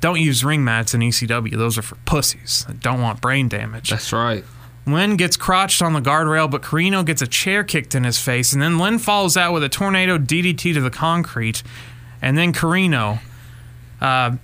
[0.00, 1.56] Don't use ring mats in ECW.
[1.56, 3.90] Those are for pussies that don't want brain damage.
[3.90, 4.44] That's right.
[4.86, 8.52] Lynn gets crotched on the guardrail, but Corino gets a chair kicked in his face,
[8.52, 11.62] and then Lynn falls out with a tornado DDT to the concrete,
[12.22, 13.20] and then Corino
[14.00, 14.36] uh,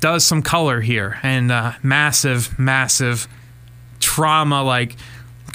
[0.00, 3.28] does some color here and uh, massive, massive
[4.00, 4.62] trauma.
[4.62, 4.96] Like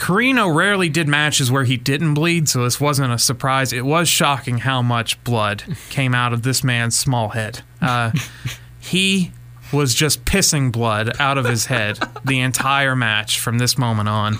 [0.02, 3.72] Corino rarely did matches where he didn't bleed, so this wasn't a surprise.
[3.72, 7.62] It was shocking how much blood came out of this man's small head.
[7.80, 8.12] Uh,
[8.80, 9.32] he
[9.72, 14.40] was just pissing blood out of his head the entire match from this moment on.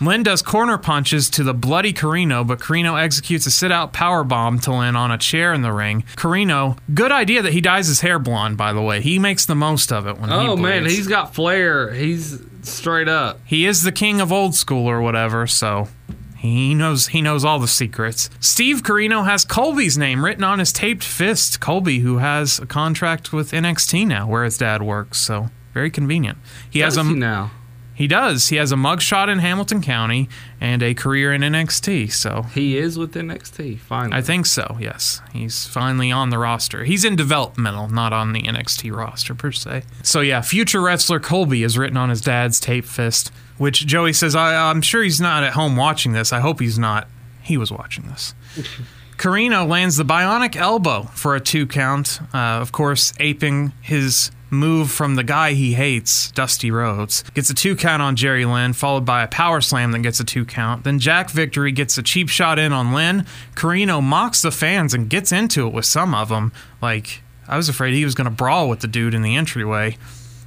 [0.00, 4.22] Lynn does corner punches to the bloody Corino, but Corino executes a sit out power
[4.22, 6.04] bomb to Lynn on a chair in the ring.
[6.16, 9.00] Corino, good idea that he dyes his hair blonde, by the way.
[9.00, 11.92] He makes the most of it when he Oh man, he's got flair.
[11.92, 13.40] He's straight up.
[13.44, 15.88] He is the king of old school or whatever, so
[16.36, 18.28] he knows he knows all the secrets.
[18.40, 21.60] Steve Corino has Colby's name written on his taped fist.
[21.60, 26.38] Colby, who has a contract with NXT now, where his dad works, so very convenient.
[26.70, 27.50] He has a he now.
[27.94, 28.48] He does.
[28.48, 30.28] He has a mugshot in Hamilton County
[30.60, 32.10] and a career in NXT.
[32.12, 33.78] So He is with NXT.
[33.78, 34.16] Finally.
[34.18, 34.76] I think so.
[34.80, 36.84] Yes, he's finally on the roster.
[36.84, 39.84] He's in developmental, not on the NXT roster per se.
[40.02, 44.34] So yeah, future wrestler Colby is written on his dad's tape fist, which Joey says
[44.34, 46.32] I, I'm sure he's not at home watching this.
[46.32, 47.08] I hope he's not.
[47.42, 48.34] He was watching this.
[49.16, 54.90] Corino lands the bionic elbow for a two count, uh, of course, aping his move
[54.90, 57.22] from the guy he hates, Dusty Rhodes.
[57.34, 60.24] Gets a two count on Jerry Lynn, followed by a power slam that gets a
[60.24, 60.84] two count.
[60.84, 63.26] Then Jack Victory gets a cheap shot in on Lynn.
[63.54, 66.52] Corino mocks the fans and gets into it with some of them.
[66.80, 69.98] Like, I was afraid he was going to brawl with the dude in the entryway.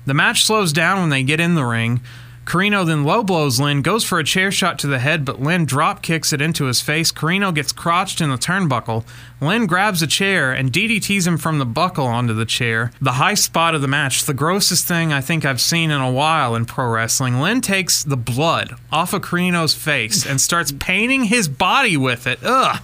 [0.05, 2.01] The match slows down when they get in the ring.
[2.47, 5.65] Corino then low blows Lynn, goes for a chair shot to the head, but Lynn
[5.65, 7.11] drop kicks it into his face.
[7.11, 9.03] Corino gets crotched in the turnbuckle.
[9.41, 12.93] Lynn grabs a chair and DDTs him from the buckle onto the chair.
[13.01, 16.09] The high spot of the match, the grossest thing I think I've seen in a
[16.09, 17.41] while in pro wrestling.
[17.41, 22.39] Lynn takes the blood off of Corino's face and starts painting his body with it.
[22.43, 22.81] Ugh.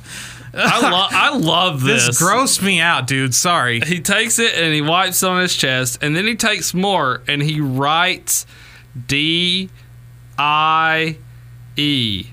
[0.53, 2.07] I, lo- I love this.
[2.07, 3.33] This grossed me out, dude.
[3.33, 3.79] Sorry.
[3.79, 7.21] he takes it and he wipes it on his chest, and then he takes more
[7.29, 8.45] and he writes
[9.07, 9.69] D
[10.37, 11.17] I
[11.75, 12.27] E.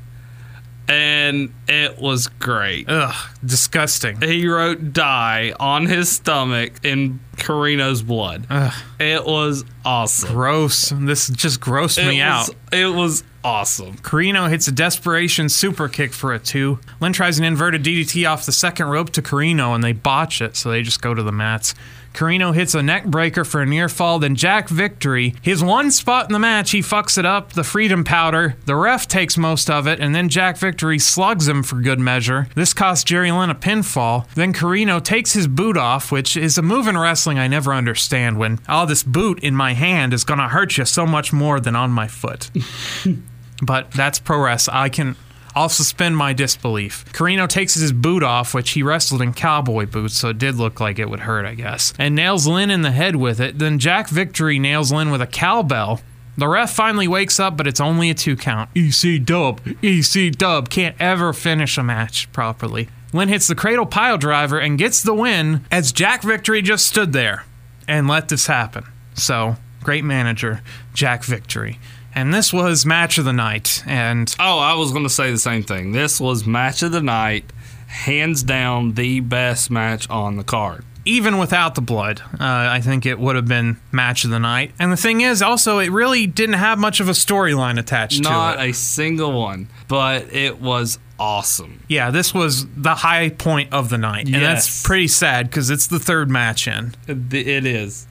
[0.88, 2.86] And it was great.
[2.88, 3.14] Ugh,
[3.44, 4.20] disgusting.
[4.20, 8.44] He wrote die on his stomach in Corino's blood.
[8.50, 10.34] Ugh, It was awesome.
[10.34, 10.92] gross.
[10.96, 12.50] This just grossed It me out.
[12.72, 13.98] it was awesome.
[13.98, 16.80] Corino hits a desperation super kick for a two.
[17.00, 20.56] Lynn tries an inverted DDT off the second rope to Corino, and they botch it,
[20.56, 21.72] so they just go to the mats.
[22.14, 25.34] Corino hits a neck breaker for a near fall, then Jack Victory.
[25.42, 28.56] His one spot in the match, he fucks it up, the freedom powder.
[28.66, 32.48] The ref takes most of it, and then Jack Victory slugs him for good measure.
[32.54, 34.28] This costs Jerry Lynn a pinfall.
[34.34, 38.38] Then Corino takes his boot off, which is a move in wrestling I never understand
[38.38, 41.76] when, oh, this boot in my hand is gonna hurt you so much more than
[41.76, 42.50] on my foot
[43.62, 44.76] but that's pro wrestling.
[44.76, 45.16] I can.
[45.54, 47.04] I'll suspend my disbelief.
[47.12, 50.80] Corino takes his boot off, which he wrestled in cowboy boots, so it did look
[50.80, 53.58] like it would hurt, I guess, and nails Lynn in the head with it.
[53.58, 56.00] Then Jack Victory nails Lynn with a cowbell.
[56.36, 58.70] The ref finally wakes up, but it's only a two count.
[58.74, 60.70] EC dub, EC dub.
[60.70, 62.88] Can't ever finish a match properly.
[63.12, 67.12] Lynn hits the cradle pile driver and gets the win as Jack Victory just stood
[67.12, 67.44] there
[67.88, 68.84] and let this happen.
[69.14, 70.62] So, great manager,
[70.94, 71.78] Jack Victory.
[72.14, 73.82] And this was match of the night.
[73.86, 75.92] And Oh, I was going to say the same thing.
[75.92, 77.44] This was match of the night,
[77.86, 80.84] hands down the best match on the card.
[81.06, 84.72] even without the blood, uh, I think it would have been match of the night.
[84.78, 88.28] And the thing is, also, it really didn't have much of a storyline attached Not
[88.28, 88.56] to it.
[88.58, 91.80] Not a single one, but it was awesome.
[91.88, 94.26] yeah, this was the high point of the night.
[94.26, 96.94] And that's pretty sad because it's the third match in.
[97.08, 98.06] It is.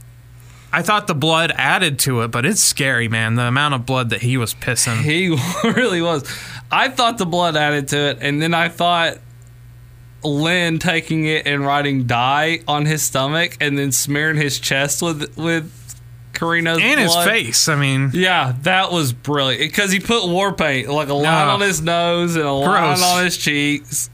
[0.72, 3.36] I thought the blood added to it, but it's scary, man.
[3.36, 5.02] The amount of blood that he was pissing.
[5.02, 5.30] He
[5.70, 6.24] really was.
[6.72, 9.18] I thought the blood added to it, and then I thought
[10.24, 15.36] Lynn taking it and writing "die" on his stomach, and then smearing his chest with
[15.38, 15.72] with
[16.34, 17.68] Corino's and his face.
[17.68, 21.54] I mean, Yeah, that was brilliant because he put war paint like a line No.
[21.54, 23.02] on his nose and a Gross.
[23.02, 24.10] line on his cheeks.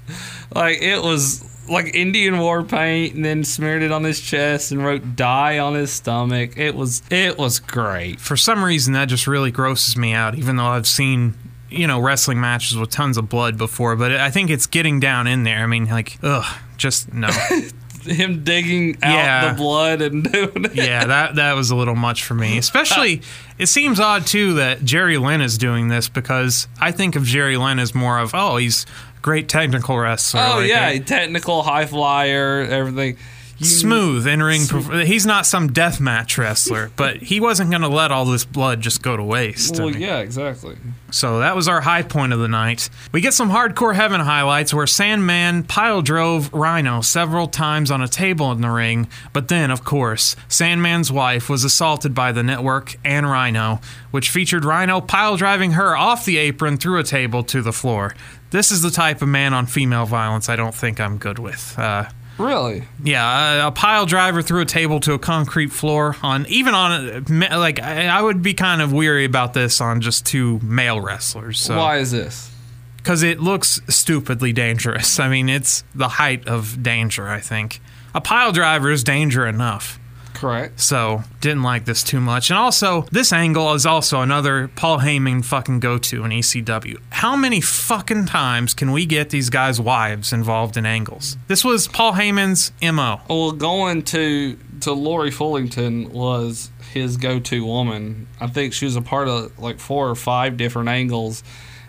[0.53, 4.83] Like it was like Indian war paint, and then smeared it on his chest and
[4.83, 6.57] wrote "die" on his stomach.
[6.57, 8.19] It was it was great.
[8.19, 11.35] for some reason, that just really grosses me out, even though I've seen.
[11.67, 15.27] You know, wrestling matches with tons of blood before, but I think it's getting down
[15.27, 15.57] in there.
[15.61, 16.45] I mean, like, ugh,
[16.77, 17.27] just no.
[18.03, 19.49] Him digging out Yeah.
[19.49, 20.75] the blood and doing it.
[20.75, 22.57] yeah, that that was a little much for me.
[22.59, 23.23] Especially,
[23.57, 27.57] it seems odd too that Jerry Lynn is doing this because I think of Jerry
[27.57, 28.85] Lynn as more of oh he's
[29.25, 30.39] great technical wrestler.
[30.41, 33.17] Oh like, yeah, uh, technical high flyer, everything.
[33.57, 34.63] You- smooth in ring.
[35.05, 38.81] He's not some death match wrestler, but he wasn't going to let all this blood
[38.81, 39.79] just go to waste.
[39.79, 40.75] I Well, mean, yeah, exactly.
[41.09, 42.89] So that was our high point of the night.
[43.13, 48.09] We get some hardcore heaven highlights where Sandman pile drove Rhino several times on a
[48.09, 52.97] table in the ring, but then, of course, Sandman's wife was assaulted by the network
[53.05, 53.79] and Rhino,
[54.11, 58.13] which featured Rhino pile driving her off the apron through a table to the floor.
[58.55, 61.77] This is the type of man on female violence I don't think I'm good with.
[61.77, 62.05] Uh,
[62.37, 62.83] Really?
[63.03, 67.25] yeah, a, a pile driver through a table to a concrete floor on even on
[67.41, 70.99] a, like I, I would be kind of weary about this on just two male
[71.01, 71.59] wrestlers.
[71.59, 72.49] So Why is this?
[72.97, 75.19] because it looks stupidly dangerous.
[75.19, 77.79] I mean, it's the height of danger, I think.
[78.15, 79.99] A pile driver is danger enough.
[80.45, 80.79] Correct.
[80.79, 82.51] So, didn't like this too much.
[82.51, 86.99] And also, this angle is also another Paul Heyman fucking go to in ECW.
[87.09, 91.35] How many fucking times can we get these guys' wives involved in angles?
[91.47, 93.21] This was Paul Heyman's MO.
[93.27, 98.27] Well, going to to Lori Fullington was his go-to woman.
[98.39, 101.43] I think she was a part of like four or five different angles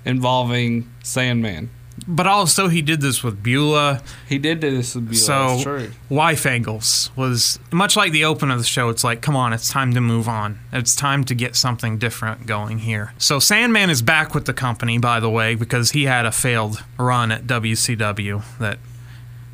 [0.07, 1.69] involving Sandman.
[2.07, 4.03] But also, he did this with Beulah.
[4.29, 5.17] He did do this with Beulah.
[5.17, 5.91] So, that's true.
[6.09, 8.89] wife angles was much like the open of the show.
[8.91, 10.59] It's like, come on, it's time to move on.
[10.73, 13.13] It's time to get something different going here.
[13.19, 16.85] So, Sandman is back with the company, by the way, because he had a failed
[16.99, 18.79] run at WCW that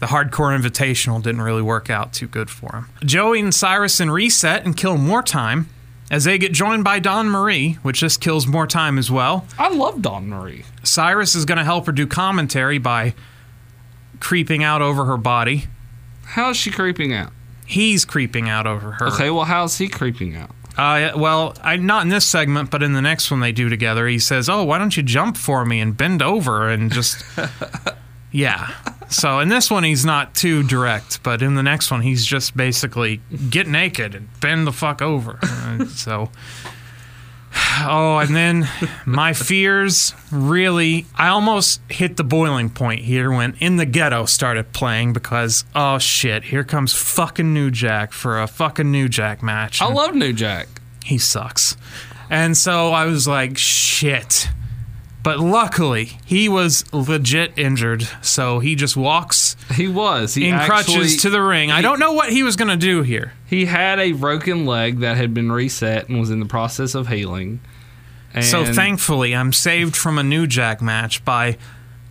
[0.01, 2.89] the hardcore invitational didn't really work out too good for him.
[3.05, 5.69] Joey and Cyrus and reset and kill more time
[6.13, 9.47] as they get joined by Dawn Marie, which just kills more time as well.
[9.59, 10.65] I love Dawn Marie.
[10.85, 13.15] Cyrus is going to help her do commentary by
[14.21, 15.65] creeping out over her body.
[16.25, 17.33] How is she creeping out?
[17.67, 19.09] He's creeping out over her.
[19.09, 20.51] Okay, well, how's he creeping out?
[20.77, 24.07] Uh, well, I not in this segment, but in the next one they do together.
[24.07, 27.25] He says, "Oh, why don't you jump for me and bend over and just."
[28.33, 28.73] Yeah.
[29.11, 32.57] So in this one he's not too direct, but in the next one he's just
[32.57, 35.39] basically get naked and bend the fuck over.
[35.43, 36.31] Uh, so.
[37.85, 38.69] Oh, and then
[39.07, 44.73] my fears really, I almost hit the boiling point here when In the Ghetto started
[44.73, 49.81] playing because, oh shit, here comes fucking New Jack for a fucking New Jack match.
[49.83, 50.69] I love New Jack.
[51.05, 51.77] he sucks.
[52.31, 54.49] And so I was like, shit.
[55.23, 60.35] But luckily, he was legit injured, so he just walks He was.
[60.35, 61.71] He in actually, crutches to the ring.
[61.71, 63.33] I don't know what he was going to do here.
[63.47, 67.09] He had a broken leg that had been reset and was in the process of
[67.09, 67.61] healing.
[68.35, 71.57] And So thankfully, I'm saved from a New Jack match by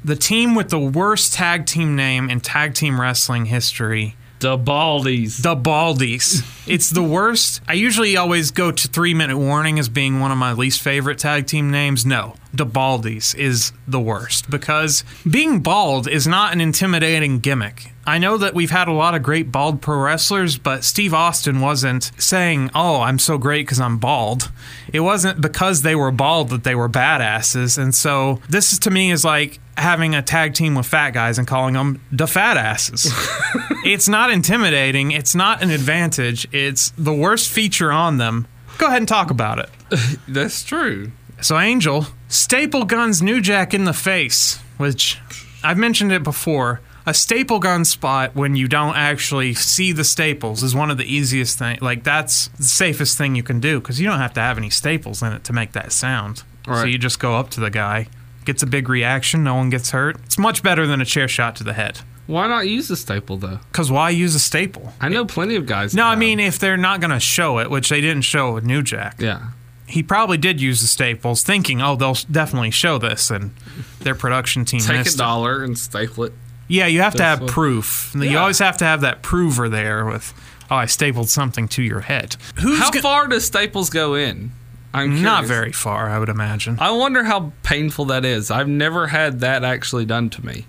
[0.03, 5.41] the team with the worst tag team name in tag team wrestling history, the Baldies.
[5.41, 6.43] the Baldies.
[6.67, 7.61] it's the worst.
[7.67, 11.19] I usually always go to three minute warning as being one of my least favorite
[11.19, 12.05] tag team names.
[12.05, 17.91] No, the Baldies is the worst because being bald is not an intimidating gimmick.
[18.05, 21.61] I know that we've had a lot of great bald pro wrestlers, but Steve Austin
[21.61, 24.51] wasn't saying, Oh, I'm so great because I'm bald.
[24.91, 27.77] It wasn't because they were bald that they were badasses.
[27.77, 31.47] And so this to me is like having a tag team with fat guys and
[31.47, 33.05] calling them the fat asses.
[33.85, 35.11] it's not intimidating.
[35.11, 36.47] It's not an advantage.
[36.51, 38.47] It's the worst feature on them.
[38.77, 39.69] Go ahead and talk about it.
[40.27, 41.11] That's true.
[41.41, 45.19] So, Angel, staple guns New Jack in the face, which
[45.63, 46.81] I've mentioned it before.
[47.03, 51.03] A staple gun spot when you don't actually see the staples is one of the
[51.11, 51.81] easiest things.
[51.81, 54.69] Like, that's the safest thing you can do because you don't have to have any
[54.69, 56.43] staples in it to make that sound.
[56.65, 58.07] So, you just go up to the guy,
[58.45, 60.17] gets a big reaction, no one gets hurt.
[60.25, 62.01] It's much better than a chair shot to the head.
[62.27, 63.59] Why not use the staple though?
[63.71, 64.93] Because why use a staple?
[65.01, 65.95] I know plenty of guys.
[65.95, 68.63] No, I mean if they're not going to show it, which they didn't show with
[68.63, 69.15] New Jack.
[69.19, 69.47] yeah.
[69.91, 73.51] He probably did use the staples, thinking, "Oh, they'll definitely show this," and
[73.99, 75.17] their production team Take a missed it.
[75.19, 76.33] dollar and staple it.
[76.67, 78.11] Yeah, you have to have what- proof.
[78.17, 80.33] You always have to have that prover there with,
[80.69, 84.51] "Oh, I stapled something to your head." Who's How go- far does staples go in?
[84.93, 86.77] I'm Not very far, I would imagine.
[86.79, 88.51] I wonder how painful that is.
[88.51, 90.65] I've never had that actually done to me.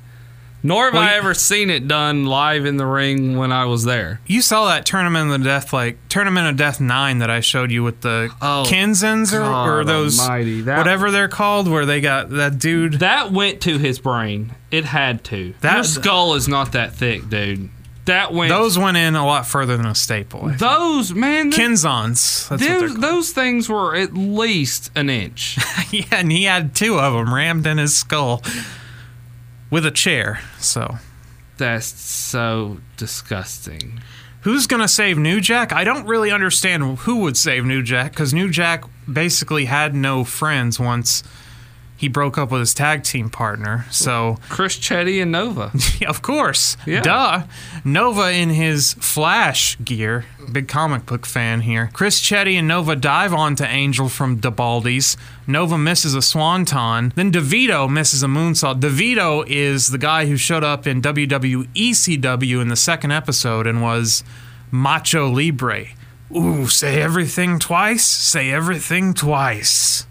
[0.65, 3.85] Nor have Well, I ever seen it done live in the ring when I was
[3.85, 4.21] there.
[4.27, 7.71] You saw that tournament of the death, like tournament of death nine that I showed
[7.73, 9.43] you with the Oh, Kenzens or,
[9.81, 12.95] or those whatever they're called, where they got that dude.
[13.01, 14.55] That went to his brain.
[14.71, 15.55] It had to.
[15.61, 17.69] That- Your skull is not that thick, dude.
[18.05, 18.49] That went.
[18.51, 20.41] Those went in a lot further than a staple.
[20.45, 20.59] I think.
[20.59, 21.51] Those man.
[21.53, 22.49] th- Kenzons.
[22.49, 25.57] That's what they're those, those things were at least an inch.
[25.93, 28.43] yeah, and he had two of them rammed in his skull
[29.73, 30.39] with a chair.
[30.61, 30.99] So,
[31.57, 34.01] That's so disgusting.
[34.43, 35.73] who's going to save New Jack?
[35.73, 40.23] I don't really understand who would save New Jack because New Jack basically had no
[40.25, 41.23] friends once
[42.03, 43.87] he broke up with his tag team partner.
[43.93, 45.71] So, Chris Chetty and Nova.
[46.09, 47.01] of course, Yeah.
[47.01, 47.45] duh.
[47.85, 51.91] Nova in his Flash gear, big comic book fan here.
[51.93, 55.17] Chris Chetty and Nova dive onto Angel from the Baldies.
[55.47, 57.13] Nova misses a swanton.
[57.15, 58.81] Then DeVito misses a moonsault.
[58.81, 63.81] DeVito is the guy who showed up in WWE CW in the second episode and
[63.81, 64.25] was
[64.73, 65.85] Macho Libre.
[66.35, 68.05] Ooh, say everything twice.
[68.05, 70.07] Say everything twice.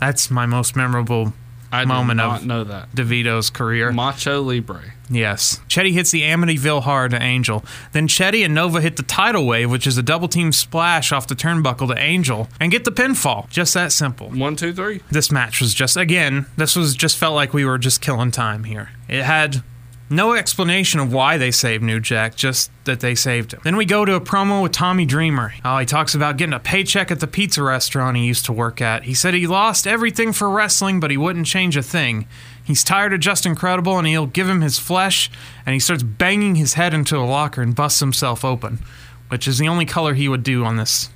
[0.00, 1.32] That's my most memorable
[1.72, 2.90] I Moment did of- know that.
[2.96, 3.92] DeVito's career.
[3.92, 4.82] Macho Libre.
[5.08, 5.60] Yes.
[5.68, 7.64] Chetty hits the Amityville hard to Angel.
[7.92, 11.28] Then Chetty and Nova hit the tidal wave, which is a double team splash off
[11.28, 13.48] the turnbuckle to Angel, and get the pinfall.
[13.50, 14.30] Just that simple.
[14.30, 15.00] One, two, three.
[15.10, 18.64] This match was just, again, this was just felt like we were just killing time
[18.64, 18.90] here.
[19.08, 19.62] It had
[20.10, 23.60] no explanation of why they saved New Jack, just that they saved him.
[23.62, 25.54] Then we go to a promo with Tommy Dreamer.
[25.64, 28.80] Oh, he talks about getting a paycheck at the pizza restaurant he used to work
[28.80, 29.04] at.
[29.04, 32.26] He said he lost everything for wrestling, but he wouldn't change a thing.
[32.62, 35.30] He's tired of Justin Credible and he'll give him his flesh,
[35.64, 38.80] and he starts banging his head into a locker and busts himself open,
[39.28, 41.10] which is the only color he would do on this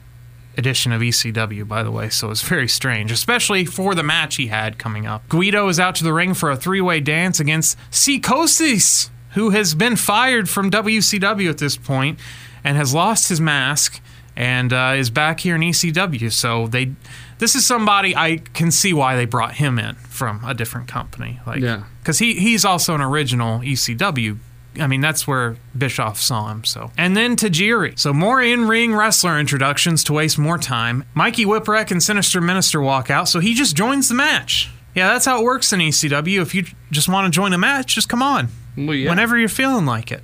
[0.57, 4.47] edition of ECW, by the way, so it's very strange, especially for the match he
[4.49, 5.29] had coming up.
[5.29, 9.75] Guido is out to the ring for a three way dance against Psychosis, who has
[9.75, 12.19] been fired from WCW at this point
[12.63, 14.01] and has lost his mask
[14.37, 16.33] and uh, is back here in ECW.
[16.33, 16.93] So they.
[17.39, 21.41] This is somebody I can see why they brought him in from a different company,
[21.47, 21.83] like Yeah.
[22.01, 24.39] because he he's also an original ECW.
[24.81, 26.65] I mean, that's where Bischoff saw him.
[26.65, 27.99] So, and then Tajiri.
[27.99, 31.05] So more in-ring wrestler introductions to waste more time.
[31.15, 34.71] Mikey Whipwreck and Sinister Minister walk out, so he just joins the match.
[34.95, 36.41] Yeah, that's how it works in ECW.
[36.41, 39.11] If you just want to join a match, just come on Well, yeah.
[39.11, 40.23] whenever you're feeling like it.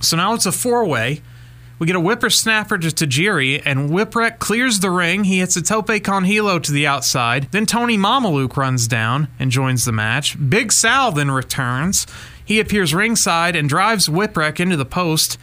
[0.00, 1.22] So now it's a four-way
[1.78, 5.24] We get a whippersnapper to Tajiri, and Whipwreck clears the ring.
[5.24, 7.48] He hits a tope con hilo to the outside.
[7.52, 10.36] Then Tony Mamaluke runs down and joins the match.
[10.48, 12.06] Big Sal then returns.
[12.46, 15.36] He appears ringside and drives Whipwreck into the post.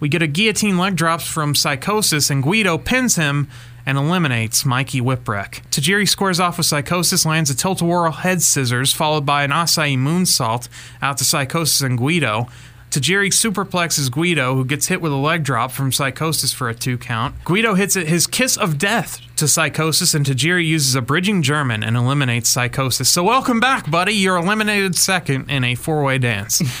[0.00, 3.48] We get a guillotine leg drops from Psychosis, and Guido pins him
[3.84, 5.62] and eliminates Mikey Whipwreck.
[5.70, 10.68] Tajiri squares off with Psychosis, lands a tilt-a-whirl head scissors, followed by an Asai moonsault
[11.02, 12.46] out to Psychosis and Guido.
[12.94, 16.96] Tajiri superplexes Guido, who gets hit with a leg drop from Psychosis for a two
[16.96, 17.34] count.
[17.44, 21.82] Guido hits it his kiss of death to Psychosis, and Tajiri uses a bridging German
[21.82, 23.10] and eliminates Psychosis.
[23.10, 24.12] So welcome back, buddy.
[24.12, 26.62] You're eliminated second in a four-way dance.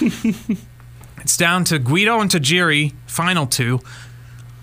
[1.20, 3.80] it's down to Guido and Tajiri, final two.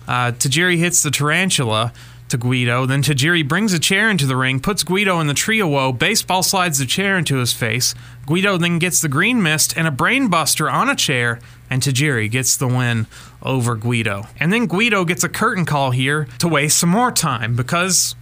[0.08, 1.92] Uh, Tajiri hits the tarantula
[2.32, 2.84] to Guido.
[2.86, 5.92] Then Tajiri brings a chair into the ring, puts Guido in the tree of woe,
[5.92, 7.94] baseball slides the chair into his face.
[8.26, 11.40] Guido then gets the green mist and a brainbuster on a chair,
[11.70, 13.06] and Tajiri gets the win
[13.42, 14.26] over Guido.
[14.40, 18.16] And then Guido gets a curtain call here to waste some more time because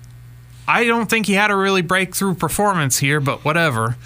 [0.69, 3.97] I don't think he had a really breakthrough performance here, but whatever.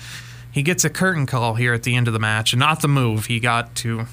[0.53, 2.89] He gets a curtain call here at the end of the match, and not the
[2.89, 3.27] move.
[3.27, 4.07] He got to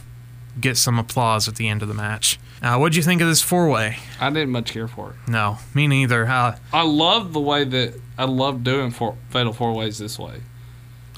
[0.59, 2.39] get some applause at the end of the match.
[2.61, 3.97] Uh, what'd you think of this four way?
[4.19, 5.15] I didn't much care for it.
[5.27, 6.27] No, me neither.
[6.27, 10.41] Uh, I love the way that I love doing four, fatal four ways this way,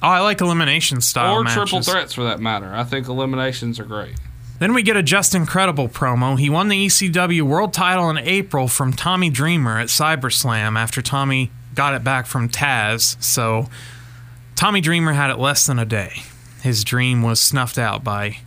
[0.01, 1.69] oh, I like elimination style or matches.
[1.69, 2.73] triple threats for that matter.
[2.73, 4.15] I think eliminations are great.
[4.59, 6.39] Then we get a Justin Credible promo.
[6.39, 11.51] He won the ECW World Title in April from Tommy Dreamer at CyberSlam after Tommy
[11.75, 13.21] got it back from Taz.
[13.21, 13.67] So
[14.55, 16.23] Tommy Dreamer had it less than a day.
[16.61, 18.37] His dream was snuffed out by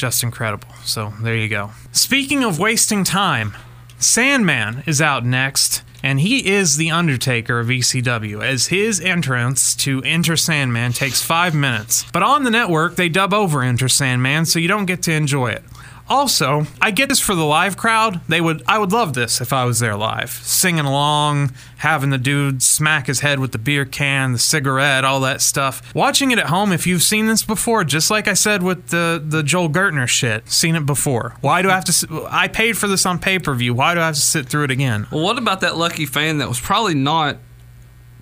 [0.00, 0.68] Justin Credible.
[0.82, 1.72] So there you go.
[1.92, 3.54] Speaking of wasting time,
[3.98, 5.82] Sandman is out next.
[6.02, 11.54] And he is the Undertaker of ECW, as his entrance to Enter Sandman takes five
[11.54, 12.06] minutes.
[12.10, 15.50] But on the network, they dub over Enter Sandman, so you don't get to enjoy
[15.50, 15.62] it.
[16.10, 18.20] Also, I get this for the live crowd.
[18.28, 20.30] They would I would love this if I was there live.
[20.30, 25.20] Singing along, having the dude smack his head with the beer can, the cigarette, all
[25.20, 25.94] that stuff.
[25.94, 29.22] Watching it at home if you've seen this before, just like I said with the
[29.24, 31.36] the Joel Gertner shit, seen it before.
[31.42, 33.72] Why do I have to I paid for this on pay-per-view.
[33.72, 35.06] Why do I have to sit through it again?
[35.12, 37.36] Well, what about that lucky fan that was probably not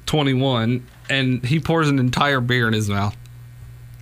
[0.05, 3.17] 21 and he pours an entire beer in his mouth?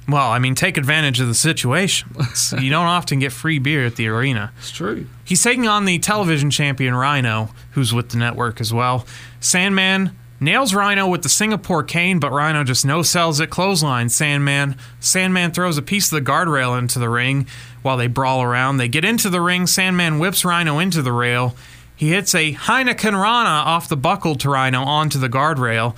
[0.09, 2.15] Well, I mean, take advantage of the situation.
[2.59, 4.53] you don't often get free beer at the arena.
[4.59, 5.07] It's true.
[5.25, 9.05] He's taking on the television champion Rhino, who's with the network as well.
[9.41, 13.51] Sandman nails Rhino with the Singapore cane, but Rhino just no sells it.
[13.51, 14.77] Clothesline Sandman.
[15.01, 17.47] Sandman throws a piece of the guardrail into the ring
[17.83, 18.77] while they brawl around.
[18.77, 19.67] They get into the ring.
[19.67, 21.57] Sandman whips Rhino into the rail.
[21.97, 25.97] He hits a Heineken Rana off the buckle to Rhino onto the guardrail.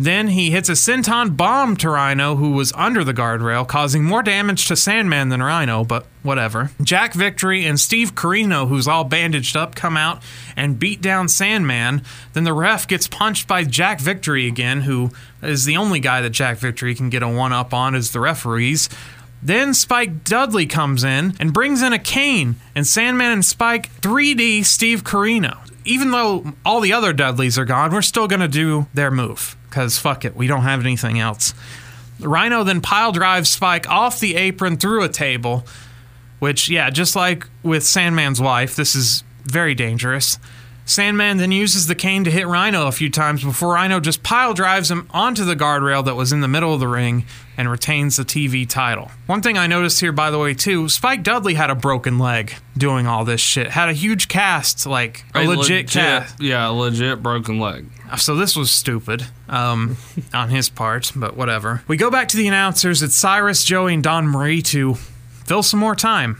[0.00, 4.22] Then he hits a Senton bomb to Rhino, who was under the guardrail, causing more
[4.22, 6.70] damage to Sandman than Rhino, but whatever.
[6.82, 10.22] Jack Victory and Steve Corino, who's all bandaged up, come out
[10.56, 12.00] and beat down Sandman.
[12.32, 15.10] Then the ref gets punched by Jack Victory again, who
[15.42, 18.20] is the only guy that Jack Victory can get a one up on is the
[18.20, 18.88] referees.
[19.42, 24.64] Then Spike Dudley comes in and brings in a cane, and Sandman and Spike 3D
[24.64, 25.58] Steve Corino.
[25.84, 29.56] Even though all the other Dudleys are gone, we're still going to do their move,
[29.70, 31.54] because fuck it, we don't have anything else.
[32.18, 35.64] Rhino then pile drives Spike off the apron through a table,
[36.38, 40.38] which, yeah, just like with Sandman's wife, this is very dangerous.
[40.90, 44.54] Sandman then uses the cane to hit Rhino a few times before Rhino just pile
[44.54, 47.26] drives him onto the guardrail that was in the middle of the ring
[47.56, 49.12] and retains the TV title.
[49.26, 52.54] One thing I noticed here, by the way, too, Spike Dudley had a broken leg
[52.76, 53.68] doing all this shit.
[53.68, 56.40] Had a huge cast, like a, legit, cast.
[56.40, 57.86] Yeah, a legit broken leg.
[58.18, 59.96] So this was stupid um,
[60.34, 61.84] on his part, but whatever.
[61.86, 63.00] We go back to the announcers.
[63.00, 64.94] It's Cyrus, Joey, and Dawn Marie to
[65.44, 66.38] fill some more time.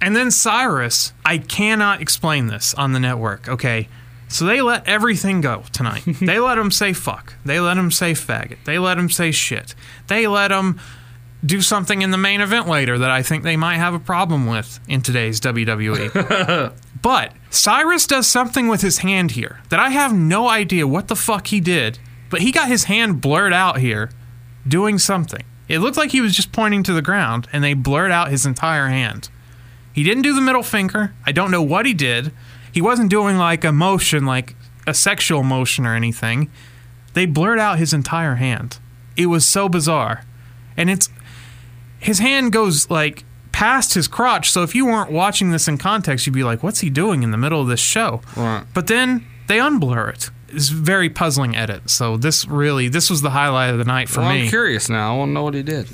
[0.00, 3.88] And then Cyrus, I cannot explain this on the network, okay?
[4.28, 6.02] So they let everything go tonight.
[6.20, 7.34] they let him say fuck.
[7.44, 8.58] They let him say faggot.
[8.64, 9.74] They let him say shit.
[10.08, 10.80] They let him
[11.44, 14.46] do something in the main event later that I think they might have a problem
[14.46, 16.72] with in today's WWE.
[17.02, 21.16] but Cyrus does something with his hand here that I have no idea what the
[21.16, 21.98] fuck he did,
[22.30, 24.10] but he got his hand blurred out here
[24.66, 25.44] doing something.
[25.68, 28.46] It looked like he was just pointing to the ground and they blurred out his
[28.46, 29.28] entire hand.
[29.96, 31.14] He didn't do the middle finger.
[31.24, 32.30] I don't know what he did.
[32.70, 34.54] He wasn't doing like a motion, like
[34.86, 36.50] a sexual motion or anything.
[37.14, 38.78] They blurred out his entire hand.
[39.16, 40.22] It was so bizarre.
[40.76, 41.08] And it's
[41.98, 44.50] his hand goes like past his crotch.
[44.50, 47.30] So if you weren't watching this in context, you'd be like, what's he doing in
[47.30, 48.20] the middle of this show?
[48.36, 48.64] Right.
[48.74, 50.30] But then they unblur it.
[50.50, 51.88] It's a very puzzling edit.
[51.88, 54.42] So this really, this was the highlight of the night for Well, me.
[54.42, 55.14] I'm curious now.
[55.14, 55.88] I want to know what he did.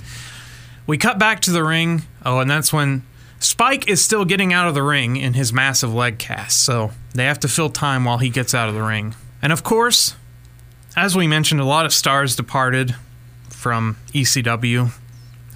[0.88, 2.02] We cut back to the ring.
[2.26, 3.04] Oh, and that's when
[3.42, 7.24] Spike is still getting out of the ring in his massive leg cast, so they
[7.24, 9.16] have to fill time while he gets out of the ring.
[9.42, 10.14] And of course,
[10.94, 12.94] as we mentioned, a lot of stars departed
[13.48, 14.92] from ECW,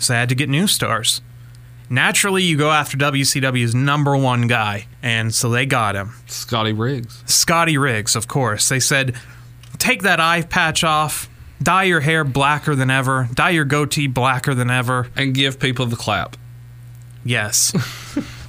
[0.00, 1.20] so they had to get new stars.
[1.88, 6.14] Naturally, you go after WCW's number one guy, and so they got him.
[6.26, 7.22] Scotty Riggs.
[7.26, 8.68] Scotty Riggs, of course.
[8.68, 9.14] They said,
[9.78, 11.30] take that eye patch off,
[11.62, 15.06] dye your hair blacker than ever, dye your goatee blacker than ever.
[15.14, 16.36] And give people the clap.
[17.27, 17.73] Yes.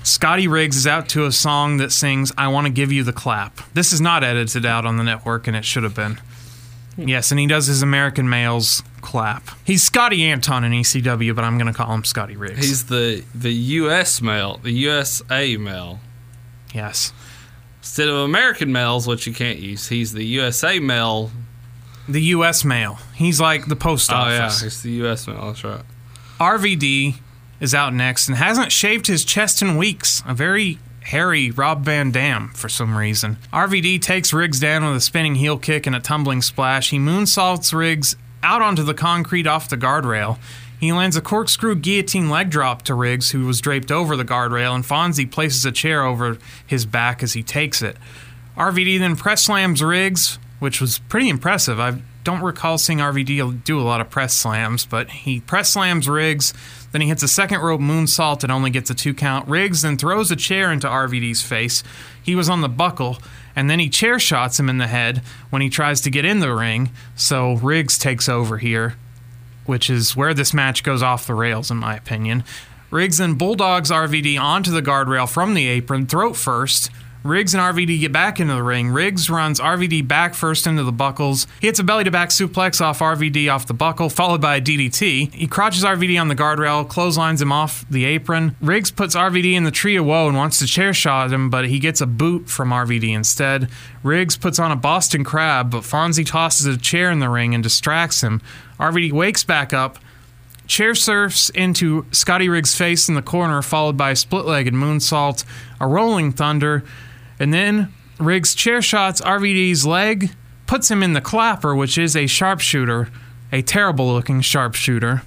[0.04, 3.12] Scotty Riggs is out to a song that sings, I Want to Give You the
[3.14, 3.60] Clap.
[3.74, 6.20] This is not edited out on the network, and it should have been.
[6.96, 9.50] Yes, and he does his American males clap.
[9.66, 12.58] He's Scotty Anton in ECW, but I'm going to call him Scotty Riggs.
[12.66, 14.22] He's the the U.S.
[14.22, 16.00] male, the USA male.
[16.74, 17.14] yes.
[17.82, 21.32] Instead of American males, which you can't use, he's the USA male.
[22.10, 22.66] The U.S.
[22.66, 22.98] male.
[23.16, 24.62] He's like the post office.
[24.62, 25.28] Oh yeah, it's the U.S.
[25.28, 25.46] male.
[25.48, 25.82] That's right.
[26.40, 27.16] RVD
[27.60, 30.24] is out next and hasn't shaved his chest in weeks.
[30.26, 33.38] A very hairy Rob Van Dam for some reason.
[33.54, 36.90] RVD takes Riggs down with a spinning heel kick and a tumbling splash.
[36.90, 40.38] He moonsaults Riggs out onto the concrete off the guardrail.
[40.80, 44.76] He lands a corkscrew guillotine leg drop to Riggs, who was draped over the guardrail,
[44.76, 47.98] and Fonzie places a chair over his back as he takes it.
[48.56, 51.80] RVD then press slams Riggs, which was pretty impressive.
[51.80, 56.10] I don't recall seeing RVD do a lot of press slams, but he press slams
[56.10, 56.54] Riggs.
[56.92, 59.48] Then he hits a second rope moonsault and only gets a two count.
[59.48, 61.84] Riggs then throws a chair into RVD's face.
[62.22, 63.18] He was on the buckle,
[63.56, 66.40] and then he chair shots him in the head when he tries to get in
[66.40, 66.92] the ring.
[67.16, 68.96] So Riggs takes over here,
[69.66, 72.44] which is where this match goes off the rails, in my opinion.
[72.90, 76.90] Riggs then bulldogs RVD onto the guardrail from the apron, throat first.
[77.28, 78.90] Riggs and RVD get back into the ring.
[78.90, 81.46] Riggs runs RVD back first into the buckles.
[81.60, 84.62] He hits a belly to back suplex off RVD off the buckle, followed by a
[84.62, 85.34] DDT.
[85.34, 88.56] He crotches RVD on the guardrail, clotheslines him off the apron.
[88.62, 91.68] Riggs puts RVD in the tree of woe and wants to chair shot him, but
[91.68, 93.70] he gets a boot from RVD instead.
[94.04, 97.62] Riggs puts on a Boston Crab, but Fonzie tosses a chair in the ring and
[97.62, 98.42] distracts him.
[98.80, 100.00] RVD wakes back up,
[100.68, 105.44] chair surfs into Scotty Riggs' face in the corner, followed by a split legged moonsault,
[105.80, 106.84] a rolling thunder,
[107.40, 110.32] and then Riggs chair shots RVD's leg,
[110.66, 113.10] puts him in the clapper, which is a sharpshooter,
[113.52, 115.24] a terrible looking sharpshooter.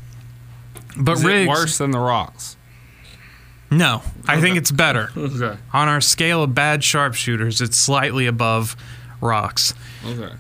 [0.97, 1.21] But Riggs.
[1.21, 1.47] Is Riggs.
[1.47, 2.57] it worse than the Rocks?
[3.71, 5.11] No, I think it's better.
[5.17, 5.57] Okay.
[5.73, 8.75] On our scale of bad sharpshooters, it's slightly above
[9.21, 9.75] rocks.
[10.05, 10.35] Okay.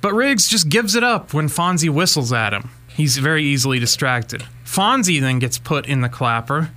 [0.00, 2.70] But Riggs just gives it up when Fonzie whistles at him.
[2.88, 4.44] He's very easily distracted.
[4.64, 6.70] Fonzie then gets put in the clapper.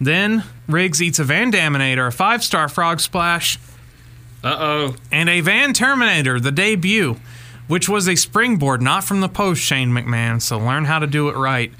[0.00, 0.42] Then
[0.72, 3.58] Riggs eats a Van Daminator, a five star frog splash,
[4.42, 4.96] Uh oh.
[5.10, 7.16] and a Van Terminator, the debut,
[7.68, 11.28] which was a springboard, not from the post, Shane McMahon, so learn how to do
[11.28, 11.72] it right.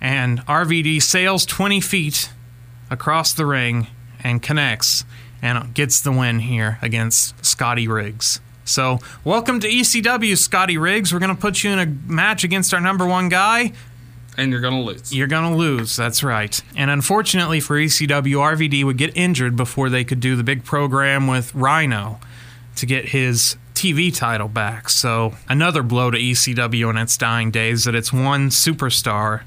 [0.00, 2.30] And RVD sails 20 feet
[2.90, 3.86] across the ring
[4.24, 5.04] and connects
[5.42, 8.40] and gets the win here against Scotty Riggs.
[8.64, 11.12] So, welcome to ECW, Scotty Riggs.
[11.12, 13.72] We're going to put you in a match against our number one guy.
[14.40, 15.14] And you're gonna lose.
[15.14, 15.96] You're going to lose.
[15.96, 16.58] That's right.
[16.74, 21.26] And unfortunately for ECW, RVD would get injured before they could do the big program
[21.26, 22.20] with Rhino
[22.76, 24.88] to get his TV title back.
[24.88, 29.42] So, another blow to ECW in its dying days that its one superstar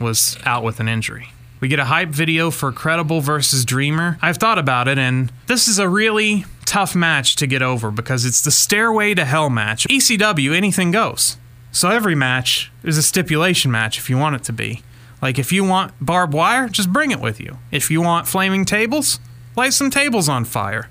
[0.00, 1.32] was out with an injury.
[1.60, 4.18] We get a hype video for Credible versus Dreamer.
[4.22, 8.24] I've thought about it, and this is a really tough match to get over because
[8.24, 9.86] it's the Stairway to Hell match.
[9.88, 11.36] ECW, anything goes.
[11.72, 14.82] So every match is a stipulation match if you want it to be.
[15.22, 17.58] Like if you want barbed wire, just bring it with you.
[17.70, 19.20] If you want flaming tables,
[19.56, 20.88] light some tables on fire.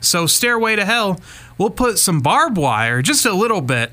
[0.00, 1.20] So Stairway to Hell,
[1.58, 3.92] we'll put some barbed wire, just a little bit,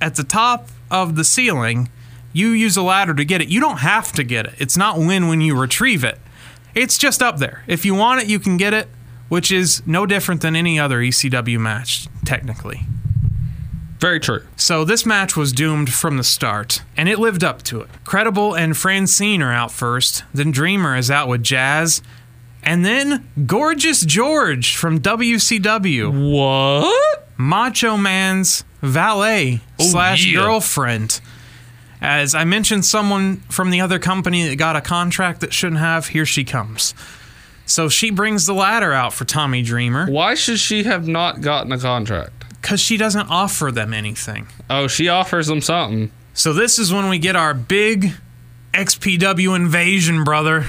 [0.00, 1.90] at the top of the ceiling.
[2.32, 3.48] You use a ladder to get it.
[3.48, 4.54] You don't have to get it.
[4.58, 6.18] It's not win when you retrieve it.
[6.74, 7.62] It's just up there.
[7.66, 8.88] If you want it, you can get it,
[9.28, 12.86] which is no different than any other ECW match, technically.
[14.02, 14.44] Very true.
[14.56, 17.88] So this match was doomed from the start, and it lived up to it.
[18.02, 22.02] Credible and Francine are out first, then Dreamer is out with Jazz,
[22.64, 27.28] and then Gorgeous George from WCW, What?
[27.36, 30.40] Macho Man's valet oh, slash yeah.
[30.40, 31.20] girlfriend.
[32.00, 36.08] As I mentioned, someone from the other company that got a contract that shouldn't have,
[36.08, 36.92] here she comes.
[37.66, 41.70] So she brings the ladder out for Tommy Dreamer Why should she have not gotten
[41.70, 42.42] a contract?
[42.62, 44.46] Because she doesn't offer them anything.
[44.70, 46.10] Oh, she offers them something.
[46.32, 48.12] So this is when we get our big
[48.72, 50.66] XPW invasion, brother.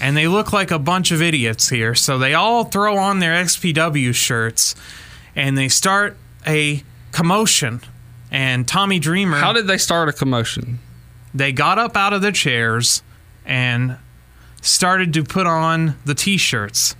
[0.00, 1.94] And they look like a bunch of idiots here.
[1.94, 4.74] So they all throw on their XPW shirts
[5.36, 6.16] and they start
[6.46, 6.82] a
[7.12, 7.82] commotion.
[8.30, 10.78] And Tommy Dreamer, How did they start a commotion?
[11.34, 13.02] they got up out of their chairs
[13.44, 13.96] and
[14.60, 16.94] started to put on the t shirts.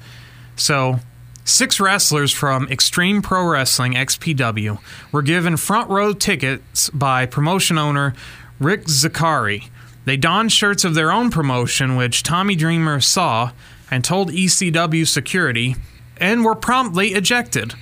[0.57, 1.01] So,
[1.45, 4.79] six wrestlers from Extreme Pro Wrestling, XPW,
[5.11, 8.15] were given front row tickets by promotion owner
[8.61, 9.69] Rick Zicari.
[10.05, 13.53] They donned shirts of their own promotion, which Tommy Dreamer saw
[13.91, 15.77] and told ECW security,
[16.17, 17.75] and were promptly ejected.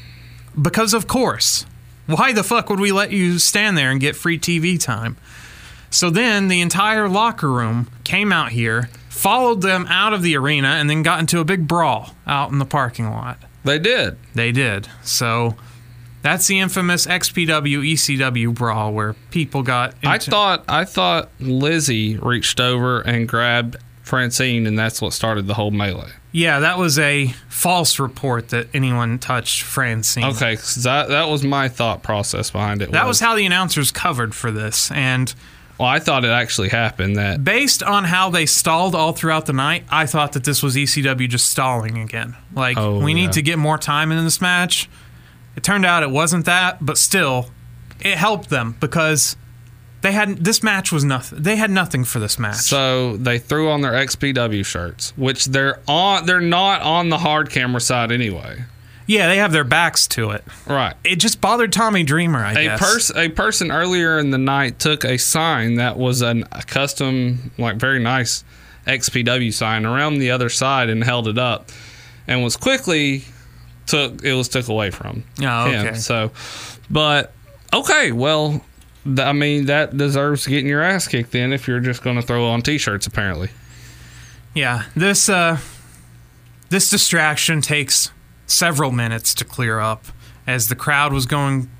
[0.61, 1.67] Because, of course,
[2.07, 5.17] why the fuck would we let you stand there and get free TV time?
[5.91, 10.69] So then the entire locker room came out here, followed them out of the arena,
[10.69, 13.39] and then got into a big brawl out in the parking lot.
[13.65, 14.17] They did.
[14.35, 14.89] They did.
[15.03, 15.57] So
[16.23, 19.95] that's the infamous XPW ECW brawl where people got.
[20.03, 25.55] I thought I thought Lizzie reached over and grabbed Francine, and that's what started the
[25.55, 26.11] whole melee.
[26.33, 30.25] Yeah, that was a false report that anyone touched Francine.
[30.25, 32.93] Okay, 'cause that that was my thought process behind it.
[32.93, 34.91] That was how the announcers covered for this.
[34.93, 35.35] And
[35.81, 37.17] well, I thought it actually happened.
[37.17, 40.77] That based on how they stalled all throughout the night, I thought that this was
[40.77, 42.37] ECW just stalling again.
[42.55, 43.17] Like, Oh, we yeah.
[43.27, 44.89] need to get more time in this match.
[45.57, 47.51] It turned out it wasn't that, but still,
[48.01, 49.37] it helped them because
[50.03, 51.43] they had this match was nothing.
[51.43, 52.57] They had nothing for this match.
[52.57, 56.25] so they threw on their XPW shirts, which they're on.
[56.27, 58.65] They're not on the hard camera side anyway.
[59.11, 60.45] Yeah, they have their backs to it.
[60.69, 60.95] Right.
[61.03, 62.79] It just bothered Tommy Dreamer, I A guess.
[62.81, 67.51] person, a person earlier in the night took a sign that was an, a custom,
[67.59, 68.45] like very nice
[68.87, 71.71] XPW sign around the other side and held it up,
[72.29, 73.25] and was quickly
[73.87, 75.97] took it was took away from Oh, him.
[75.97, 76.31] So,
[76.89, 77.33] but
[77.73, 78.65] okay, well,
[79.05, 82.23] th- I mean that deserves getting your ass kicked then if you're just going to
[82.23, 83.09] throw on t-shirts.
[83.09, 83.49] Apparently,
[84.55, 85.59] Yeah, this uh,
[86.69, 88.13] this distraction takes
[88.51, 90.05] several minutes to clear up
[90.47, 91.71] as the crowd was going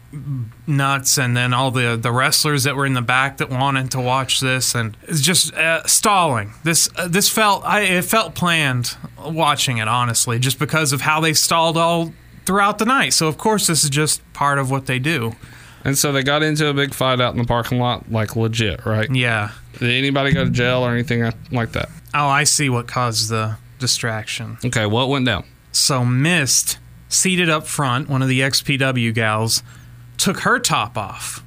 [0.67, 4.01] nuts, and then all the the wrestlers that were in the back that wanted to
[4.01, 6.53] watch this, and it's just uh, stalling.
[6.65, 11.21] This uh, this felt I it felt planned watching it honestly, just because of how
[11.21, 12.13] they stalled all
[12.45, 13.13] throughout the night.
[13.13, 15.33] So of course this is just part of what they do.
[15.85, 18.85] and so they got into a big fight out in the parking lot, like legit,
[18.85, 19.09] right?
[19.15, 19.53] Yeah.
[19.79, 21.89] Did anybody go to jail or anything like that?
[22.13, 24.59] Oh, I see what caused the distraction.
[24.65, 25.45] Okay, what went down?
[25.73, 26.79] So Mist,
[27.09, 29.63] seated up front, one of the XPW gals,
[30.17, 31.45] took her top off,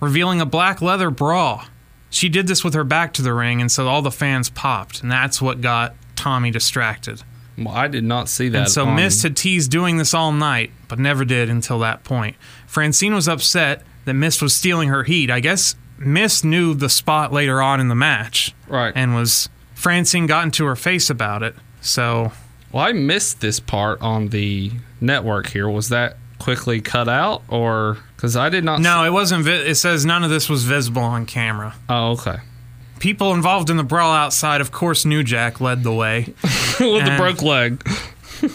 [0.00, 1.66] revealing a black leather bra.
[2.10, 5.02] She did this with her back to the ring, and so all the fans popped,
[5.02, 7.22] and that's what got Tommy distracted.
[7.56, 8.58] Well, I did not see that.
[8.58, 12.04] And so on- Mist had teased doing this all night, but never did until that
[12.04, 12.36] point.
[12.66, 15.30] Francine was upset that Mist was stealing her heat.
[15.30, 18.92] I guess Mist knew the spot later on in the match, right.
[18.96, 21.54] and was Francine got into her face about it.
[21.80, 22.32] So
[22.72, 25.68] Well, I missed this part on the network here.
[25.68, 28.80] Was that quickly cut out or because I did not?
[28.80, 29.44] no, it wasn't.
[29.44, 31.74] Vi- it says none of this was visible on camera.
[31.88, 32.38] Oh, okay.
[32.98, 36.34] People involved in the brawl outside, of course, New Jack led the way.
[36.80, 37.82] With the broke leg.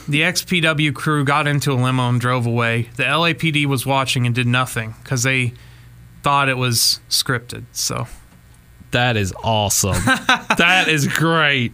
[0.07, 2.89] The XPW crew got into a limo and drove away.
[2.95, 5.53] The LAPD was watching and did nothing because they
[6.23, 7.65] thought it was scripted.
[7.73, 8.07] So,
[8.91, 10.01] That is awesome.
[10.57, 11.71] that is great.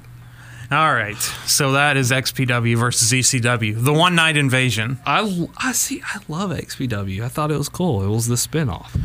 [0.73, 1.21] All right.
[1.45, 4.97] So that is XPW versus ECW, the one night invasion.
[5.05, 6.01] I, I see.
[6.03, 7.21] I love XPW.
[7.21, 8.03] I thought it was cool.
[8.03, 8.99] It was the spinoff.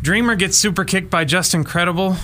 [0.00, 2.16] Dreamer gets super kicked by Justin Credible.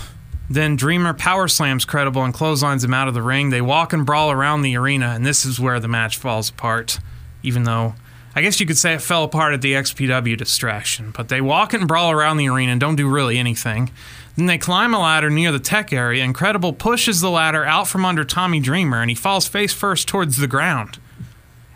[0.48, 3.50] Then Dreamer power slams Credible and clotheslines him out of the ring.
[3.50, 6.98] They walk and brawl around the arena, and this is where the match falls apart.
[7.42, 7.94] Even though,
[8.34, 11.12] I guess you could say it fell apart at the XPW distraction.
[11.14, 13.90] But they walk and brawl around the arena and don't do really anything.
[14.38, 17.88] Then they climb a ladder near the tech area, and Credible pushes the ladder out
[17.88, 21.00] from under Tommy Dreamer, and he falls face first towards the ground.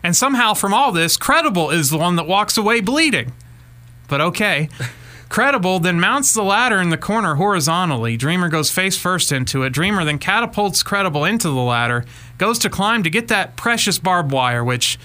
[0.01, 3.33] And somehow, from all this, Credible is the one that walks away bleeding.
[4.07, 4.69] But okay.
[5.27, 8.15] Credible then mounts the ladder in the corner horizontally.
[8.15, 9.73] Dreamer goes face first into it.
[9.73, 12.05] Dreamer then catapults Credible into the ladder,
[12.37, 14.97] goes to climb to get that precious barbed wire, which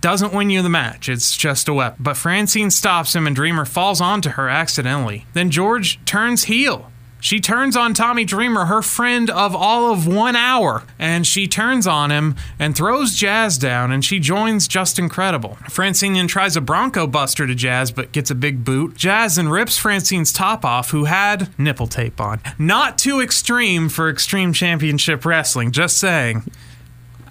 [0.00, 1.08] doesn't win you the match.
[1.08, 2.02] It's just a weapon.
[2.02, 5.24] But Francine stops him and Dreamer falls onto her accidentally.
[5.34, 6.90] Then George turns heel.
[7.26, 11.84] She turns on Tommy Dreamer, her friend of all of one hour, and she turns
[11.84, 15.58] on him and throws Jazz down, and she joins Justin Credible.
[15.68, 18.94] Francine then tries a Bronco Buster to Jazz, but gets a big boot.
[18.94, 22.40] Jazz then rips Francine's top off, who had nipple tape on.
[22.60, 26.44] Not too extreme for Extreme Championship Wrestling, just saying.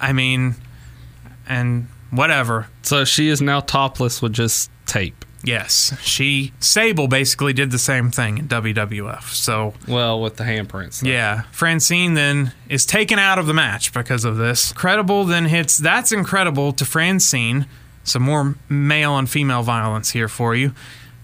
[0.01, 0.55] I mean,
[1.47, 2.67] and whatever.
[2.81, 5.24] So she is now topless with just tape.
[5.45, 9.23] Yes, she Sable basically did the same thing in WWF.
[9.33, 11.01] So Well, with the handprints.
[11.01, 11.09] though.
[11.09, 14.73] yeah, Francine then is taken out of the match because of this.
[14.73, 17.65] Credible then hits That's Incredible to Francine.
[18.03, 20.73] Some more male and female violence here for you.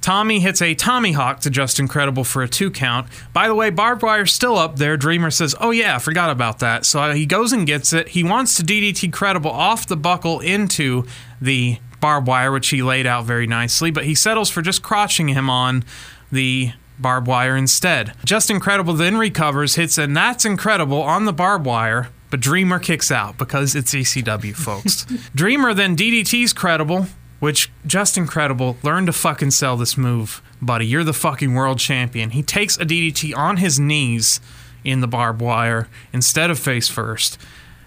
[0.02, 3.06] Tommy hits a Tommy Hawk to Justin Credible for a two count.
[3.34, 4.98] By the way, barbed wire's still up there.
[4.98, 6.88] Dreamer says, Oh, yeah, I forgot about that.
[6.88, 8.08] So he goes and gets it.
[8.08, 11.06] He wants to DDT Credible off the buckle into
[11.40, 15.34] the barbed wire, which he laid out very nicely, but he settles for just crotching
[15.34, 15.86] him on
[16.32, 18.14] the barbed wire instead.
[18.26, 23.12] Justin Credible then recovers, hits and that's incredible on the barbed wire, but Dreamer kicks
[23.12, 25.06] out because it's ECW, folks.
[25.36, 27.08] Dreamer then DDT's Credible,
[27.40, 28.78] which just incredible.
[28.84, 30.86] learn to fucking sell this move, buddy.
[30.86, 32.32] You're the fucking world champion.
[32.32, 34.40] He takes a DDT on his knees
[34.84, 37.38] in the barbed wire instead of face first,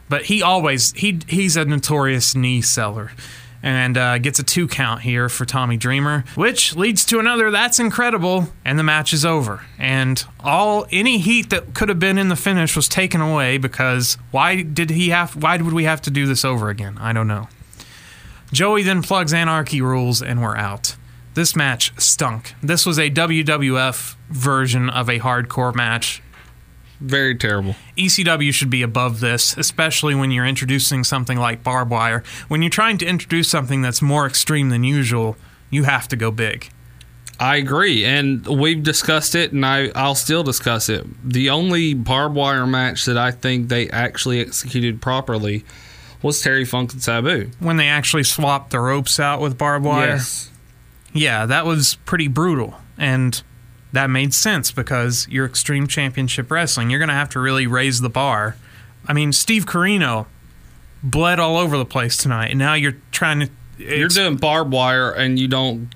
[0.08, 3.12] but he always he he's a notorious knee seller
[3.64, 7.80] and uh, gets a two count here for Tommy Dreamer, which leads to another that's
[7.80, 9.64] incredible, and the match is over.
[9.78, 14.18] And all any heat that could have been in the finish was taken away because
[14.30, 15.34] why did he have?
[15.34, 16.98] Why would we have to do this over again?
[16.98, 17.48] I don't know.
[18.52, 20.94] Joey then plugs Anarchy Rulz, and we're out.
[21.32, 22.54] This match stunk.
[22.62, 26.22] This was a WWF version of a hardcore match
[27.00, 27.74] Very terrible.
[27.98, 32.22] ECW should be above this, especially when you're introducing something like barbed wire.
[32.48, 35.36] When you're trying to introduce something that's more extreme than usual,
[35.70, 36.70] you have to go big.
[37.40, 41.04] I agree, and we've discussed it, and I, I'll still discuss it.
[41.28, 45.64] The only barbed wire match that I think they actually executed properly
[46.22, 47.50] was Terry Funk and Sabu.
[47.58, 50.48] When they actually swapped the ropes out with barbed wire, Yes.
[51.12, 52.76] yeah, that was pretty brutal.
[52.96, 53.42] And
[53.94, 56.90] that made sense because you're Extreme Championship Wrestling.
[56.90, 58.56] You're going to have to really raise the bar.
[59.06, 60.26] I mean, Steve Corino
[61.02, 63.50] bled all over the place tonight, and now you're trying to.
[63.78, 65.88] You're doing barbed wire, and you don't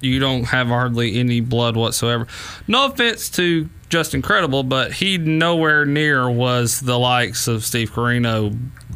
[0.00, 2.26] you don't have hardly any blood whatsoever.
[2.66, 8.50] No offense to Justin Credible, but he nowhere near was the likes of Steve Corino.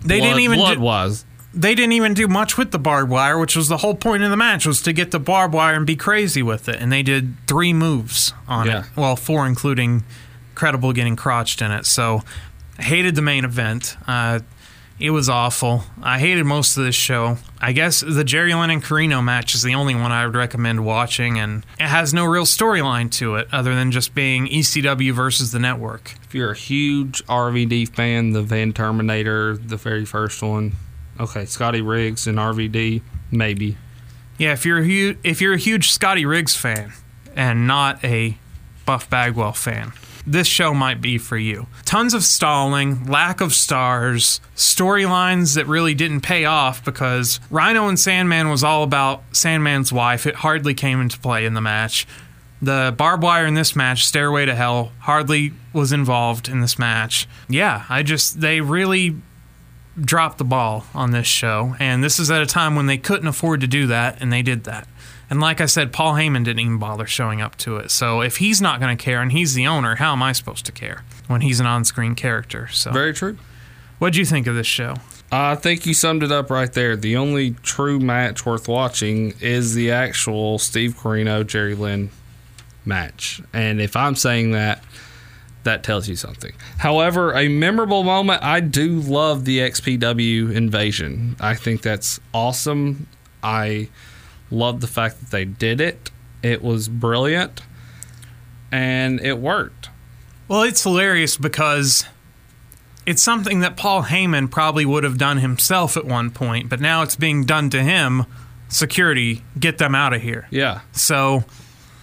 [0.05, 1.24] They blood, didn't even blood do- wise.
[1.52, 4.31] They didn't even do much with the barbed wire, which was the whole point of
[4.31, 6.77] the match was to get the barbed wire and be crazy with it.
[6.81, 8.81] And they did three moves on Yeah.
[8.81, 8.85] it.
[8.94, 10.05] Well, four including
[10.55, 11.86] Credible getting crotched in it.
[11.86, 12.22] So
[12.78, 13.97] hated the main event.
[14.06, 14.40] Uh,
[15.01, 15.85] it was awful.
[16.02, 17.39] I hated most of this show.
[17.60, 20.85] I guess the Jerry Lynn and Corino match is the only one I would recommend
[20.85, 25.52] watching, and it has no real storyline to it other than just being ECW versus
[25.52, 26.14] the network.
[26.24, 30.72] If you're a huge RVD fan, the Van Terminator, the very first one,
[31.21, 33.77] okay, Scotty Riggs and RVD, maybe.
[34.39, 36.93] Yeah, if you're a huge, if you're a huge Scotty Riggs fan
[37.37, 38.39] and not a
[38.87, 39.93] Buff Bagwell fan,
[40.27, 41.67] this show might be for you.
[41.85, 47.99] Tons of stalling, lack of stars, storylines that really didn't pay off because Rhino and
[47.99, 50.27] Sandman was all about Sandman's wife.
[50.27, 52.07] It hardly came into play in the match.
[52.63, 57.27] The barbed wire in this match, Stairway to Hell, hardly was involved in this match.
[57.49, 59.17] Yeah, I just they really
[59.99, 63.27] dropped the ball on this show, and this is at a time when they couldn't
[63.29, 64.87] afford to do that, and they did that.
[65.29, 67.91] And like I said, Paul Heyman didn't even bother showing up to it.
[67.93, 70.67] So if he's not going to care and he's the owner, how am I supposed
[70.67, 72.67] to care when he's an on-screen character?
[72.69, 73.39] So Very true.
[74.01, 74.97] what'd you think of this show?
[75.31, 76.97] I think you summed it up right there.
[76.97, 82.11] The only true match worth watching is the actual Steve Corino Jerry Lynn
[82.85, 83.41] match.
[83.53, 84.83] And if I'm saying that,
[85.65, 86.53] that tells you something.
[86.78, 91.37] However, a memorable moment, I do love the XPW invasion.
[91.41, 93.07] I think that's awesome.
[93.43, 93.89] I
[94.51, 96.11] love the fact that they did it.
[96.43, 97.62] It was brilliant
[98.73, 99.91] and it worked.
[100.49, 102.07] Well, it's hilarious because
[103.07, 107.03] it's something that Paul Heyman probably would have done himself at one point, but now
[107.03, 108.27] it's being done to him.
[108.69, 110.47] Security, get them out of here.
[110.51, 110.81] Yeah.
[110.93, 111.45] So,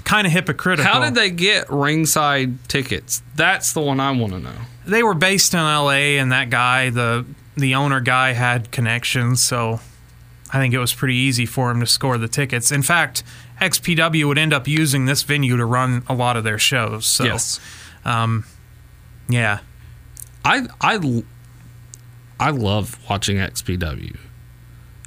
[0.08, 0.92] kind of hypocritical.
[0.92, 3.22] How did they get ringside tickets?
[3.36, 4.56] That's the one I want to know.
[4.86, 7.26] they were based in LA and that guy the
[7.56, 9.80] the owner guy had connections so
[10.54, 12.72] I think it was pretty easy for him to score the tickets.
[12.72, 13.22] In fact,
[13.60, 17.06] XPW would end up using this venue to run a lot of their shows.
[17.06, 17.60] So yes.
[18.06, 18.46] um
[19.30, 19.60] yeah.
[20.46, 21.24] I I
[22.40, 24.18] I love watching XPW.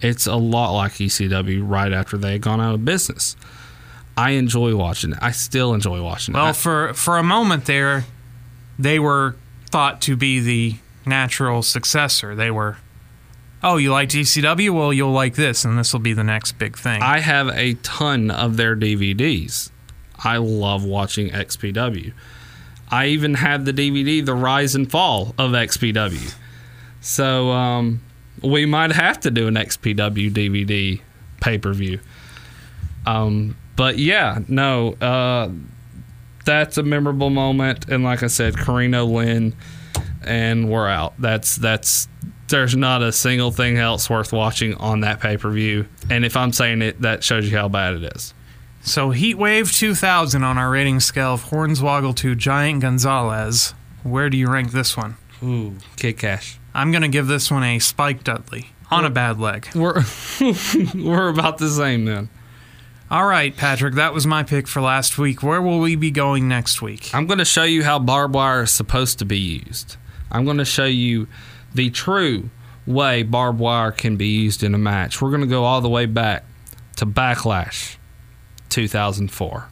[0.03, 3.37] It's a lot like ECW right after they had gone out of business.
[4.21, 5.19] I enjoy watching it.
[5.23, 6.57] I still enjoy watching Well, it.
[6.57, 8.05] for for a moment there
[8.79, 9.37] they were
[9.71, 10.75] thought to be the
[11.07, 12.35] natural successor.
[12.35, 12.77] They were
[13.63, 14.71] Oh, you like ECW?
[14.71, 17.03] Well, you'll like this and this will be the next big thing.
[17.03, 19.71] I have a ton of their DVDs.
[20.25, 22.13] I love watching XPW.
[22.91, 26.35] I even have the DVD, The Rise and Fall of XPW.
[27.03, 28.01] So um,
[28.43, 31.01] we might have to do an XPW DVD
[31.41, 32.01] pay per view.
[33.07, 35.49] Um, but yeah, no, uh,
[36.45, 37.89] that's a memorable moment.
[37.89, 39.57] And like I said, Corino Lynn,
[40.23, 41.15] and we're out.
[41.19, 42.07] That's that's
[42.49, 45.87] there's not a single thing else worth watching on that pay per view.
[46.11, 48.35] And if I'm saying it, that shows you how bad it is.
[48.83, 53.73] So Heatwave 2000 on our rating scale of Hornswoggle to Giant Gonzalez.
[54.03, 55.17] Where do you rank this one?
[55.43, 56.59] Ooh, Kid Kash.
[56.75, 59.69] I'm going to give this one a Spike Dudley on a bad leg.
[59.75, 60.03] We're
[60.95, 62.29] we're about the same then.
[63.11, 65.43] All right, Patrick, that was my pick for last week.
[65.43, 67.13] Where will we be going next week?
[67.13, 69.97] I'm going to show you how barbed wire is supposed to be used.
[70.31, 71.27] I'm going to show you
[71.75, 72.51] the true
[72.87, 75.21] way barbed wire can be used in a match.
[75.21, 76.45] We're going to go all the way back
[76.99, 77.97] to Backlash
[78.69, 79.70] 2004.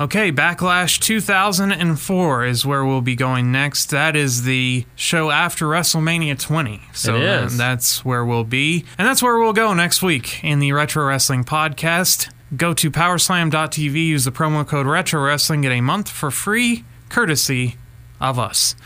[0.00, 3.90] Okay, Backlash 2004 is where we'll be going next.
[3.90, 6.80] That is the show after WrestleMania 20.
[6.92, 8.84] So uh, that's where we'll be.
[8.96, 12.32] And that's where we'll go next week in the Retro Wrestling Podcast.
[12.56, 17.74] Go to powerslam.tv, use the promo code Retro Wrestling, get a month for free, courtesy
[18.20, 18.76] of us.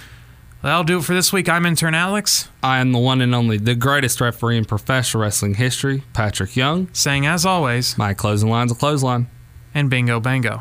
[0.63, 1.47] That'll do it for this week.
[1.49, 5.55] I'm intern Alex, I am the one and only, the greatest referee in professional wrestling
[5.55, 6.89] history, Patrick Young.
[6.95, 9.27] saying as always, My closing line's a clothesline.
[9.75, 10.61] and bingo bango.